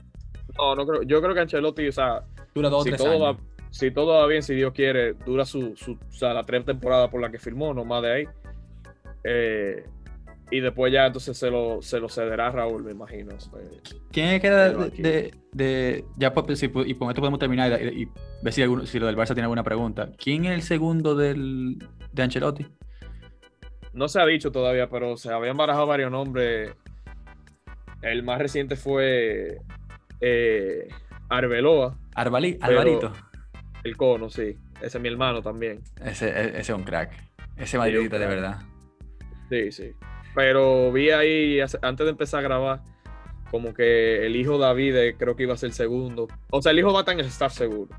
No, 0.57 0.75
no 0.75 0.85
creo. 0.85 1.03
Yo 1.03 1.21
creo 1.21 1.33
que 1.33 1.41
Ancelotti, 1.41 1.87
o 1.87 1.91
sea, 1.91 2.23
Dura 2.53 2.69
dos 2.69 2.81
o 2.81 2.83
si 2.83 2.89
tres 2.89 3.01
todo, 3.03 3.19
va, 3.19 3.37
si 3.69 3.91
todo 3.91 4.19
va 4.19 4.27
bien, 4.27 4.41
si 4.43 4.55
Dios 4.55 4.73
quiere, 4.73 5.13
dura 5.13 5.45
su, 5.45 5.75
su 5.75 5.93
o 5.93 6.11
sea, 6.11 6.33
la 6.33 6.45
tres 6.45 6.65
temporadas 6.65 7.09
por 7.09 7.21
la 7.21 7.31
que 7.31 7.39
firmó, 7.39 7.73
no 7.73 7.85
más 7.85 8.01
de 8.01 8.11
ahí. 8.11 8.27
Eh, 9.23 9.85
y 10.51 10.59
después 10.59 10.91
ya 10.93 11.05
entonces 11.07 11.37
se 11.37 11.49
lo, 11.49 11.81
se 11.81 11.99
lo 11.99 12.09
cederá 12.09 12.47
a 12.47 12.51
Raúl, 12.51 12.83
me 12.83 12.91
imagino. 12.91 13.31
Eh, 13.31 13.81
¿Quién 14.11 14.39
queda 14.41 14.69
de, 14.69 14.89
de- 14.91 15.33
de- 15.53 16.05
ya 16.17 16.33
si- 16.55 16.65
y 16.65 16.93
con 16.95 17.09
esto 17.09 17.21
podemos 17.21 17.39
terminar 17.39 17.81
y, 17.81 18.03
y 18.03 18.09
ver 18.43 18.53
si, 18.53 18.61
alguno- 18.61 18.85
si 18.85 18.99
lo 18.99 19.05
del 19.07 19.15
Barça 19.15 19.27
tiene 19.33 19.43
alguna 19.43 19.63
pregunta? 19.63 20.11
¿Quién 20.17 20.45
es 20.45 20.51
el 20.51 20.61
segundo 20.61 21.15
del, 21.15 21.77
de 22.11 22.23
Ancelotti? 22.23 22.67
No 23.93 24.07
se 24.07 24.19
ha 24.21 24.25
dicho 24.25 24.51
todavía, 24.51 24.89
pero 24.89 25.17
se 25.17 25.31
habían 25.33 25.57
barajado 25.57 25.87
varios 25.87 26.11
nombres. 26.11 26.73
El 28.01 28.23
más 28.23 28.39
reciente 28.39 28.75
fue 28.75 29.57
eh, 30.21 30.87
Arbeloa, 31.29 31.97
Arbali- 32.15 32.57
Alvarito. 32.61 33.13
el 33.83 33.95
cono, 33.97 34.29
sí. 34.29 34.57
Ese 34.81 34.97
es 34.97 35.01
mi 35.01 35.07
hermano 35.09 35.41
también. 35.41 35.81
Ese, 36.03 36.27
e- 36.29 36.47
ese 36.49 36.59
es 36.59 36.69
un 36.69 36.83
crack. 36.83 37.11
Ese 37.57 37.77
madridista 37.77 38.17
de 38.17 38.25
verdad. 38.27 38.59
Sí, 39.49 39.71
sí. 39.71 39.91
Pero 40.35 40.91
vi 40.91 41.09
ahí, 41.09 41.59
antes 41.81 42.05
de 42.05 42.09
empezar 42.11 42.39
a 42.39 42.43
grabar, 42.43 42.81
como 43.49 43.73
que 43.73 44.25
el 44.25 44.35
hijo 44.35 44.57
David 44.57 44.95
eh, 44.95 45.15
creo 45.17 45.35
que 45.35 45.43
iba 45.43 45.53
a 45.53 45.57
ser 45.57 45.67
el 45.67 45.73
segundo. 45.73 46.27
O 46.51 46.61
sea, 46.61 46.71
el 46.71 46.79
hijo 46.79 46.93
va 46.93 47.03
a 47.05 47.11
estar 47.13 47.51
seguro. 47.51 47.89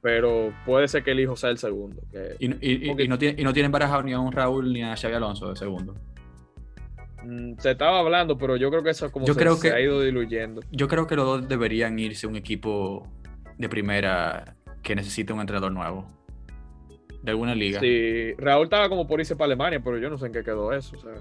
Pero 0.00 0.52
puede 0.64 0.86
ser 0.88 1.02
que 1.02 1.10
el 1.10 1.20
hijo 1.20 1.36
sea 1.36 1.50
el 1.50 1.58
segundo. 1.58 2.00
que- 2.12 2.36
Y, 2.38 2.48
no, 3.08 3.18
tiene, 3.18 3.40
y 3.40 3.44
no 3.44 3.52
tienen 3.52 3.72
barajado 3.72 4.02
ni 4.04 4.12
a 4.12 4.20
un 4.20 4.32
Raúl 4.32 4.72
ni 4.72 4.82
a 4.82 4.96
Xavi 4.96 5.14
Alonso 5.14 5.50
de 5.50 5.56
segundo. 5.56 5.94
Mm, 7.24 7.58
se 7.58 7.72
estaba 7.72 7.98
hablando, 7.98 8.38
pero 8.38 8.56
yo 8.56 8.70
creo 8.70 8.82
que 8.82 8.90
eso 8.90 9.10
como 9.10 9.26
Yo 9.26 9.34
se, 9.34 9.40
creo 9.40 9.56
se 9.56 9.68
que- 9.68 9.74
ha 9.74 9.80
ido 9.80 10.00
diluyendo. 10.00 10.62
Yo 10.70 10.86
creo 10.88 11.06
que 11.06 11.16
los 11.16 11.26
dos 11.26 11.48
deberían 11.48 11.98
irse 11.98 12.26
a 12.26 12.30
un 12.30 12.36
equipo 12.36 13.06
de 13.58 13.68
primera 13.68 14.54
que 14.82 14.94
necesite 14.94 15.32
un 15.32 15.40
entrenador 15.40 15.72
nuevo. 15.72 16.08
De 17.22 17.32
alguna 17.32 17.56
liga. 17.56 17.80
Sí, 17.80 18.32
Raúl 18.38 18.64
estaba 18.64 18.88
como 18.88 19.08
por 19.08 19.18
irse 19.18 19.34
para 19.34 19.46
Alemania, 19.46 19.80
pero 19.82 19.98
yo 19.98 20.08
no 20.08 20.16
sé 20.16 20.26
en 20.26 20.32
qué 20.32 20.44
quedó 20.44 20.72
eso. 20.72 20.96
o 20.96 21.00
sea, 21.00 21.12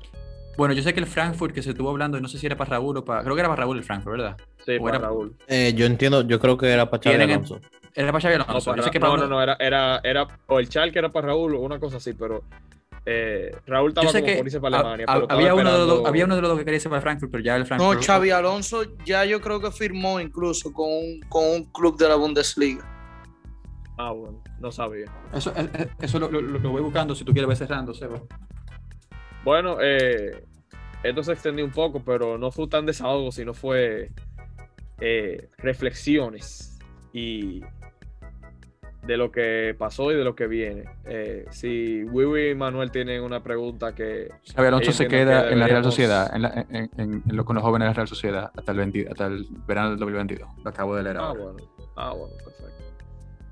Bueno, 0.57 0.73
yo 0.73 0.81
sé 0.81 0.93
que 0.93 0.99
el 0.99 1.05
Frankfurt 1.05 1.53
que 1.53 1.61
se 1.61 1.69
estuvo 1.69 1.89
hablando, 1.89 2.19
no 2.19 2.27
sé 2.27 2.37
si 2.39 2.45
era 2.47 2.57
para 2.57 2.71
Raúl 2.71 2.97
o 2.97 3.05
para. 3.05 3.21
Creo 3.23 3.35
que 3.35 3.41
era 3.41 3.49
para 3.49 3.61
Raúl 3.61 3.77
el 3.77 3.83
Frankfurt, 3.83 4.17
¿verdad? 4.17 4.37
sí, 4.65 4.77
O 4.79 4.83
para 4.83 4.97
era- 4.97 5.07
Raúl. 5.07 5.35
Eh, 5.47 5.73
yo 5.75 5.85
entiendo, 5.85 6.23
yo 6.23 6.39
creo 6.39 6.57
que 6.57 6.67
era 6.71 6.89
para 6.89 7.03
Xavi 7.03 7.15
en- 7.15 7.29
Alonso. 7.31 7.61
Era 7.93 8.11
para 8.11 8.21
Xavi 8.21 8.37
No, 8.37 8.43
Alonso. 8.47 8.69
para 8.71 8.77
yo 8.77 8.83
sé 8.83 8.91
que 8.91 8.99
Ra- 8.99 9.07
no, 9.07 9.13
para- 9.15 9.23
no, 9.27 9.35
no, 9.35 9.41
era, 9.43 9.55
era, 9.59 9.99
era, 10.03 10.27
o 10.47 10.59
el 10.59 10.67
Chalke 10.69 10.97
era 10.99 11.09
para 11.09 11.27
Raúl 11.27 11.55
o 11.55 11.59
una 11.61 11.79
cosa 11.79 11.97
así, 11.97 12.13
pero 12.13 12.43
eh, 13.05 13.55
Raúl 13.67 13.89
estaba 13.89 14.05
Yo 14.05 14.11
sé 14.11 14.19
como 14.19 14.31
que 14.31 14.37
por 14.37 14.45
irse 14.47 14.59
para 14.59 14.79
Alemania. 14.79 15.05
pero 15.07 15.27
había, 15.29 15.53
uno 15.55 15.71
de 15.79 15.85
los 15.87 16.05
había 16.05 16.25
uno 16.25 16.35
de 16.35 16.41
los 16.41 16.49
dos 16.49 16.59
que 16.59 16.65
quería 16.65 16.75
irse 16.77 16.89
para 16.89 17.01
Frankfurt, 17.01 17.31
pero 17.31 17.43
ya 17.43 17.55
el 17.55 17.61
No, 17.61 17.67
Frankfurt. 17.67 18.03
Xavi 18.03 18.29
Alonso 18.31 18.83
ya 19.05 19.23
yo 19.25 19.39
creo 19.41 19.61
que 19.61 19.71
firmó 19.71 20.19
incluso 20.19 20.73
con 20.73 20.89
un, 20.89 21.21
con 21.29 21.43
un 21.45 21.63
club 21.71 21.97
de 21.97 22.09
la 22.09 22.15
Bundesliga. 22.15 22.83
Ah, 23.99 24.11
bueno, 24.11 24.41
no 24.59 24.71
sabía. 24.71 25.05
Eso, 25.33 25.51
eh, 25.55 25.69
eh, 25.73 25.87
eso 26.01 26.19
lo, 26.19 26.29
lo- 26.29 26.41
lo 26.41 26.69
voy 26.69 26.81
buscando 26.81 27.15
si 27.15 27.23
tú 27.23 27.31
quieres 27.31 27.47
ver 27.47 27.57
cerrando, 27.57 27.93
Seba. 27.93 28.21
Bueno, 29.47 29.77
eh, 29.81 30.43
esto 31.03 31.23
se 31.23 31.31
extendió 31.31 31.63
un 31.63 31.71
poco, 31.71 32.03
pero 32.03 32.37
no 32.37 32.51
fue 32.51 32.67
tan 32.67 32.85
desahogo, 32.85 33.31
sino 33.31 33.53
fue 33.53 34.11
eh, 34.99 35.47
reflexiones 35.59 36.77
y 37.13 37.61
de 39.03 39.15
lo 39.15 39.31
que 39.31 39.73
pasó 39.79 40.11
y 40.11 40.15
de 40.15 40.25
lo 40.25 40.35
que 40.35 40.47
viene. 40.47 40.83
Eh, 41.05 41.45
si 41.51 42.03
Wiwi 42.03 42.49
y 42.49 42.55
Manuel 42.55 42.91
tienen 42.91 43.23
una 43.23 43.41
pregunta 43.41 43.95
que 43.95 44.27
Xavi 44.53 44.67
Alonso 44.67 44.91
se 44.91 45.07
queda 45.07 45.47
que 45.47 45.53
en 45.53 45.59
la 45.59 45.67
Real 45.67 45.83
Sociedad, 45.85 46.29
en 46.35 46.41
la- 46.41 46.65
en- 46.69 46.89
en- 46.97 47.23
en 47.25 47.35
lo- 47.37 47.45
con 47.45 47.55
los 47.55 47.63
jóvenes 47.63 47.85
de 47.85 47.89
la 47.91 47.93
Real 47.93 48.07
Sociedad 48.09 48.51
hasta 48.53 48.71
el, 48.73 48.77
20 48.79 49.07
hasta 49.09 49.27
el 49.27 49.47
verano 49.65 49.91
del 49.91 49.99
2022. 49.99 50.49
Lo 50.61 50.69
acabo 50.69 50.93
de 50.93 51.03
leer 51.03 51.15
Ah, 51.19 51.27
ahora. 51.27 51.41
bueno. 51.41 51.57
Ah, 51.95 52.11
bueno, 52.13 52.35
perfecto. 52.43 52.83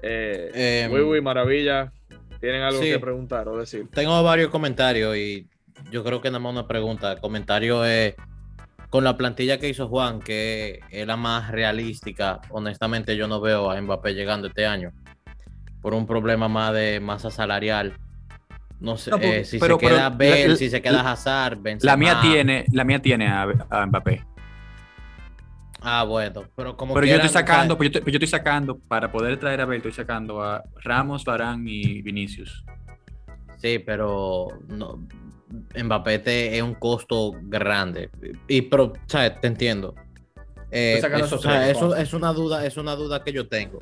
Eh, 0.01 0.83
Em, 0.87 0.91
Wiwi, 0.91 1.21
Maravilla, 1.21 1.93
¿tienen 2.41 2.63
algo 2.63 2.81
sí. 2.81 2.89
que 2.89 2.99
preguntar 2.99 3.47
o 3.47 3.57
decir? 3.57 3.87
Tengo 3.93 4.21
varios 4.23 4.49
comentarios 4.49 5.15
y 5.15 5.47
yo 5.91 6.03
creo 6.03 6.21
que 6.21 6.29
nada 6.29 6.39
más 6.39 6.51
una 6.53 6.67
pregunta. 6.67 7.11
El 7.13 7.19
comentario 7.19 7.83
es 7.85 8.15
con 8.89 9.03
la 9.03 9.17
plantilla 9.17 9.59
que 9.59 9.69
hizo 9.69 9.87
Juan, 9.87 10.19
que 10.19 10.79
es 10.89 11.05
la 11.07 11.17
más 11.17 11.51
realística. 11.51 12.39
Honestamente, 12.49 13.15
yo 13.17 13.27
no 13.27 13.41
veo 13.41 13.69
a 13.71 13.79
Mbappé 13.81 14.13
llegando 14.13 14.47
este 14.47 14.65
año 14.65 14.91
por 15.81 15.93
un 15.93 16.07
problema 16.07 16.47
más 16.47 16.73
de 16.73 16.99
masa 16.99 17.29
salarial. 17.29 17.93
No 18.79 18.97
sé 18.97 19.09
No, 19.11 19.17
porque- 19.17 19.39
eh, 19.39 19.45
si 19.45 19.59
pero- 19.59 19.75
se 19.79 19.85
queda 19.87 19.89
pero 19.89 20.01
la- 20.01 20.09
Bale, 20.35 20.47
la- 20.49 20.55
si 20.55 20.69
se 20.69 20.81
queda 20.81 21.11
Hazard, 21.11 21.57
Benzema. 21.61 21.91
La 21.93 21.97
mía 21.97 22.19
tiene, 22.21 22.65
la 22.71 22.83
mía 22.83 23.01
tiene 23.01 23.27
a, 23.27 23.43
a 23.69 23.85
Mbappé. 23.85 24.23
Ah, 25.81 26.03
bueno, 26.03 26.45
pero 26.55 26.75
como 26.75 26.95
Pero 26.95 27.05
yo 27.05 27.15
estoy 27.15 27.29
sacando, 27.29 27.77
pues 27.77 27.87
yo, 27.87 27.89
estoy- 27.89 28.01
pues 28.01 28.13
yo 28.13 28.17
estoy 28.17 28.27
sacando, 28.39 28.79
para 28.79 29.11
poder 29.11 29.39
traer 29.39 29.61
a 29.61 29.65
Bale, 29.65 29.77
estoy 29.77 29.91
sacando 29.91 30.41
a 30.41 30.63
Ramos, 30.83 31.23
Varane 31.23 31.69
y 31.69 32.01
Vinicius. 32.01 32.63
Sí, 33.57 33.77
pero 33.79 34.47
no, 34.67 35.07
Mbappé 35.83 36.19
te- 36.19 36.55
es 36.57 36.61
un 36.63 36.75
costo 36.75 37.33
grande. 37.43 38.09
Y 38.47 38.61
pero, 38.63 38.93
¿sabes? 39.07 39.39
Te 39.41 39.47
entiendo. 39.47 39.93
Eh, 40.71 40.95
Tú 40.97 41.01
sacas 41.01 41.19
es, 41.21 41.25
esos 41.27 41.39
o 41.39 41.41
sea, 41.43 41.69
eso 41.69 41.95
es 41.95 42.13
una 42.13 42.33
duda, 42.33 42.65
es 42.65 42.77
una 42.77 42.95
duda 42.95 43.23
que 43.23 43.31
yo 43.31 43.47
tengo. 43.47 43.79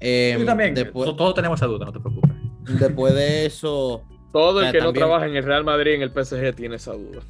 Eh, 0.00 0.36
Yo 0.38 0.44
también. 0.44 0.74
Después, 0.74 1.08
to- 1.10 1.16
Todos 1.16 1.34
tenemos 1.34 1.58
esa 1.58 1.66
duda, 1.66 1.86
no 1.86 1.92
te 1.92 2.00
preocupes. 2.00 2.30
después 2.78 3.14
de 3.14 3.46
eso, 3.46 4.04
Todo 4.32 4.60
el 4.60 4.70
que 4.70 4.78
no 4.78 4.84
también- 4.86 5.00
trabaja 5.06 5.26
en 5.26 5.36
el 5.36 5.42
Real 5.44 5.64
Madrid 5.64 5.94
en 5.94 6.02
el 6.02 6.10
PSG 6.12 6.54
tiene 6.54 6.76
esa 6.76 6.92
duda. 6.92 7.20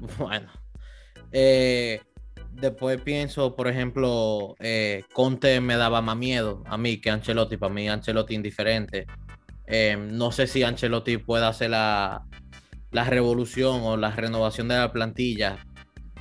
Bueno. 0.18 0.48
Eh, 1.32 2.00
después 2.52 3.00
pienso, 3.02 3.56
por 3.56 3.66
ejemplo, 3.68 4.54
eh, 4.60 5.02
Conte 5.12 5.60
me 5.60 5.76
daba 5.76 6.00
más 6.00 6.16
miedo 6.16 6.62
a 6.66 6.78
mí 6.78 7.00
que 7.00 7.10
Ancelotti. 7.10 7.56
Para 7.56 7.72
mí, 7.74 7.88
Ancelotti 7.88 8.34
indiferente. 8.34 9.06
Eh, 9.66 9.96
no 9.98 10.30
sé 10.32 10.46
si 10.46 10.62
Ancelotti 10.62 11.18
puede 11.18 11.44
hacer 11.46 11.70
la, 11.70 12.22
la 12.90 13.04
revolución 13.04 13.80
o 13.82 13.96
la 13.96 14.10
renovación 14.10 14.68
de 14.68 14.76
la 14.76 14.92
plantilla. 14.92 15.58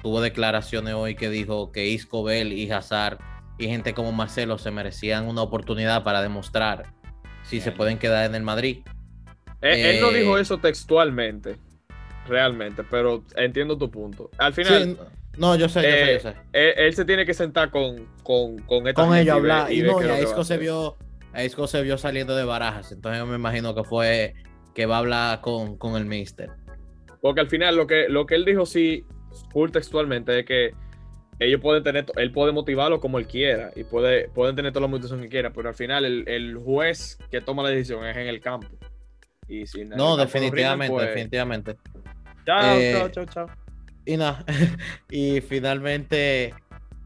Tuvo 0.03 0.21
declaraciones 0.21 0.93
hoy 0.93 1.15
que 1.15 1.29
dijo 1.29 1.71
que 1.71 1.87
Isco, 1.87 2.23
Bell 2.23 2.53
y 2.53 2.69
Hazard 2.71 3.19
y 3.57 3.67
gente 3.67 3.93
como 3.93 4.11
Marcelo 4.11 4.57
se 4.57 4.71
merecían 4.71 5.27
una 5.27 5.41
oportunidad 5.41 6.03
para 6.03 6.21
demostrar 6.21 6.93
si 7.43 7.61
se 7.61 7.71
pueden 7.71 7.97
quedar 7.99 8.25
en 8.25 8.35
el 8.35 8.43
Madrid. 8.43 8.83
Él, 9.61 9.79
él 9.81 9.99
no 9.99 10.11
Eh, 10.11 10.19
dijo 10.19 10.37
eso 10.37 10.59
textualmente, 10.59 11.57
realmente, 12.27 12.83
pero 12.83 13.25
entiendo 13.35 13.77
tu 13.77 13.89
punto. 13.89 14.29
Al 14.37 14.53
final, 14.53 14.91
Sí, 14.91 14.97
no, 15.37 15.55
yo 15.55 15.69
sé, 15.69 15.87
yo 15.87 15.97
sé, 15.97 16.09
eh, 16.09 16.13
yo 16.13 16.19
sé. 16.19 16.35
él, 16.53 16.73
él 16.77 16.93
se 16.95 17.05
tiene 17.05 17.25
que 17.25 17.33
sentar 17.33 17.71
con, 17.71 18.07
con, 18.23 18.59
con 18.59 18.87
esta 18.87 19.03
con 19.03 19.11
gente 19.11 19.21
ellos 19.21 19.35
hablar. 19.35 19.71
Y, 19.71 19.83
no, 19.83 20.01
y 20.03 20.09
a 20.09 20.21
Isco 20.21 20.43
se 20.43 20.57
vio, 20.57 20.97
a 21.33 21.43
Isco 21.43 21.67
se 21.67 21.81
vio 21.81 21.97
saliendo 21.97 22.35
de 22.35 22.43
barajas. 22.45 22.91
Entonces 22.91 23.19
yo 23.19 23.25
me 23.25 23.35
imagino 23.35 23.73
que 23.75 23.83
fue 23.83 24.35
que 24.77 24.85
va 24.85 24.97
a 24.97 24.99
hablar 24.99 25.41
con, 25.41 25.75
con 25.75 25.95
el 25.95 26.05
mister. 26.05 26.51
Porque 27.19 27.41
al 27.41 27.49
final 27.49 27.75
lo 27.75 27.87
que, 27.87 28.07
lo 28.09 28.27
que 28.27 28.35
él 28.35 28.45
dijo 28.45 28.63
sí, 28.67 29.03
full 29.49 29.71
textualmente, 29.71 30.37
es 30.37 30.45
que 30.45 30.71
ellos 31.39 31.59
pueden 31.59 31.81
tener, 31.81 32.05
él 32.15 32.31
puede 32.31 32.51
motivarlo 32.51 32.99
como 32.99 33.17
él 33.17 33.25
quiera 33.25 33.71
y 33.75 33.85
puede, 33.85 34.29
pueden 34.29 34.55
tener 34.55 34.71
toda 34.71 34.81
la 34.81 34.87
motivación 34.87 35.19
que 35.23 35.29
quiera, 35.29 35.51
pero 35.51 35.69
al 35.69 35.73
final 35.73 36.05
el, 36.05 36.29
el 36.29 36.57
juez 36.57 37.17
que 37.31 37.41
toma 37.41 37.63
la 37.63 37.69
decisión 37.69 38.05
es 38.05 38.15
en 38.17 38.27
el 38.27 38.39
campo. 38.39 38.67
Y 39.47 39.65
si 39.65 39.83
No, 39.83 40.15
definitivamente, 40.15 40.93
pues, 40.93 41.07
definitivamente. 41.07 41.75
Chao, 42.45 42.79
Eh, 42.79 42.91
chao, 42.93 43.09
chao, 43.09 43.25
chao. 43.25 43.47
Y 44.05 44.15
nada, 44.15 44.45
y 45.09 45.41
finalmente 45.41 46.53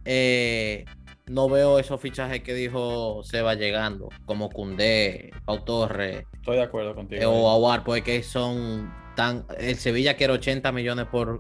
eh, 0.04 0.84
no 1.28 1.48
veo 1.48 1.80
esos 1.80 2.02
fichajes 2.02 2.44
que 2.44 2.54
dijo 2.54 3.24
Seba 3.24 3.56
llegando, 3.56 4.10
como 4.26 4.50
Cundé, 4.50 5.32
Pau 5.46 5.64
Torres 5.64 6.26
Estoy 6.42 6.58
de 6.58 6.64
acuerdo 6.64 6.94
contigo. 6.96 7.22
eh, 7.22 7.26
o 7.26 7.50
Aguar, 7.52 7.84
porque 7.84 8.22
son 8.24 8.92
tan. 9.16 9.46
El 9.58 9.76
Sevilla 9.78 10.16
quiere 10.16 10.34
80 10.34 10.72
millones 10.72 11.06
por. 11.12 11.40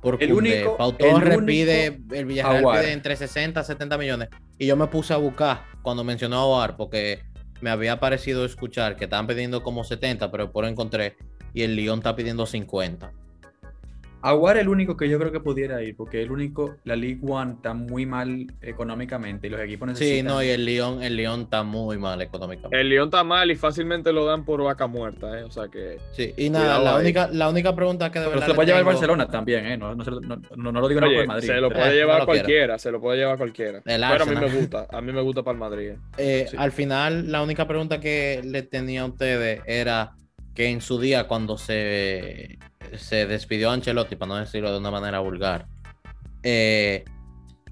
Por 0.00 0.22
El 0.22 0.32
único- 0.32 0.76
Pau 0.76 0.90
el 0.90 0.96
Torres 0.96 1.36
único 1.38 1.46
pide, 1.46 2.00
el 2.12 2.24
Villarreal 2.24 2.56
Aguar. 2.58 2.80
pide 2.80 2.92
entre 2.92 3.16
60 3.16 3.60
y 3.60 3.64
70 3.64 3.98
millones. 3.98 4.28
Y 4.56 4.66
yo 4.66 4.76
me 4.76 4.86
puse 4.86 5.12
a 5.12 5.16
buscar 5.16 5.64
cuando 5.82 6.04
mencionó 6.04 6.36
a 6.38 6.42
Aguar, 6.42 6.76
porque 6.76 7.20
me 7.60 7.70
había 7.70 7.98
parecido 7.98 8.44
escuchar 8.44 8.94
que 8.96 9.04
estaban 9.04 9.26
pidiendo 9.26 9.62
como 9.64 9.82
70, 9.84 10.30
pero 10.30 10.52
por 10.52 10.64
encontré, 10.66 11.16
y 11.52 11.62
el 11.62 11.74
Lyon 11.74 11.98
está 11.98 12.14
pidiendo 12.14 12.46
50. 12.46 13.12
Aguar 14.20 14.56
es 14.56 14.62
el 14.62 14.68
único 14.68 14.96
que 14.96 15.08
yo 15.08 15.18
creo 15.18 15.30
que 15.30 15.38
pudiera 15.40 15.82
ir, 15.82 15.94
porque 15.96 16.20
el 16.22 16.30
único, 16.32 16.76
la 16.84 16.96
League 16.96 17.20
One 17.22 17.52
está 17.52 17.72
muy 17.74 18.04
mal 18.04 18.46
económicamente 18.60 19.46
y 19.46 19.50
los 19.50 19.60
equipos 19.60 19.88
necesitan. 19.88 20.16
Sí, 20.16 20.22
no, 20.22 20.42
y 20.42 20.48
el 20.48 20.64
Lyon, 20.64 21.02
el 21.02 21.16
Lyon 21.16 21.42
está 21.42 21.62
muy 21.62 21.98
mal 21.98 22.20
económicamente. 22.20 22.80
El 22.80 22.88
León 22.88 23.04
está 23.08 23.22
mal 23.22 23.50
y 23.50 23.54
fácilmente 23.56 24.12
lo 24.12 24.24
dan 24.24 24.44
por 24.44 24.62
vaca 24.62 24.86
muerta, 24.86 25.38
¿eh? 25.38 25.44
O 25.44 25.50
sea 25.50 25.68
que. 25.68 25.98
Sí, 26.12 26.34
y 26.36 26.50
nada, 26.50 26.78
la 26.80 26.96
ahí. 26.96 27.02
única, 27.02 27.28
la 27.32 27.48
única 27.48 27.74
pregunta 27.76 28.10
que 28.10 28.18
de 28.18 28.24
Pero 28.26 28.30
verdad 28.40 28.46
se 28.46 28.52
lo 28.52 28.54
puede 28.56 28.66
llevar 28.68 28.84
Barcelona 28.84 29.28
también, 29.28 29.66
¿eh? 29.66 29.76
No, 29.76 29.94
no, 29.94 30.04
no, 30.04 30.20
no- 30.56 30.72
no 30.72 30.80
lo 30.80 30.88
digo 30.88 31.00
nada 31.00 31.10
por 31.10 31.14
Oye, 31.14 31.20
el 31.22 31.26
Madrid. 31.28 31.46
se 31.46 31.54
lo 31.60 31.68
pero- 31.68 31.80
puede 31.80 31.92
Eh, 31.92 31.94
llevar 31.96 32.14
no 32.14 32.18
lo 32.20 32.26
quiero. 32.26 32.44
cualquiera, 32.44 32.78
se 32.78 32.90
lo 32.90 33.00
puede 33.00 33.18
llevar 33.18 33.36
cualquiera. 33.38 33.78
El 33.84 34.00
Pero 34.10 34.24
a 34.24 34.26
mí 34.26 34.34
me 34.36 34.50
gusta, 34.58 34.86
a 34.90 35.00
mí 35.00 35.12
me 35.12 35.20
gusta 35.22 35.42
para 35.44 35.52
el 35.54 35.58
Madrid. 35.60 35.88
¿eh? 35.90 35.96
Eh, 36.18 36.46
Sí. 36.50 36.56
Al 36.58 36.72
final, 36.72 37.30
la 37.30 37.42
única 37.42 37.66
pregunta 37.68 38.00
que 38.00 38.40
le 38.44 38.62
tenía 38.62 39.02
a 39.02 39.06
ustedes 39.06 39.60
era 39.66 40.12
que 40.54 40.70
en 40.70 40.80
su 40.80 40.98
día, 41.00 41.28
cuando 41.28 41.56
se, 41.56 42.58
se 42.96 43.26
despidió 43.26 43.70
a 43.70 43.74
Ancelotti, 43.74 44.16
para 44.16 44.28
no 44.30 44.36
decirlo 44.36 44.72
de 44.72 44.78
una 44.78 44.90
manera 44.90 45.18
vulgar, 45.20 45.66
eh, 46.42 47.04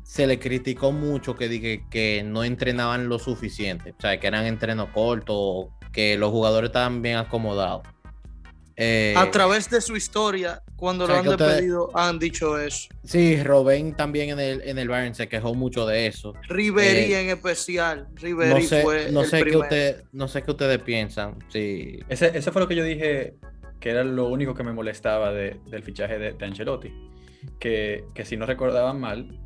se 0.03 0.27
le 0.27 0.39
criticó 0.39 0.93
mucho 0.93 1.35
que, 1.35 1.49
dije 1.49 1.85
que 1.91 2.23
no 2.25 2.45
entrenaban 2.45 3.09
lo 3.09 3.19
suficiente, 3.19 3.93
o 3.99 4.01
sea, 4.01 4.21
que 4.21 4.27
eran 4.27 4.47
entrenos 4.47 4.89
cortos, 4.91 5.67
que 5.93 6.17
los 6.19 6.31
jugadores 6.31 6.69
estaban 6.69 7.03
bien 7.03 7.17
acomodados. 7.17 7.83
Eh, 8.79 9.14
A 9.17 9.31
través 9.31 9.71
de 9.71 9.81
su 9.81 9.97
historia, 9.97 10.62
cuando 10.77 11.05
o 11.05 11.07
sea, 11.07 11.14
lo 11.17 11.19
han 11.21 11.25
que 11.25 11.31
ustedes- 11.31 11.51
despedido, 11.53 11.91
han 11.97 12.19
dicho 12.19 12.59
eso. 12.61 12.89
sí, 13.05 13.43
Robén 13.43 13.95
también 13.97 14.29
en 14.29 14.39
el, 14.39 14.61
en 14.67 14.79
el 14.79 14.87
Bayern 14.89 15.14
se 15.14 15.29
quejó 15.29 15.55
mucho 15.55 15.87
de 15.87 16.07
eso. 16.07 16.35
Ribery 16.47 17.14
Eh, 17.14 17.21
en 17.23 17.31
especial. 17.31 18.07
No 18.11 18.17
Ribery 18.21 18.62
sé, 18.67 18.83
fue 18.83 19.11
no 19.11 19.23
el 19.23 19.27
sé 19.29 19.45
qué 19.45 19.57
usted, 19.57 20.05
no 20.12 20.29
sé 20.29 20.43
qué 20.43 20.51
ustedes 20.51 20.79
piensan. 20.83 21.39
Sí, 21.49 22.01
Ese, 22.11 22.37
ese 22.37 22.53
fue 22.53 22.61
lo 22.61 22.69
que 22.69 22.77
yo 22.77 22.85
dije 22.85 23.37
que 23.81 23.91
era 23.91 24.05
lo 24.05 24.27
único 24.29 24.55
que 24.55 24.62
me 24.64 24.72
molestaba 24.72 25.33
de- 25.33 25.61
del 25.70 25.83
fichaje 25.83 26.18
de, 26.18 26.33
de 26.33 26.45
Ancelotti. 26.47 26.93
Que, 27.61 28.05
que 28.14 28.24
si 28.24 28.37
no 28.37 28.47
recordaban 28.47 29.01
mal, 29.01 29.39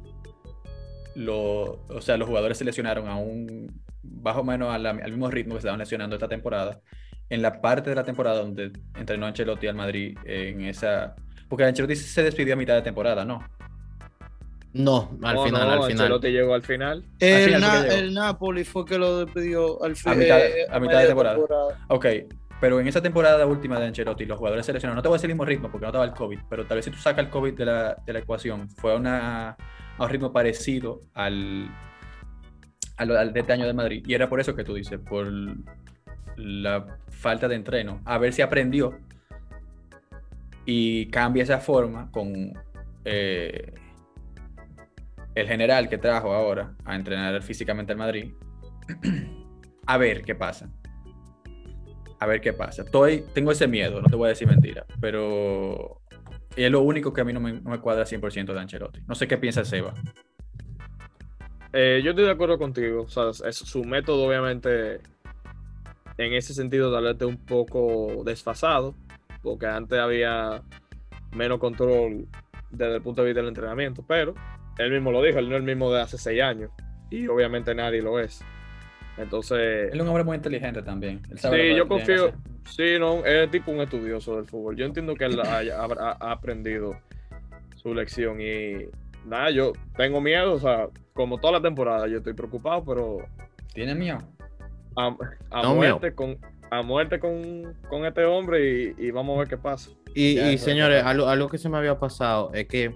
lo, 1.15 1.81
o 1.89 2.01
sea, 2.01 2.17
los 2.17 2.29
jugadores 2.29 2.59
se 2.59 2.65
lesionaron 2.65 3.09
a 3.09 3.17
un 3.17 3.81
bajo 4.03 4.41
o 4.41 4.45
menos 4.45 4.73
a 4.73 4.79
la- 4.79 4.91
al 4.91 5.11
mismo 5.11 5.31
ritmo 5.31 5.55
que 5.55 5.61
se 5.61 5.67
estaban 5.67 5.81
lesionando 5.81 6.17
esta 6.17 6.29
temporada. 6.29 6.81
En 7.29 7.43
la 7.43 7.61
parte 7.61 7.91
de 7.91 7.97
la 7.97 8.05
temporada 8.05 8.39
donde 8.41 8.73
entrenó 8.97 9.27
Ancelotti 9.27 9.67
al 9.67 9.77
Madrid, 9.77 10.17
en 10.25 10.63
esa. 10.63 11.15
Porque 11.49 11.65
Ancelotti 11.65 11.97
se 11.97 12.23
despidió 12.23 12.55
a 12.55 12.57
mitad 12.57 12.75
de 12.75 12.83
temporada, 12.83 13.25
¿no? 13.25 13.41
no, 14.73 15.11
al 15.25 15.35
No, 15.35 15.45
final, 15.45 15.67
no, 15.67 15.73
al 15.73 15.83
final. 15.83 15.91
Ancelotti 16.07 16.29
llegó 16.29 16.55
al 16.55 16.63
final. 16.63 17.05
El, 17.19 17.45
final 17.45 17.61
fue 17.63 17.71
Na- 17.71 17.83
llegó. 17.83 17.95
el 17.97 18.15
Napoli 18.15 18.65
fue 18.65 18.85
que 18.85 18.99
lo 18.99 19.25
despidió 19.25 19.83
al 19.83 19.93
A 19.93 19.95
fin. 19.97 20.19
mitad- 20.19 20.41
eh, 20.41 20.67
a 20.71 20.79
mitad 20.81 20.93
de 20.93 20.97
media 20.99 21.07
temporada. 21.09 21.39
Ok, 21.89 22.07
pero 22.61 22.79
en 22.81 22.87
esa 22.87 23.01
temporada 23.01 23.47
última 23.47 23.79
de 23.81 23.87
Ancelotti, 23.87 24.27
los 24.27 24.39
jugadores 24.39 24.67
se 24.67 24.73
lesionaron. 24.73 24.97
No 24.97 25.03
te 25.03 25.09
voy 25.09 25.15
a 25.17 25.19
decir 25.19 25.31
el 25.31 25.35
mismo 25.35 25.45
ritmo 25.47 25.71
porque 25.71 25.85
no 25.85 25.89
estaba 25.89 26.05
el 26.05 26.13
COVID, 26.13 26.39
pero 26.49 26.67
tal 26.67 26.77
vez 26.77 26.85
si 26.85 26.91
tú 26.91 26.99
sacas 26.99 27.25
el 27.25 27.31
COVID 27.31 27.55
de 27.55 27.65
la, 27.65 27.95
de 28.05 28.13
la 28.13 28.19
ecuación, 28.19 28.69
fue 28.71 28.93
a, 28.93 28.97
una- 28.97 29.51
a 29.51 29.57
un 30.05 30.09
ritmo 30.09 30.33
parecido 30.33 31.03
al, 31.15 31.69
al, 32.99 33.17
al 33.17 33.33
de 33.33 33.41
este 33.41 33.53
año 33.53 33.67
de 33.67 33.73
Madrid. 33.73 34.05
Y 34.07 34.15
era 34.15 34.29
por 34.29 34.41
eso 34.41 34.55
que 34.55 34.65
tú 34.65 34.75
dices, 34.75 34.99
por 35.01 35.27
la 36.37 36.87
falta 37.09 37.49
de 37.49 37.55
entreno. 37.55 38.01
A 38.05 38.19
ver 38.19 38.33
si 38.33 38.43
aprendió 38.43 38.99
y 40.67 41.07
cambia 41.07 41.43
esa 41.43 41.59
forma 41.59 42.11
con 42.11 42.53
eh, 43.05 43.73
el 45.35 45.47
general 45.49 45.89
que 45.89 45.99
trajo 45.99 46.33
ahora 46.35 46.75
a 46.85 46.95
entrenar 46.95 47.41
físicamente 47.43 47.93
al 47.93 47.99
Madrid. 47.99 48.33
a 49.87 49.97
ver 49.97 50.23
qué 50.23 50.35
pasa. 50.35 50.71
A 52.21 52.27
ver 52.27 52.41
qué 52.41 52.53
pasa. 52.53 52.85
Tengo 52.85 53.51
ese 53.51 53.67
miedo, 53.67 54.01
no 54.01 54.09
te 54.09 54.17
voy 54.17 54.27
a 54.27 54.29
decir 54.29 54.47
mentira, 54.47 54.85
pero 55.01 56.01
es 56.55 56.71
lo 56.71 56.83
único 56.83 57.13
que 57.13 57.23
a 57.23 57.25
mí 57.25 57.33
no 57.33 57.41
me, 57.41 57.55
no 57.55 57.71
me 57.71 57.81
cuadra 57.81 58.05
100% 58.05 58.53
de 58.53 58.61
Ancelotti. 58.61 59.01
No 59.07 59.15
sé 59.15 59.27
qué 59.27 59.39
piensa 59.39 59.65
Seba. 59.65 59.95
Eh, 61.73 62.01
yo 62.05 62.11
estoy 62.11 62.25
de 62.25 62.31
acuerdo 62.31 62.59
contigo. 62.59 63.03
O 63.03 63.09
sea, 63.09 63.31
es, 63.49 63.57
su 63.57 63.85
método, 63.85 64.27
obviamente, 64.27 65.01
en 66.19 66.33
ese 66.35 66.55
sentido, 66.55 66.93
tal 66.93 67.05
vez 67.05 67.23
un 67.23 67.39
poco 67.39 68.23
desfasado, 68.25 68.95
porque 69.43 69.67
antes 69.67 69.99
había 69.99 70.63
menos 71.33 71.59
control 71.59 72.27
desde 72.71 72.97
el 72.97 73.03
punto 73.03 73.23
de 73.23 73.29
vista 73.29 73.41
del 73.41 73.49
entrenamiento, 73.49 74.05
pero 74.07 74.35
él 74.79 74.91
mismo 74.93 75.13
lo 75.13 75.23
dijo, 75.23 75.39
él 75.39 75.49
no 75.49 75.57
es 75.57 75.61
el 75.61 75.67
mismo 75.67 75.93
de 75.93 76.01
hace 76.01 76.19
seis 76.19 76.43
años, 76.43 76.71
y 77.11 77.27
obviamente 77.27 77.75
nadie 77.75 78.03
lo 78.03 78.19
es. 78.19 78.45
Entonces, 79.21 79.91
Él 79.93 79.97
es 79.99 80.01
un 80.03 80.09
hombre 80.09 80.25
muy 80.25 80.37
inteligente 80.37 80.83
también. 80.83 81.21
Él 81.31 81.39
sabe 81.39 81.71
sí, 81.71 81.77
yo 81.77 81.87
confío, 81.89 82.33
sí, 82.69 82.99
no, 82.99 83.25
es 83.25 83.51
tipo 83.51 83.71
un 83.71 83.81
estudioso 83.81 84.37
del 84.37 84.47
fútbol. 84.47 84.77
Yo 84.77 84.87
entiendo 84.87 85.15
que 85.15 85.25
él 85.25 85.41
haya- 85.41 85.79
ha 85.81 86.33
aprendido 86.33 86.97
su 87.77 87.95
lección 87.95 88.41
y 88.41 88.87
nada, 89.27 89.51
yo 89.51 89.73
tengo 89.97 90.21
miedo, 90.21 90.55
o 90.55 90.59
sea, 90.59 90.89
como 91.15 91.39
toda 91.39 91.55
la 91.55 91.63
temporada, 91.63 92.07
yo 92.09 92.19
estoy 92.19 92.33
preocupado, 92.35 92.85
pero 92.85 93.19
¿Tiene 93.75 93.95
miedo? 93.95 94.19
a, 94.97 95.17
a 95.51 95.63
No, 95.63 95.75
muerte 95.75 96.15
con 96.15 96.39
a 96.73 96.83
muerte 96.83 97.19
con, 97.19 97.75
con 97.89 98.05
este 98.07 98.25
hombre 98.25 98.95
y, 98.99 99.07
y 99.07 99.11
vamos 99.11 99.35
a 99.37 99.41
ver 99.41 99.49
qué 99.49 99.59
pasa. 99.59 99.91
Y, 100.15 100.57
señores, 100.59 101.03
algo, 101.05 101.27
algo 101.27 101.49
que 101.49 101.59
se 101.59 101.69
me 101.69 101.77
había 101.79 101.99
pasado 101.99 102.53
es 102.55 102.69
que 102.69 102.95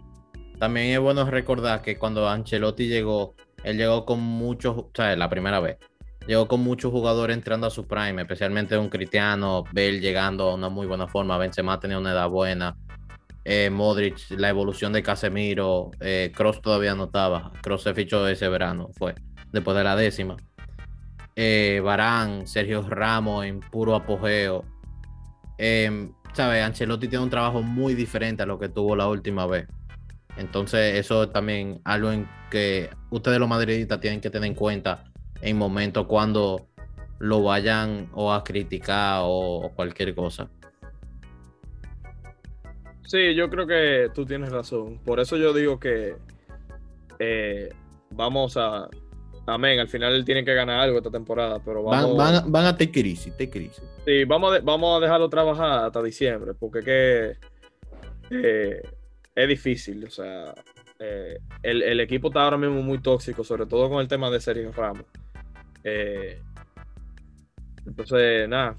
también 0.61 0.89
es 0.93 1.01
bueno 1.01 1.29
recordar 1.29 1.83
que 1.83 1.97
cuando 1.99 2.29
Ancelotti 2.29 2.87
llegó, 2.87 3.35
él 3.65 3.77
llegó 3.77 4.05
con 4.05 4.21
muchos, 4.21 4.77
o 4.77 4.91
sea, 4.95 5.17
la 5.17 5.29
primera 5.29 5.59
vez, 5.59 5.79
llegó 6.27 6.49
con 6.49 6.61
muchos 6.61 6.91
jugadores 6.91 7.37
entrando 7.37 7.67
a 7.67 7.71
su 7.71 7.87
prime, 7.87 8.23
especialmente 8.23 8.77
un 8.79 8.89
Cristiano, 8.89 9.65
Bale 9.73 10.01
llegando 10.01 10.51
a 10.51 10.55
una 10.55 10.69
muy 10.69 10.87
buena 10.87 11.07
forma, 11.07 11.39
Benzema 11.39 11.79
tenía 11.81 11.99
una 11.99 12.13
edad 12.13 12.29
buena, 12.29 12.77
eh, 13.45 13.71
Modric, 13.71 14.31
la 14.31 14.49
evolución 14.49 14.93
de 14.93 15.03
Casemiro, 15.03 15.91
eh, 16.01 16.33
Cross 16.35 16.63
todavía 16.63 16.95
no 16.95 17.11
Cross 17.63 17.83
se 17.83 17.95
fichó 17.95 18.27
ese 18.29 18.49
verano, 18.49 18.89
fue 18.97 19.15
después 19.53 19.77
de 19.77 19.85
la 19.85 19.97
décima. 19.97 20.37
Eh, 21.37 21.81
Barán, 21.85 22.47
Sergio 22.47 22.83
Ramos 22.83 23.45
en 23.45 23.61
puro 23.61 23.95
apogeo. 23.95 24.65
eh, 25.59 26.11
¿sabes? 26.35 26.63
Ancelotti 26.65 27.09
tiene 27.09 27.25
un 27.25 27.31
trabajo 27.31 27.63
muy 27.63 27.95
diferente 27.95 28.43
a 28.43 28.47
lo 28.47 28.59
que 28.59 28.69
tuvo 28.69 28.97
la 28.97 29.09
última 29.09 29.47
vez. 29.47 29.67
Entonces, 30.37 30.99
eso 30.99 31.25
es 31.25 31.33
también 31.33 31.81
algo 31.85 32.11
en 32.11 32.29
que 32.51 32.91
ustedes 33.11 33.39
los 33.39 33.49
madridistas 33.49 34.01
tienen 34.01 34.21
que 34.21 34.31
tener 34.31 34.49
en 34.49 34.55
cuenta 34.55 35.05
en 35.45 35.57
momentos 35.59 36.07
cuando 36.07 36.67
lo 37.21 37.43
vayan 37.43 38.09
o 38.13 38.33
a 38.33 38.43
criticar 38.43 39.21
o, 39.23 39.59
o 39.67 39.71
cualquier 39.75 40.15
cosa. 40.15 40.49
Sí, 43.07 43.35
yo 43.35 43.51
creo 43.51 43.67
que 43.67 44.11
tú 44.15 44.25
tienes 44.25 44.51
razón. 44.51 44.99
Por 45.05 45.21
eso 45.21 45.37
yo 45.37 45.53
digo 45.53 45.79
que 45.79 46.17
eh, 47.19 47.69
vamos 48.11 48.57
a. 48.57 48.89
Amén, 49.47 49.79
al 49.79 49.89
final 49.89 50.15
él 50.15 50.25
tiene 50.25 50.43
que 50.43 50.55
ganar 50.55 50.81
algo 50.81 50.97
esta 50.99 51.11
temporada, 51.11 51.61
pero 51.63 51.83
Van, 51.83 52.03
vamos, 52.03 52.17
van, 52.17 52.51
van 52.51 52.65
a 52.65 52.77
tener 52.79 52.95
crisis, 52.95 53.37
tener 53.37 53.53
crisis. 53.53 53.85
sí, 54.07 54.25
vamos, 54.25 54.51
a, 54.51 54.55
de- 54.55 54.61
vamos 54.61 54.97
a 54.97 55.01
dejarlo 55.05 55.29
trabajar 55.29 55.85
hasta 55.85 56.03
diciembre, 56.03 56.53
porque 56.59 56.81
que 56.81 57.33
eh, 58.31 58.83
es 59.35 59.49
difícil. 59.49 60.03
O 60.07 60.11
sea, 60.11 60.55
eh, 60.99 61.37
el, 61.63 61.83
el 61.83 62.01
equipo 62.01 62.29
está 62.29 62.43
ahora 62.45 62.57
mismo 62.57 62.81
muy 62.83 62.99
tóxico, 63.03 63.45
sobre 63.45 63.67
todo 63.67 63.91
con 63.91 64.01
el 64.01 64.09
tema 64.09 64.31
de 64.31 64.41
Sergio 64.41 64.73
Ramos. 64.73 65.05
Eh, 65.85 66.41
entonces, 67.87 68.49
nada, 68.49 68.77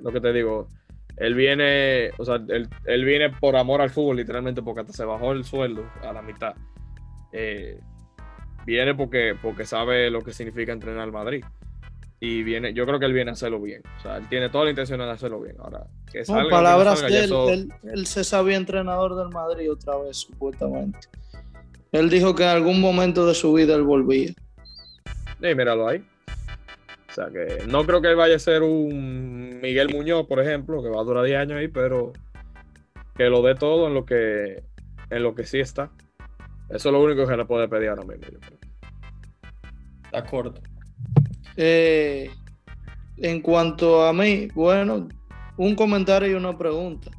lo 0.00 0.10
que 0.12 0.20
te 0.20 0.32
digo, 0.32 0.68
él 1.16 1.34
viene, 1.34 2.10
o 2.18 2.24
sea, 2.24 2.36
él, 2.48 2.68
él 2.86 3.04
viene 3.04 3.30
por 3.30 3.56
amor 3.56 3.80
al 3.82 3.90
fútbol, 3.90 4.16
literalmente, 4.16 4.62
porque 4.62 4.80
hasta 4.80 4.92
se 4.92 5.04
bajó 5.04 5.32
el 5.32 5.44
sueldo 5.44 5.84
a 6.02 6.12
la 6.12 6.22
mitad. 6.22 6.54
Eh, 7.32 7.78
viene 8.64 8.94
porque, 8.94 9.34
porque 9.40 9.64
sabe 9.66 10.10
lo 10.10 10.22
que 10.22 10.32
significa 10.32 10.72
entrenar 10.72 11.02
al 11.02 11.12
Madrid. 11.12 11.44
Y 12.20 12.44
viene, 12.44 12.72
yo 12.72 12.86
creo 12.86 13.00
que 13.00 13.06
él 13.06 13.12
viene 13.12 13.30
a 13.30 13.34
hacerlo 13.34 13.60
bien. 13.60 13.82
O 13.98 14.00
sea, 14.00 14.16
él 14.16 14.28
tiene 14.28 14.48
toda 14.48 14.64
la 14.64 14.70
intención 14.70 15.00
de 15.00 15.10
hacerlo 15.10 15.40
bien. 15.40 15.56
Ahora, 15.58 15.86
que 16.10 16.20
No, 16.20 16.24
salga, 16.24 16.42
que 16.42 16.48
no 16.50 16.50
palabras 16.56 16.98
salga, 17.00 17.06
de 17.08 17.12
ya 17.14 17.18
él, 17.18 17.24
eso- 17.24 17.48
él, 17.50 17.72
él 17.82 18.06
se 18.06 18.22
sabía 18.24 18.56
entrenador 18.56 19.16
del 19.16 19.28
Madrid 19.28 19.70
otra 19.72 19.98
vez, 19.98 20.18
supuestamente. 20.18 20.98
Él 21.90 22.08
dijo 22.08 22.34
que 22.34 22.44
en 22.44 22.50
algún 22.50 22.80
momento 22.80 23.26
de 23.26 23.34
su 23.34 23.52
vida 23.52 23.74
él 23.74 23.82
volvía. 23.82 24.32
Sí, 25.42 25.54
míralo 25.56 25.88
ahí. 25.88 26.04
O 27.10 27.14
sea 27.14 27.28
que 27.30 27.66
no 27.66 27.84
creo 27.84 28.00
que 28.00 28.08
él 28.08 28.16
vaya 28.16 28.36
a 28.36 28.38
ser 28.38 28.62
un 28.62 29.60
Miguel 29.60 29.88
Muñoz, 29.92 30.26
por 30.26 30.40
ejemplo, 30.40 30.82
que 30.82 30.88
va 30.88 31.00
a 31.00 31.04
durar 31.04 31.24
10 31.24 31.40
años 31.40 31.58
ahí, 31.58 31.68
pero 31.68 32.12
que 33.16 33.24
lo 33.24 33.42
dé 33.42 33.56
todo 33.56 33.88
en 33.88 33.94
lo 33.94 34.06
que, 34.06 34.62
en 35.10 35.22
lo 35.22 35.34
que 35.34 35.44
sí 35.44 35.58
está. 35.58 35.90
Eso 36.70 36.88
es 36.88 36.92
lo 36.92 37.02
único 37.02 37.26
que 37.26 37.36
le 37.36 37.44
puede 37.44 37.68
pedir 37.68 37.88
ahora 37.88 38.04
mismo. 38.04 38.24
yo 38.32 38.38
creo. 38.38 38.58
Está 40.04 40.24
corto. 40.24 40.60
Eh, 41.56 42.30
en 43.16 43.40
cuanto 43.40 44.06
a 44.06 44.12
mí, 44.12 44.48
bueno, 44.54 45.08
un 45.56 45.74
comentario 45.74 46.30
y 46.30 46.34
una 46.34 46.56
pregunta. 46.56 47.10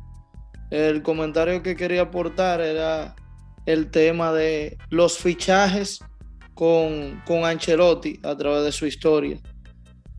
El 0.72 1.04
comentario 1.04 1.62
que 1.62 1.76
quería 1.76 2.04
aportar 2.04 2.62
era 2.62 3.16
el 3.66 3.92
tema 3.92 4.32
de 4.32 4.78
los 4.90 5.18
fichajes 5.18 6.00
con, 6.54 7.22
con 7.26 7.46
Ancelotti 7.46 8.20
a 8.24 8.36
través 8.36 8.64
de 8.64 8.72
su 8.72 8.86
historia. 8.86 9.40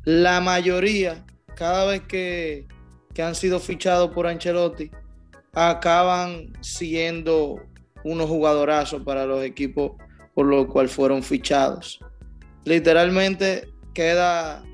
La 0.04 0.40
mayoría, 0.40 1.24
cada 1.56 1.86
vez 1.86 2.02
que, 2.02 2.66
que 3.12 3.22
han 3.22 3.34
sido 3.34 3.60
fichados 3.60 4.10
por 4.10 4.26
Ancelotti, 4.26 4.90
acaban 5.52 6.52
siendo 6.60 7.62
unos 8.02 8.28
jugadorazos 8.28 9.02
para 9.02 9.24
los 9.24 9.42
equipos 9.42 9.92
por 10.34 10.46
los 10.46 10.66
cuales 10.66 10.92
fueron 10.92 11.22
fichados 11.22 12.00
literalmente 12.64 13.68
queda 13.92 14.64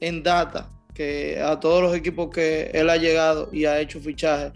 en 0.00 0.22
data 0.22 0.70
que 0.94 1.40
a 1.40 1.58
todos 1.58 1.82
los 1.82 1.94
equipos 1.94 2.30
que 2.30 2.70
él 2.74 2.90
ha 2.90 2.96
llegado 2.96 3.48
y 3.52 3.64
ha 3.64 3.80
hecho 3.80 4.00
fichajes 4.00 4.52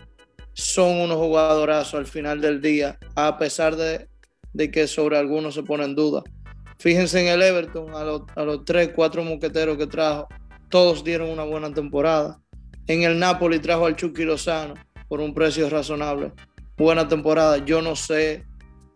son 0.55 1.01
unos 1.01 1.17
jugadorazos 1.17 1.95
al 1.95 2.07
final 2.07 2.41
del 2.41 2.61
día, 2.61 2.99
a 3.15 3.39
pesar 3.39 3.77
de, 3.77 4.09
de 4.53 4.71
que 4.71 4.87
sobre 4.87 5.17
algunos 5.17 5.55
se 5.55 5.63
pone 5.63 5.85
en 5.85 5.95
duda. 5.95 6.23
Fíjense 6.83 7.21
en 7.21 7.29
el 7.29 7.43
Everton, 7.43 7.95
a 7.95 8.03
los, 8.45 8.65
tres, 8.65 8.91
cuatro 8.93 9.23
moqueteros 9.23 9.79
que 9.79 9.87
trajo, 9.87 10.27
todos 10.69 11.05
dieron 11.05 11.31
una 11.31 11.45
buena 11.45 11.73
temporada. 11.73 12.41
En 12.89 13.05
el 13.05 13.21
Napoli 13.21 13.61
trajo 13.61 13.87
al 13.87 13.95
Chucky 13.95 14.25
Lozano 14.25 14.75
por 15.09 15.21
un 15.21 15.33
precio 15.33 15.71
razonable. 15.71 16.33
Buena 16.77 17.07
temporada. 17.07 17.59
Yo 17.59 17.83
no 17.83 17.95
sé 17.95 18.45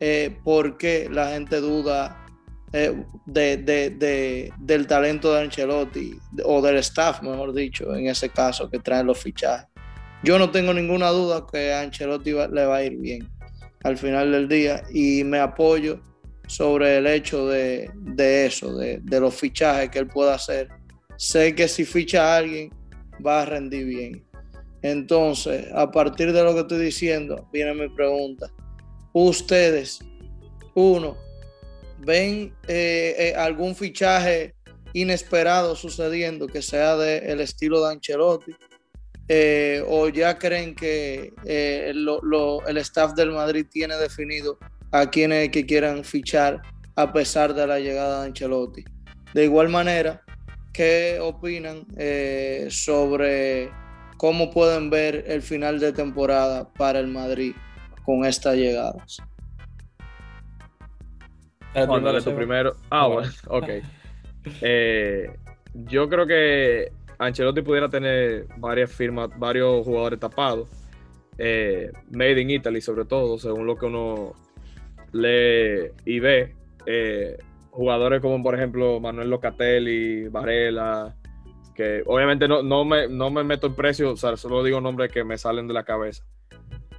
eh, 0.00 0.36
por 0.42 0.76
qué 0.78 1.08
la 1.12 1.28
gente 1.30 1.60
duda 1.60 2.26
eh, 2.72 3.04
de, 3.26 3.56
de- 3.58 3.90
de- 3.90 4.52
del 4.58 4.88
talento 4.88 5.32
de 5.32 5.42
Ancelotti 5.42 6.18
o 6.44 6.60
del 6.60 6.78
staff, 6.78 7.22
mejor 7.22 7.52
dicho, 7.54 7.94
en 7.94 8.08
ese 8.08 8.30
caso, 8.30 8.68
que 8.68 8.80
traen 8.80 9.06
los 9.06 9.18
fichajes. 9.18 9.68
Yo 10.24 10.40
no 10.40 10.50
tengo 10.50 10.74
ninguna 10.74 11.10
duda 11.10 11.46
que 11.50 11.72
a 11.72 11.82
Ancelotti 11.82 12.32
le 12.32 12.66
va 12.66 12.78
a 12.78 12.82
ir 12.82 12.96
bien 12.96 13.28
al 13.84 13.96
final 13.96 14.32
del 14.32 14.48
día 14.48 14.82
y 14.92 15.22
me 15.22 15.38
apoyo 15.38 16.00
sobre 16.46 16.98
el 16.98 17.06
hecho 17.06 17.48
de, 17.48 17.90
de 17.94 18.46
eso, 18.46 18.76
de, 18.76 18.98
de 19.02 19.20
los 19.20 19.34
fichajes 19.34 19.90
que 19.90 19.98
él 19.98 20.06
pueda 20.06 20.34
hacer. 20.34 20.68
Sé 21.16 21.54
que 21.54 21.68
si 21.68 21.84
ficha 21.84 22.34
a 22.34 22.36
alguien 22.38 22.70
va 23.24 23.42
a 23.42 23.46
rendir 23.46 23.86
bien. 23.86 24.24
Entonces, 24.82 25.66
a 25.74 25.90
partir 25.90 26.32
de 26.32 26.42
lo 26.44 26.54
que 26.54 26.60
estoy 26.60 26.84
diciendo, 26.84 27.48
viene 27.52 27.74
mi 27.74 27.88
pregunta. 27.88 28.50
Ustedes, 29.12 30.00
uno, 30.74 31.16
ven 31.98 32.54
eh, 32.68 33.14
eh, 33.18 33.34
algún 33.36 33.74
fichaje 33.74 34.54
inesperado 34.92 35.74
sucediendo 35.74 36.46
que 36.46 36.62
sea 36.62 36.96
del 36.96 37.40
estilo 37.40 37.84
de 37.84 37.92
Ancelotti 37.92 38.52
Eh, 39.28 39.82
o 39.88 40.08
ya 40.08 40.38
creen 40.38 40.72
que 40.72 41.32
el 41.44 42.76
staff 42.78 43.12
del 43.14 43.32
Madrid 43.32 43.66
tiene 43.68 43.96
definido 43.96 44.56
a 44.92 45.10
quienes 45.10 45.50
que 45.50 45.66
quieran 45.66 46.04
fichar 46.04 46.62
a 46.94 47.12
pesar 47.12 47.54
de 47.54 47.66
la 47.66 47.78
llegada 47.78 48.22
de 48.22 48.28
Ancelotti. 48.28 48.84
De 49.34 49.44
igual 49.44 49.68
manera, 49.68 50.22
¿qué 50.72 51.18
opinan 51.20 51.86
eh, 51.98 52.68
sobre 52.70 53.70
cómo 54.16 54.50
pueden 54.50 54.88
ver 54.88 55.24
el 55.26 55.42
final 55.42 55.78
de 55.78 55.92
temporada 55.92 56.72
para 56.72 56.98
el 56.98 57.08
Madrid 57.08 57.52
con 58.04 58.24
estas 58.24 58.56
llegadas? 58.56 59.18
Juan, 61.74 62.02
dale 62.02 62.22
tú 62.22 62.34
primero. 62.34 62.76
Ah, 62.90 63.06
bueno, 63.06 63.28
ok. 63.48 63.68
Eh, 64.62 65.30
yo 65.74 66.08
creo 66.08 66.26
que 66.26 66.90
Ancelotti 67.18 67.60
pudiera 67.60 67.88
tener 67.88 68.46
varias 68.56 68.90
firmas, 68.90 69.28
varios 69.36 69.84
jugadores 69.84 70.18
tapados. 70.18 70.68
Eh, 71.36 71.92
made 72.10 72.40
in 72.40 72.50
Italy, 72.50 72.80
sobre 72.80 73.04
todo, 73.04 73.38
según 73.38 73.66
lo 73.66 73.76
que 73.76 73.84
uno 73.84 74.34
lee 75.22 75.90
y 76.04 76.20
ve. 76.20 76.54
Eh, 76.86 77.36
jugadores 77.70 78.20
como, 78.20 78.42
por 78.42 78.54
ejemplo, 78.54 79.00
Manuel 79.00 79.28
Locatelli, 79.30 80.28
Varela, 80.28 81.14
que 81.74 82.02
obviamente 82.06 82.48
no, 82.48 82.62
no, 82.62 82.84
me, 82.84 83.08
no 83.08 83.30
me 83.30 83.44
meto 83.44 83.66
en 83.66 83.74
precio, 83.74 84.12
o 84.12 84.16
sea, 84.16 84.36
solo 84.36 84.62
digo 84.64 84.80
nombres 84.80 85.12
que 85.12 85.24
me 85.24 85.36
salen 85.36 85.68
de 85.68 85.74
la 85.74 85.84
cabeza. 85.84 86.24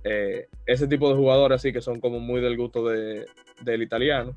Eh, 0.04 0.48
ese 0.66 0.88
tipo 0.88 1.10
de 1.10 1.16
jugadores 1.16 1.56
así 1.56 1.74
que 1.74 1.82
son 1.82 2.00
como 2.00 2.20
muy 2.20 2.40
del 2.42 2.56
gusto 2.58 2.88
de- 2.88 3.26
del 3.62 3.82
italiano. 3.82 4.36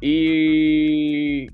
Y 0.00 1.46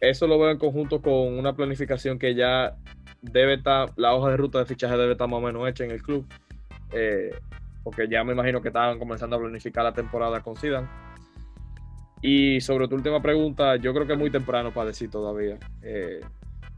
eso 0.00 0.26
lo 0.26 0.38
veo 0.38 0.50
en 0.50 0.58
conjunto 0.58 1.00
con 1.00 1.38
una 1.38 1.54
planificación 1.54 2.18
que 2.18 2.34
ya 2.34 2.76
debe 3.22 3.54
estar, 3.54 3.90
la 3.96 4.14
hoja 4.14 4.30
de 4.30 4.36
ruta 4.36 4.58
de 4.60 4.66
fichaje 4.66 4.96
debe 4.96 5.12
estar 5.12 5.28
más 5.28 5.38
o 5.38 5.42
menos 5.42 5.68
hecha 5.68 5.84
en 5.84 5.90
el 5.92 6.02
club. 6.02 6.26
eh, 6.92 7.30
porque 7.88 8.06
ya 8.06 8.22
me 8.22 8.34
imagino 8.34 8.60
que 8.60 8.68
estaban 8.68 8.98
comenzando 8.98 9.36
a 9.36 9.38
planificar 9.38 9.82
la 9.82 9.94
temporada 9.94 10.42
con 10.42 10.54
Zidane. 10.54 10.86
Y 12.20 12.60
sobre 12.60 12.86
tu 12.86 12.96
última 12.96 13.22
pregunta, 13.22 13.76
yo 13.76 13.94
creo 13.94 14.06
que 14.06 14.12
es 14.12 14.18
muy 14.18 14.30
temprano 14.30 14.74
para 14.74 14.88
decir 14.88 15.10
todavía. 15.10 15.58
Eh, 15.80 16.20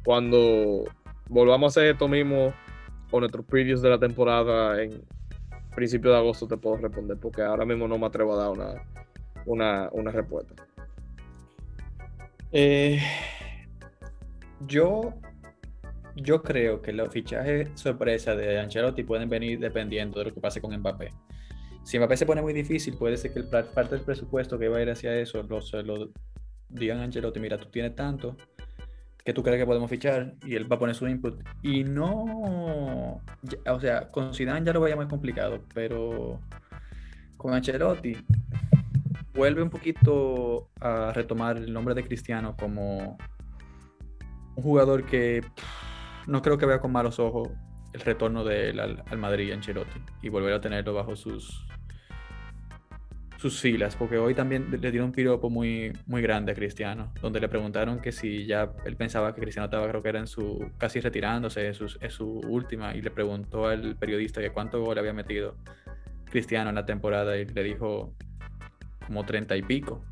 cuando 0.04 0.84
volvamos 1.28 1.76
a 1.76 1.80
hacer 1.80 1.90
esto 1.90 2.06
mismo 2.06 2.54
o 3.10 3.18
nuestros 3.18 3.44
previews 3.44 3.82
de 3.82 3.90
la 3.90 3.98
temporada 3.98 4.80
en 4.80 5.02
principio 5.74 6.12
de 6.12 6.18
agosto 6.18 6.46
te 6.46 6.56
puedo 6.56 6.76
responder, 6.76 7.16
porque 7.16 7.42
ahora 7.42 7.64
mismo 7.64 7.88
no 7.88 7.98
me 7.98 8.06
atrevo 8.06 8.34
a 8.34 8.44
dar 8.44 8.50
una, 8.50 8.74
una, 9.46 9.88
una 9.90 10.12
respuesta. 10.12 10.54
Eh, 12.52 13.02
yo, 14.64 15.12
yo 16.22 16.42
creo 16.42 16.82
que 16.82 16.92
los 16.92 17.12
fichajes 17.12 17.70
sorpresa 17.74 18.34
de 18.34 18.58
Ancelotti 18.58 19.04
pueden 19.04 19.28
venir 19.28 19.58
dependiendo 19.58 20.18
de 20.18 20.26
lo 20.26 20.34
que 20.34 20.40
pase 20.40 20.60
con 20.60 20.76
Mbappé. 20.76 21.12
Si 21.82 21.98
Mbappé 21.98 22.16
se 22.16 22.26
pone 22.26 22.42
muy 22.42 22.52
difícil, 22.52 22.96
puede 22.96 23.16
ser 23.16 23.32
que 23.32 23.42
parte 23.42 23.94
del 23.94 24.04
presupuesto 24.04 24.58
que 24.58 24.68
va 24.68 24.78
a 24.78 24.82
ir 24.82 24.90
hacia 24.90 25.16
eso 25.16 25.42
lo, 25.42 26.10
digan 26.68 26.98
a 26.98 27.04
Ancelotti, 27.04 27.40
mira, 27.40 27.58
tú 27.58 27.68
tienes 27.70 27.94
tanto 27.94 28.36
que 29.24 29.34
tú 29.34 29.42
crees 29.42 29.58
que 29.58 29.66
podemos 29.66 29.90
fichar 29.90 30.34
y 30.44 30.54
él 30.54 30.70
va 30.70 30.76
a 30.76 30.78
poner 30.78 30.94
su 30.94 31.06
input. 31.06 31.42
Y 31.62 31.84
no, 31.84 33.20
o 33.66 33.80
sea, 33.80 34.10
con 34.10 34.34
Zidane 34.34 34.64
ya 34.64 34.72
lo 34.72 34.80
vaya 34.80 34.96
más 34.96 35.08
complicado, 35.08 35.60
pero 35.74 36.40
con 37.36 37.54
Ancelotti 37.54 38.16
vuelve 39.34 39.62
un 39.62 39.70
poquito 39.70 40.70
a 40.80 41.12
retomar 41.12 41.56
el 41.56 41.72
nombre 41.72 41.94
de 41.94 42.04
Cristiano 42.04 42.56
como 42.58 43.18
un 44.56 44.62
jugador 44.62 45.04
que 45.04 45.42
no 46.26 46.42
creo 46.42 46.58
que 46.58 46.66
vea 46.66 46.80
con 46.80 46.92
malos 46.92 47.18
ojos 47.18 47.48
el 47.92 48.00
retorno 48.00 48.44
de 48.44 48.70
él 48.70 48.80
al, 48.80 49.18
Madrid, 49.18 49.52
Ancelotti, 49.52 50.00
y 50.22 50.28
volver 50.28 50.54
a 50.54 50.60
tenerlo 50.60 50.94
bajo 50.94 51.16
sus, 51.16 51.66
sus 53.36 53.60
filas, 53.60 53.96
porque 53.96 54.18
hoy 54.18 54.34
también 54.34 54.68
le 54.70 54.92
dio 54.92 55.04
un 55.04 55.12
piropo 55.12 55.50
muy, 55.50 55.92
muy 56.06 56.22
grande 56.22 56.52
a 56.52 56.54
Cristiano, 56.54 57.12
donde 57.20 57.40
le 57.40 57.48
preguntaron 57.48 58.00
que 58.00 58.12
si 58.12 58.46
ya 58.46 58.72
él 58.84 58.96
pensaba 58.96 59.34
que 59.34 59.40
Cristiano 59.40 59.64
estaba, 59.64 59.88
creo 59.88 60.02
que 60.02 60.08
era 60.08 60.20
en 60.20 60.26
su, 60.26 60.70
casi 60.78 61.00
retirándose, 61.00 61.66
en 61.66 61.74
su, 61.74 61.88
su 61.88 62.26
última, 62.46 62.94
y 62.94 63.02
le 63.02 63.10
preguntó 63.10 63.66
al 63.66 63.96
periodista 63.96 64.40
que 64.40 64.50
cuánto 64.50 64.80
gol 64.82 64.98
había 64.98 65.12
metido 65.12 65.56
Cristiano 66.30 66.68
en 66.70 66.76
la 66.76 66.86
temporada, 66.86 67.36
y 67.36 67.46
le 67.46 67.64
dijo 67.64 68.14
como 69.06 69.24
treinta 69.24 69.56
y 69.56 69.62
pico. 69.62 70.04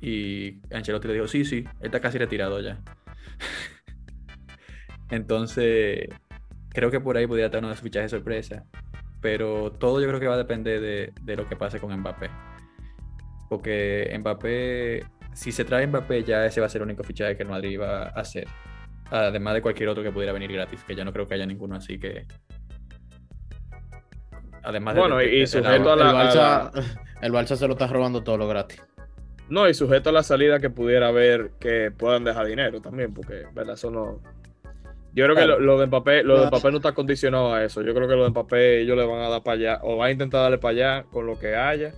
Y 0.00 0.60
Ancelotti 0.72 1.06
le 1.06 1.14
dijo, 1.14 1.28
sí, 1.28 1.44
sí, 1.44 1.64
está 1.80 2.00
casi 2.00 2.18
retirado 2.18 2.60
ya. 2.60 2.80
Entonces, 5.10 6.08
creo 6.70 6.90
que 6.90 7.00
por 7.00 7.16
ahí 7.16 7.26
podría 7.26 7.46
estar 7.46 7.76
fichaje 7.76 8.04
de 8.04 8.08
sorpresa. 8.08 8.64
Pero 9.20 9.72
todo 9.72 10.00
yo 10.00 10.08
creo 10.08 10.20
que 10.20 10.28
va 10.28 10.34
a 10.34 10.38
depender 10.38 10.80
de, 10.80 11.12
de 11.20 11.36
lo 11.36 11.48
que 11.48 11.56
pase 11.56 11.78
con 11.78 11.94
Mbappé. 11.94 12.30
Porque 13.48 14.16
Mbappé, 14.18 15.04
si 15.34 15.52
se 15.52 15.64
trae 15.64 15.86
Mbappé, 15.86 16.24
ya 16.24 16.46
ese 16.46 16.60
va 16.60 16.66
a 16.66 16.70
ser 16.70 16.80
el 16.80 16.86
único 16.88 17.02
fichaje 17.02 17.36
que 17.36 17.42
el 17.42 17.48
Madrid 17.48 17.78
va 17.80 18.04
a 18.04 18.08
hacer. 18.08 18.46
Además 19.10 19.54
de 19.54 19.62
cualquier 19.62 19.88
otro 19.88 20.02
que 20.02 20.12
pudiera 20.12 20.32
venir 20.32 20.52
gratis, 20.52 20.84
que 20.84 20.94
ya 20.94 21.04
no 21.04 21.12
creo 21.12 21.26
que 21.26 21.34
haya 21.34 21.46
ninguno 21.46 21.74
así 21.74 21.98
que. 21.98 22.26
Además 24.62 24.94
de, 24.94 25.00
bueno, 25.00 25.22
y, 25.22 25.46
sujeto 25.46 25.92
a 25.92 25.96
la, 25.96 26.10
el 26.10 26.16
Barça, 26.16 26.96
el 27.22 27.32
Barça 27.32 27.56
se 27.56 27.66
lo 27.66 27.72
está 27.72 27.88
robando 27.88 28.22
todo 28.22 28.38
lo 28.38 28.46
gratis. 28.46 28.80
No, 29.48 29.68
y 29.68 29.74
sujeto 29.74 30.10
a 30.10 30.12
la 30.12 30.22
salida 30.22 30.60
que 30.60 30.70
pudiera 30.70 31.08
haber 31.08 31.50
que 31.58 31.90
puedan 31.90 32.22
dejar 32.22 32.46
dinero 32.46 32.80
también, 32.80 33.12
porque 33.12 33.46
¿verdad? 33.52 33.74
eso 33.74 33.90
no. 33.90 34.22
Yo 35.12 35.24
creo 35.24 35.36
que 35.36 35.46
lo, 35.46 35.78
de 35.78 35.86
Mbappé, 35.86 36.22
lo 36.22 36.40
de 36.40 36.46
Mbappé 36.46 36.70
no 36.70 36.76
está 36.76 36.92
condicionado 36.92 37.52
a 37.52 37.64
eso. 37.64 37.82
Yo 37.82 37.94
creo 37.94 38.08
que 38.08 38.14
lo 38.14 38.24
de 38.24 38.30
Mbappé 38.30 38.82
ellos 38.82 38.96
le 38.96 39.04
van 39.04 39.20
a 39.20 39.28
dar 39.28 39.42
para 39.42 39.56
allá, 39.56 39.80
o 39.82 39.96
van 39.96 40.08
a 40.08 40.12
intentar 40.12 40.42
darle 40.42 40.58
para 40.58 40.72
allá 40.72 41.04
con 41.10 41.26
lo 41.26 41.38
que 41.38 41.56
haya. 41.56 41.94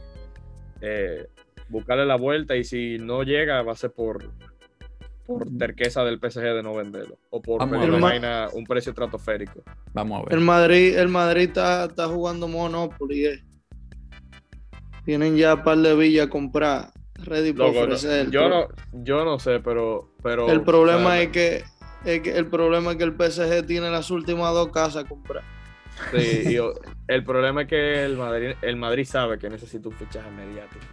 Eh, 0.81 1.27
buscarle 1.69 2.07
la 2.07 2.17
vuelta 2.17 2.57
y 2.57 2.65
si 2.65 2.99
no 2.99 3.23
llega 3.23 3.63
va 3.63 3.73
a 3.73 3.77
ser 3.77 3.93
por, 3.93 4.33
por 5.27 5.49
terqueza 5.57 6.05
del 6.05 6.19
PSG 6.19 6.41
de 6.41 6.63
no 6.63 6.75
venderlo 6.75 7.19
o 7.31 7.41
por 7.41 7.63
un 7.63 8.65
precio 8.65 8.91
estratosférico. 8.91 9.63
Vamos 9.93 10.21
a 10.21 10.25
ver. 10.25 10.35
El 10.35 10.41
Madrid, 10.41 10.97
el 10.97 11.09
Madrid 11.09 11.49
está, 11.49 11.85
está 11.85 12.09
jugando 12.09 12.49
Monopoly. 12.49 13.27
Eh. 13.27 13.45
Tienen 15.05 15.37
ya 15.37 15.55
un 15.55 15.63
par 15.63 15.79
de 15.79 15.95
villas 15.97 16.29
comprar 16.29 16.93
ready 17.25 17.53
para 17.53 17.71
ofrecer. 17.71 18.31
yo 18.31 18.49
no, 18.49 18.69
yo 18.93 19.25
no 19.25 19.39
sé, 19.39 19.61
pero, 19.61 20.13
pero 20.23 20.49
el 20.49 20.63
problema 20.63 21.21
es 21.21 21.29
que, 21.29 21.65
es 22.05 22.21
que 22.21 22.37
el 22.37 22.47
problema 22.47 22.93
es 22.93 22.97
que 22.97 23.05
el 23.05 23.15
PSG 23.15 23.67
tiene 23.67 23.91
las 23.91 24.11
últimas 24.11 24.53
dos 24.53 24.71
casas 24.71 25.05
comprar. 25.05 25.43
Sí, 26.11 26.57
el 27.09 27.25
problema 27.25 27.63
es 27.63 27.69
que 27.69 28.05
el 28.05 28.17
Madrid, 28.17 28.55
el 28.63 28.77
Madrid 28.77 29.05
sabe 29.05 29.39
que 29.39 29.49
necesita 29.49 29.89
un 29.89 29.95
fichaje 29.95 30.31
mediático. 30.31 30.85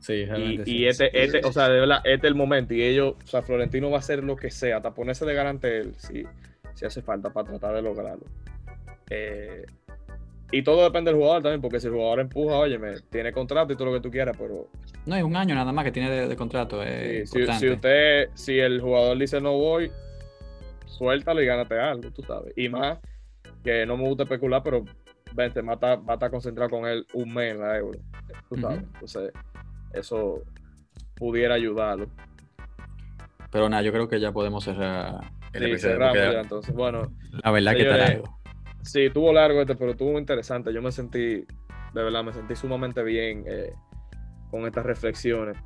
Sí, 0.00 0.24
y, 0.36 0.62
y 0.70 0.86
este, 0.86 1.10
este, 1.12 1.40
o 1.44 1.52
sea, 1.52 1.68
de 1.68 1.80
verdad, 1.80 1.98
este 2.04 2.26
es 2.26 2.30
el 2.30 2.34
momento. 2.34 2.74
Y 2.74 2.82
ellos, 2.82 3.14
o 3.22 3.26
sea, 3.26 3.42
Florentino 3.42 3.90
va 3.90 3.96
a 3.96 4.00
hacer 4.00 4.22
lo 4.22 4.36
que 4.36 4.50
sea, 4.50 4.76
hasta 4.76 4.94
ponerse 4.94 5.24
de 5.24 5.34
garante 5.34 5.78
él, 5.78 5.94
si, 5.98 6.24
si 6.74 6.84
hace 6.84 7.02
falta, 7.02 7.32
para 7.32 7.48
tratar 7.48 7.74
de 7.74 7.82
lograrlo. 7.82 8.24
Eh, 9.10 9.66
y 10.52 10.62
todo 10.62 10.84
depende 10.84 11.10
del 11.10 11.18
jugador 11.18 11.42
también, 11.42 11.60
porque 11.60 11.80
si 11.80 11.88
el 11.88 11.94
jugador 11.94 12.20
empuja, 12.20 12.56
oye, 12.56 12.78
tiene 13.10 13.32
contrato 13.32 13.72
y 13.72 13.76
todo 13.76 13.86
lo 13.86 13.94
que 13.94 14.00
tú 14.00 14.10
quieras, 14.10 14.36
pero. 14.38 14.68
No, 15.06 15.16
es 15.16 15.24
un 15.24 15.34
año 15.34 15.54
nada 15.54 15.72
más 15.72 15.84
que 15.84 15.92
tiene 15.92 16.28
de, 16.28 16.36
contrato. 16.36 16.82
si, 16.84 17.26
si, 17.26 17.68
usted, 17.68 18.28
si 18.34 18.58
el 18.58 18.80
jugador 18.80 19.18
dice 19.18 19.40
no 19.40 19.52
voy, 19.52 19.90
suéltalo 20.86 21.42
y 21.42 21.46
gánate 21.46 21.78
algo, 21.78 22.10
tú 22.10 22.22
sabes. 22.22 22.52
Y 22.56 22.68
más, 22.68 22.98
que 23.62 23.84
no 23.86 23.96
me 23.96 24.04
gusta 24.04 24.24
especular, 24.24 24.62
pero 24.62 24.84
vente, 25.34 25.60
va 25.60 25.74
a 25.74 26.14
estar 26.14 26.30
concentrado 26.30 26.70
con 26.70 26.86
él 26.86 27.06
un 27.12 27.34
mes 27.34 27.52
en 27.52 27.60
la 27.60 27.76
euro. 27.76 27.98
Tú 28.48 28.56
sabes. 28.56 28.82
Entonces, 28.94 29.32
eso 29.92 30.42
pudiera 31.14 31.54
ayudarlo. 31.54 32.06
Pero 33.50 33.68
nada, 33.68 33.82
yo 33.82 33.92
creo 33.92 34.08
que 34.08 34.20
ya 34.20 34.32
podemos 34.32 34.64
cerrar 34.64 35.20
el 35.52 35.78
sí, 35.78 35.78
cerramos 35.78 36.16
ya, 36.16 36.40
entonces. 36.40 36.74
Bueno, 36.74 37.12
la 37.42 37.50
verdad 37.50 37.72
que 37.72 37.82
está 37.82 37.96
largo. 37.96 38.38
Sí, 38.82 39.10
tuvo 39.10 39.32
largo 39.32 39.60
este, 39.60 39.74
pero 39.74 39.92
estuvo 39.92 40.18
interesante. 40.18 40.72
Yo 40.72 40.80
me 40.80 40.92
sentí, 40.92 41.18
de 41.18 41.46
verdad, 42.02 42.22
me 42.22 42.32
sentí 42.32 42.54
sumamente 42.54 43.02
bien 43.02 43.44
eh, 43.46 43.72
con 44.50 44.66
estas 44.66 44.86
reflexiones. 44.86 45.56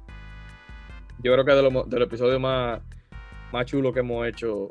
Yo 1.23 1.33
creo 1.33 1.45
que 1.45 1.53
de 1.53 1.71
los 1.71 1.91
del 1.91 2.03
episodio 2.03 2.41
más, 2.41 2.81
más 3.53 3.67
chulo 3.67 3.93
que 3.93 4.01
hemos 4.01 4.27
hecho 4.27 4.71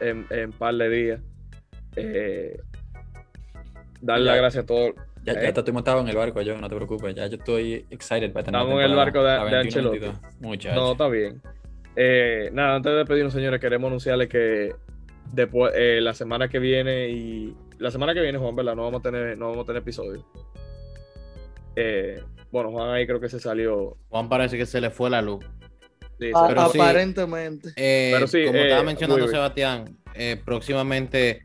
en, 0.00 0.26
en 0.30 0.52
par 0.52 0.74
de 0.74 0.88
días. 0.88 1.20
Eh, 1.96 2.60
darle 4.00 4.26
las 4.26 4.36
gracias 4.36 4.64
a 4.64 4.66
todos 4.66 4.94
ya, 5.26 5.32
ya 5.42 5.52
te 5.52 5.60
estoy 5.60 5.74
montado 5.74 6.00
en 6.00 6.08
el 6.08 6.16
barco, 6.16 6.40
yo, 6.40 6.56
no 6.56 6.68
te 6.68 6.76
preocupes. 6.76 7.14
Ya 7.14 7.26
yo 7.26 7.36
estoy 7.36 7.84
excited 7.90 8.32
para 8.32 8.44
tener 8.44 8.60
Estamos 8.60 8.80
en 8.80 8.90
el 8.90 8.96
barco 8.96 9.24
de, 9.24 9.50
de 9.50 9.56
Ancelotti. 9.56 10.00
No, 10.40 10.92
está 10.92 11.08
bien. 11.08 11.42
Eh, 11.96 12.50
nada, 12.52 12.76
antes 12.76 12.92
de 12.92 12.98
despedirnos, 12.98 13.32
señores, 13.32 13.60
queremos 13.60 13.88
anunciarles 13.88 14.28
que 14.28 14.72
después, 15.32 15.72
eh, 15.74 15.98
la 16.00 16.14
semana 16.14 16.48
que 16.48 16.60
viene 16.60 17.08
y. 17.08 17.56
La 17.78 17.90
semana 17.90 18.14
que 18.14 18.20
viene, 18.20 18.38
Juan, 18.38 18.54
¿verdad? 18.54 18.76
No 18.76 18.84
vamos 18.84 19.00
a 19.00 19.02
tener, 19.02 19.36
no 19.36 19.48
vamos 19.50 19.64
a 19.64 19.66
tener 19.66 19.82
episodio. 19.82 20.24
Eh, 21.74 22.22
bueno, 22.52 22.70
Juan 22.70 22.90
ahí 22.90 23.04
creo 23.04 23.18
que 23.18 23.28
se 23.28 23.40
salió. 23.40 23.96
Juan 24.08 24.28
parece 24.28 24.56
que 24.56 24.64
se 24.64 24.80
le 24.80 24.90
fue 24.90 25.10
la 25.10 25.22
luz. 25.22 25.44
Sí, 26.18 26.30
pero 26.48 26.60
aparentemente. 26.62 27.72
pero 27.74 28.26
sí, 28.26 28.44
como 28.46 28.58
estaba 28.58 28.82
mencionando 28.82 29.28
Sebastián, 29.28 29.98
próximamente 30.44 31.42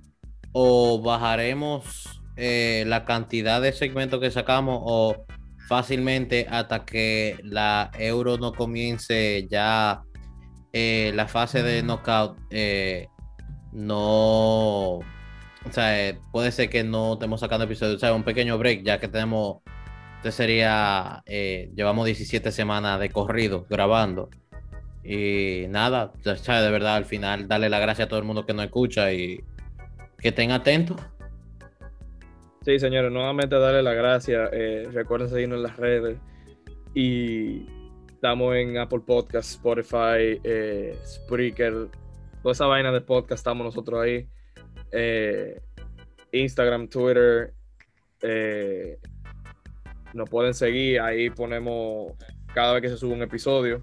o 0.53 1.01
bajaremos 1.01 2.21
eh, 2.37 2.83
la 2.87 3.05
cantidad 3.05 3.61
de 3.61 3.73
segmentos 3.73 4.19
que 4.19 4.31
sacamos 4.31 4.79
o 4.83 5.25
fácilmente 5.67 6.47
hasta 6.49 6.85
que 6.85 7.37
la 7.43 7.91
euro 7.97 8.37
no 8.37 8.53
comience 8.53 9.47
ya 9.49 10.01
eh, 10.73 11.11
la 11.15 11.27
fase 11.27 11.63
de 11.63 11.83
knockout 11.83 12.37
eh, 12.49 13.07
no 13.71 14.95
o 14.97 15.03
sea 15.69 16.17
puede 16.31 16.51
ser 16.51 16.69
que 16.69 16.83
no 16.83 17.13
estemos 17.13 17.39
sacando 17.39 17.65
episodios 17.65 17.97
o 17.97 17.99
sea 17.99 18.13
un 18.13 18.23
pequeño 18.23 18.57
break 18.57 18.83
ya 18.83 18.99
que 18.99 19.07
tenemos 19.07 19.57
este 20.17 20.31
sería 20.31 21.23
llevamos 21.25 22.05
17 22.05 22.51
semanas 22.51 22.99
de 22.99 23.09
corrido 23.09 23.65
grabando 23.69 24.29
y 25.03 25.65
nada 25.69 26.11
de 26.23 26.71
verdad 26.71 26.95
al 26.95 27.05
final 27.05 27.47
darle 27.47 27.69
la 27.69 27.79
gracia 27.79 28.05
a 28.05 28.07
todo 28.07 28.19
el 28.19 28.25
mundo 28.25 28.45
que 28.45 28.53
nos 28.53 28.65
escucha 28.65 29.11
y 29.11 29.43
que 30.19 30.29
estén 30.29 30.51
atentos 30.51 30.97
Sí, 32.63 32.77
señores, 32.77 33.11
nuevamente 33.11 33.55
darle 33.55 33.81
las 33.81 33.95
gracias. 33.95 34.51
Eh, 34.53 34.87
recuerden 34.93 35.29
seguirnos 35.29 35.57
en 35.57 35.63
las 35.63 35.77
redes. 35.77 36.19
Y 36.93 37.65
estamos 38.07 38.55
en 38.55 38.77
Apple 38.77 38.99
Podcasts, 38.99 39.53
Spotify, 39.53 40.39
eh, 40.43 40.95
Spreaker, 41.03 41.87
toda 42.43 42.53
esa 42.53 42.67
vaina 42.67 42.91
de 42.91 43.01
podcast 43.01 43.39
estamos 43.39 43.65
nosotros 43.65 43.99
ahí. 43.99 44.27
Eh, 44.91 45.59
Instagram, 46.31 46.87
Twitter. 46.87 47.51
Nos 50.13 50.29
pueden 50.29 50.53
seguir, 50.53 50.99
ahí 50.99 51.31
ponemos 51.31 52.13
cada 52.53 52.73
vez 52.73 52.83
que 52.83 52.89
se 52.89 52.97
sube 52.97 53.13
un 53.13 53.23
episodio. 53.23 53.81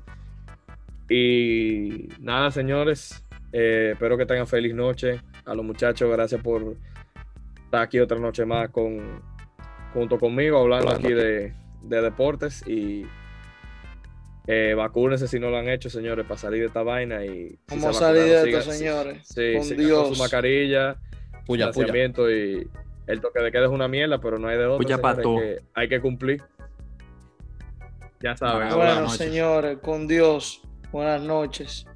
Y 1.09 2.09
nada, 2.21 2.51
señores, 2.51 3.25
espero 3.53 4.17
que 4.19 4.27
tengan 4.27 4.47
feliz 4.47 4.75
noche. 4.75 5.21
A 5.45 5.55
los 5.55 5.65
muchachos, 5.65 6.11
gracias 6.11 6.43
por 6.43 6.77
está 7.69 7.83
aquí 7.83 8.01
otra 8.01 8.19
noche 8.19 8.47
más 8.47 8.71
con, 8.71 9.23
junto 9.93 10.19
conmigo, 10.19 10.59
hablando 10.59 10.91
aquí 10.91 11.13
de, 11.13 11.53
deportes 11.83 12.67
y 12.67 13.07
eh, 14.47 14.73
vacúnense 14.75 15.29
si 15.29 15.39
no 15.39 15.51
lo 15.51 15.59
han 15.59 15.69
hecho, 15.69 15.91
señores, 15.91 16.25
para 16.27 16.41
salir 16.41 16.61
de 16.61 16.67
esta 16.69 16.83
vaina 16.83 17.27
y 17.27 17.59
¿Cómo 17.69 17.93
salir 17.93 18.23
de 18.23 18.51
esto, 18.51 18.73
señores? 18.73 19.29
Sí, 19.29 19.55
con, 19.59 19.77
Dios. 19.77 20.17
su 20.17 20.23
mascarilla, 20.23 20.97
puya, 21.45 21.71
y 21.75 22.67
el 23.07 23.21
toque 23.21 23.43
de 23.43 23.53
queda 23.53 23.65
es 23.65 23.71
una 23.71 23.87
mierda, 23.87 24.19
pero 24.19 24.39
no 24.39 24.49
hay 24.49 24.57
de 24.57 24.65
otra. 24.65 24.97
Hay 24.97 25.23
que, 25.23 25.63
hay 25.75 25.89
que 25.91 26.01
cumplir. 26.01 26.43
Ya 28.21 28.35
saben. 28.35 28.75
Bueno, 28.75 29.11
señores, 29.11 29.79
con 29.83 30.09
Dios. 30.09 30.63
Buenas 30.91 31.23
noches. 31.23 31.87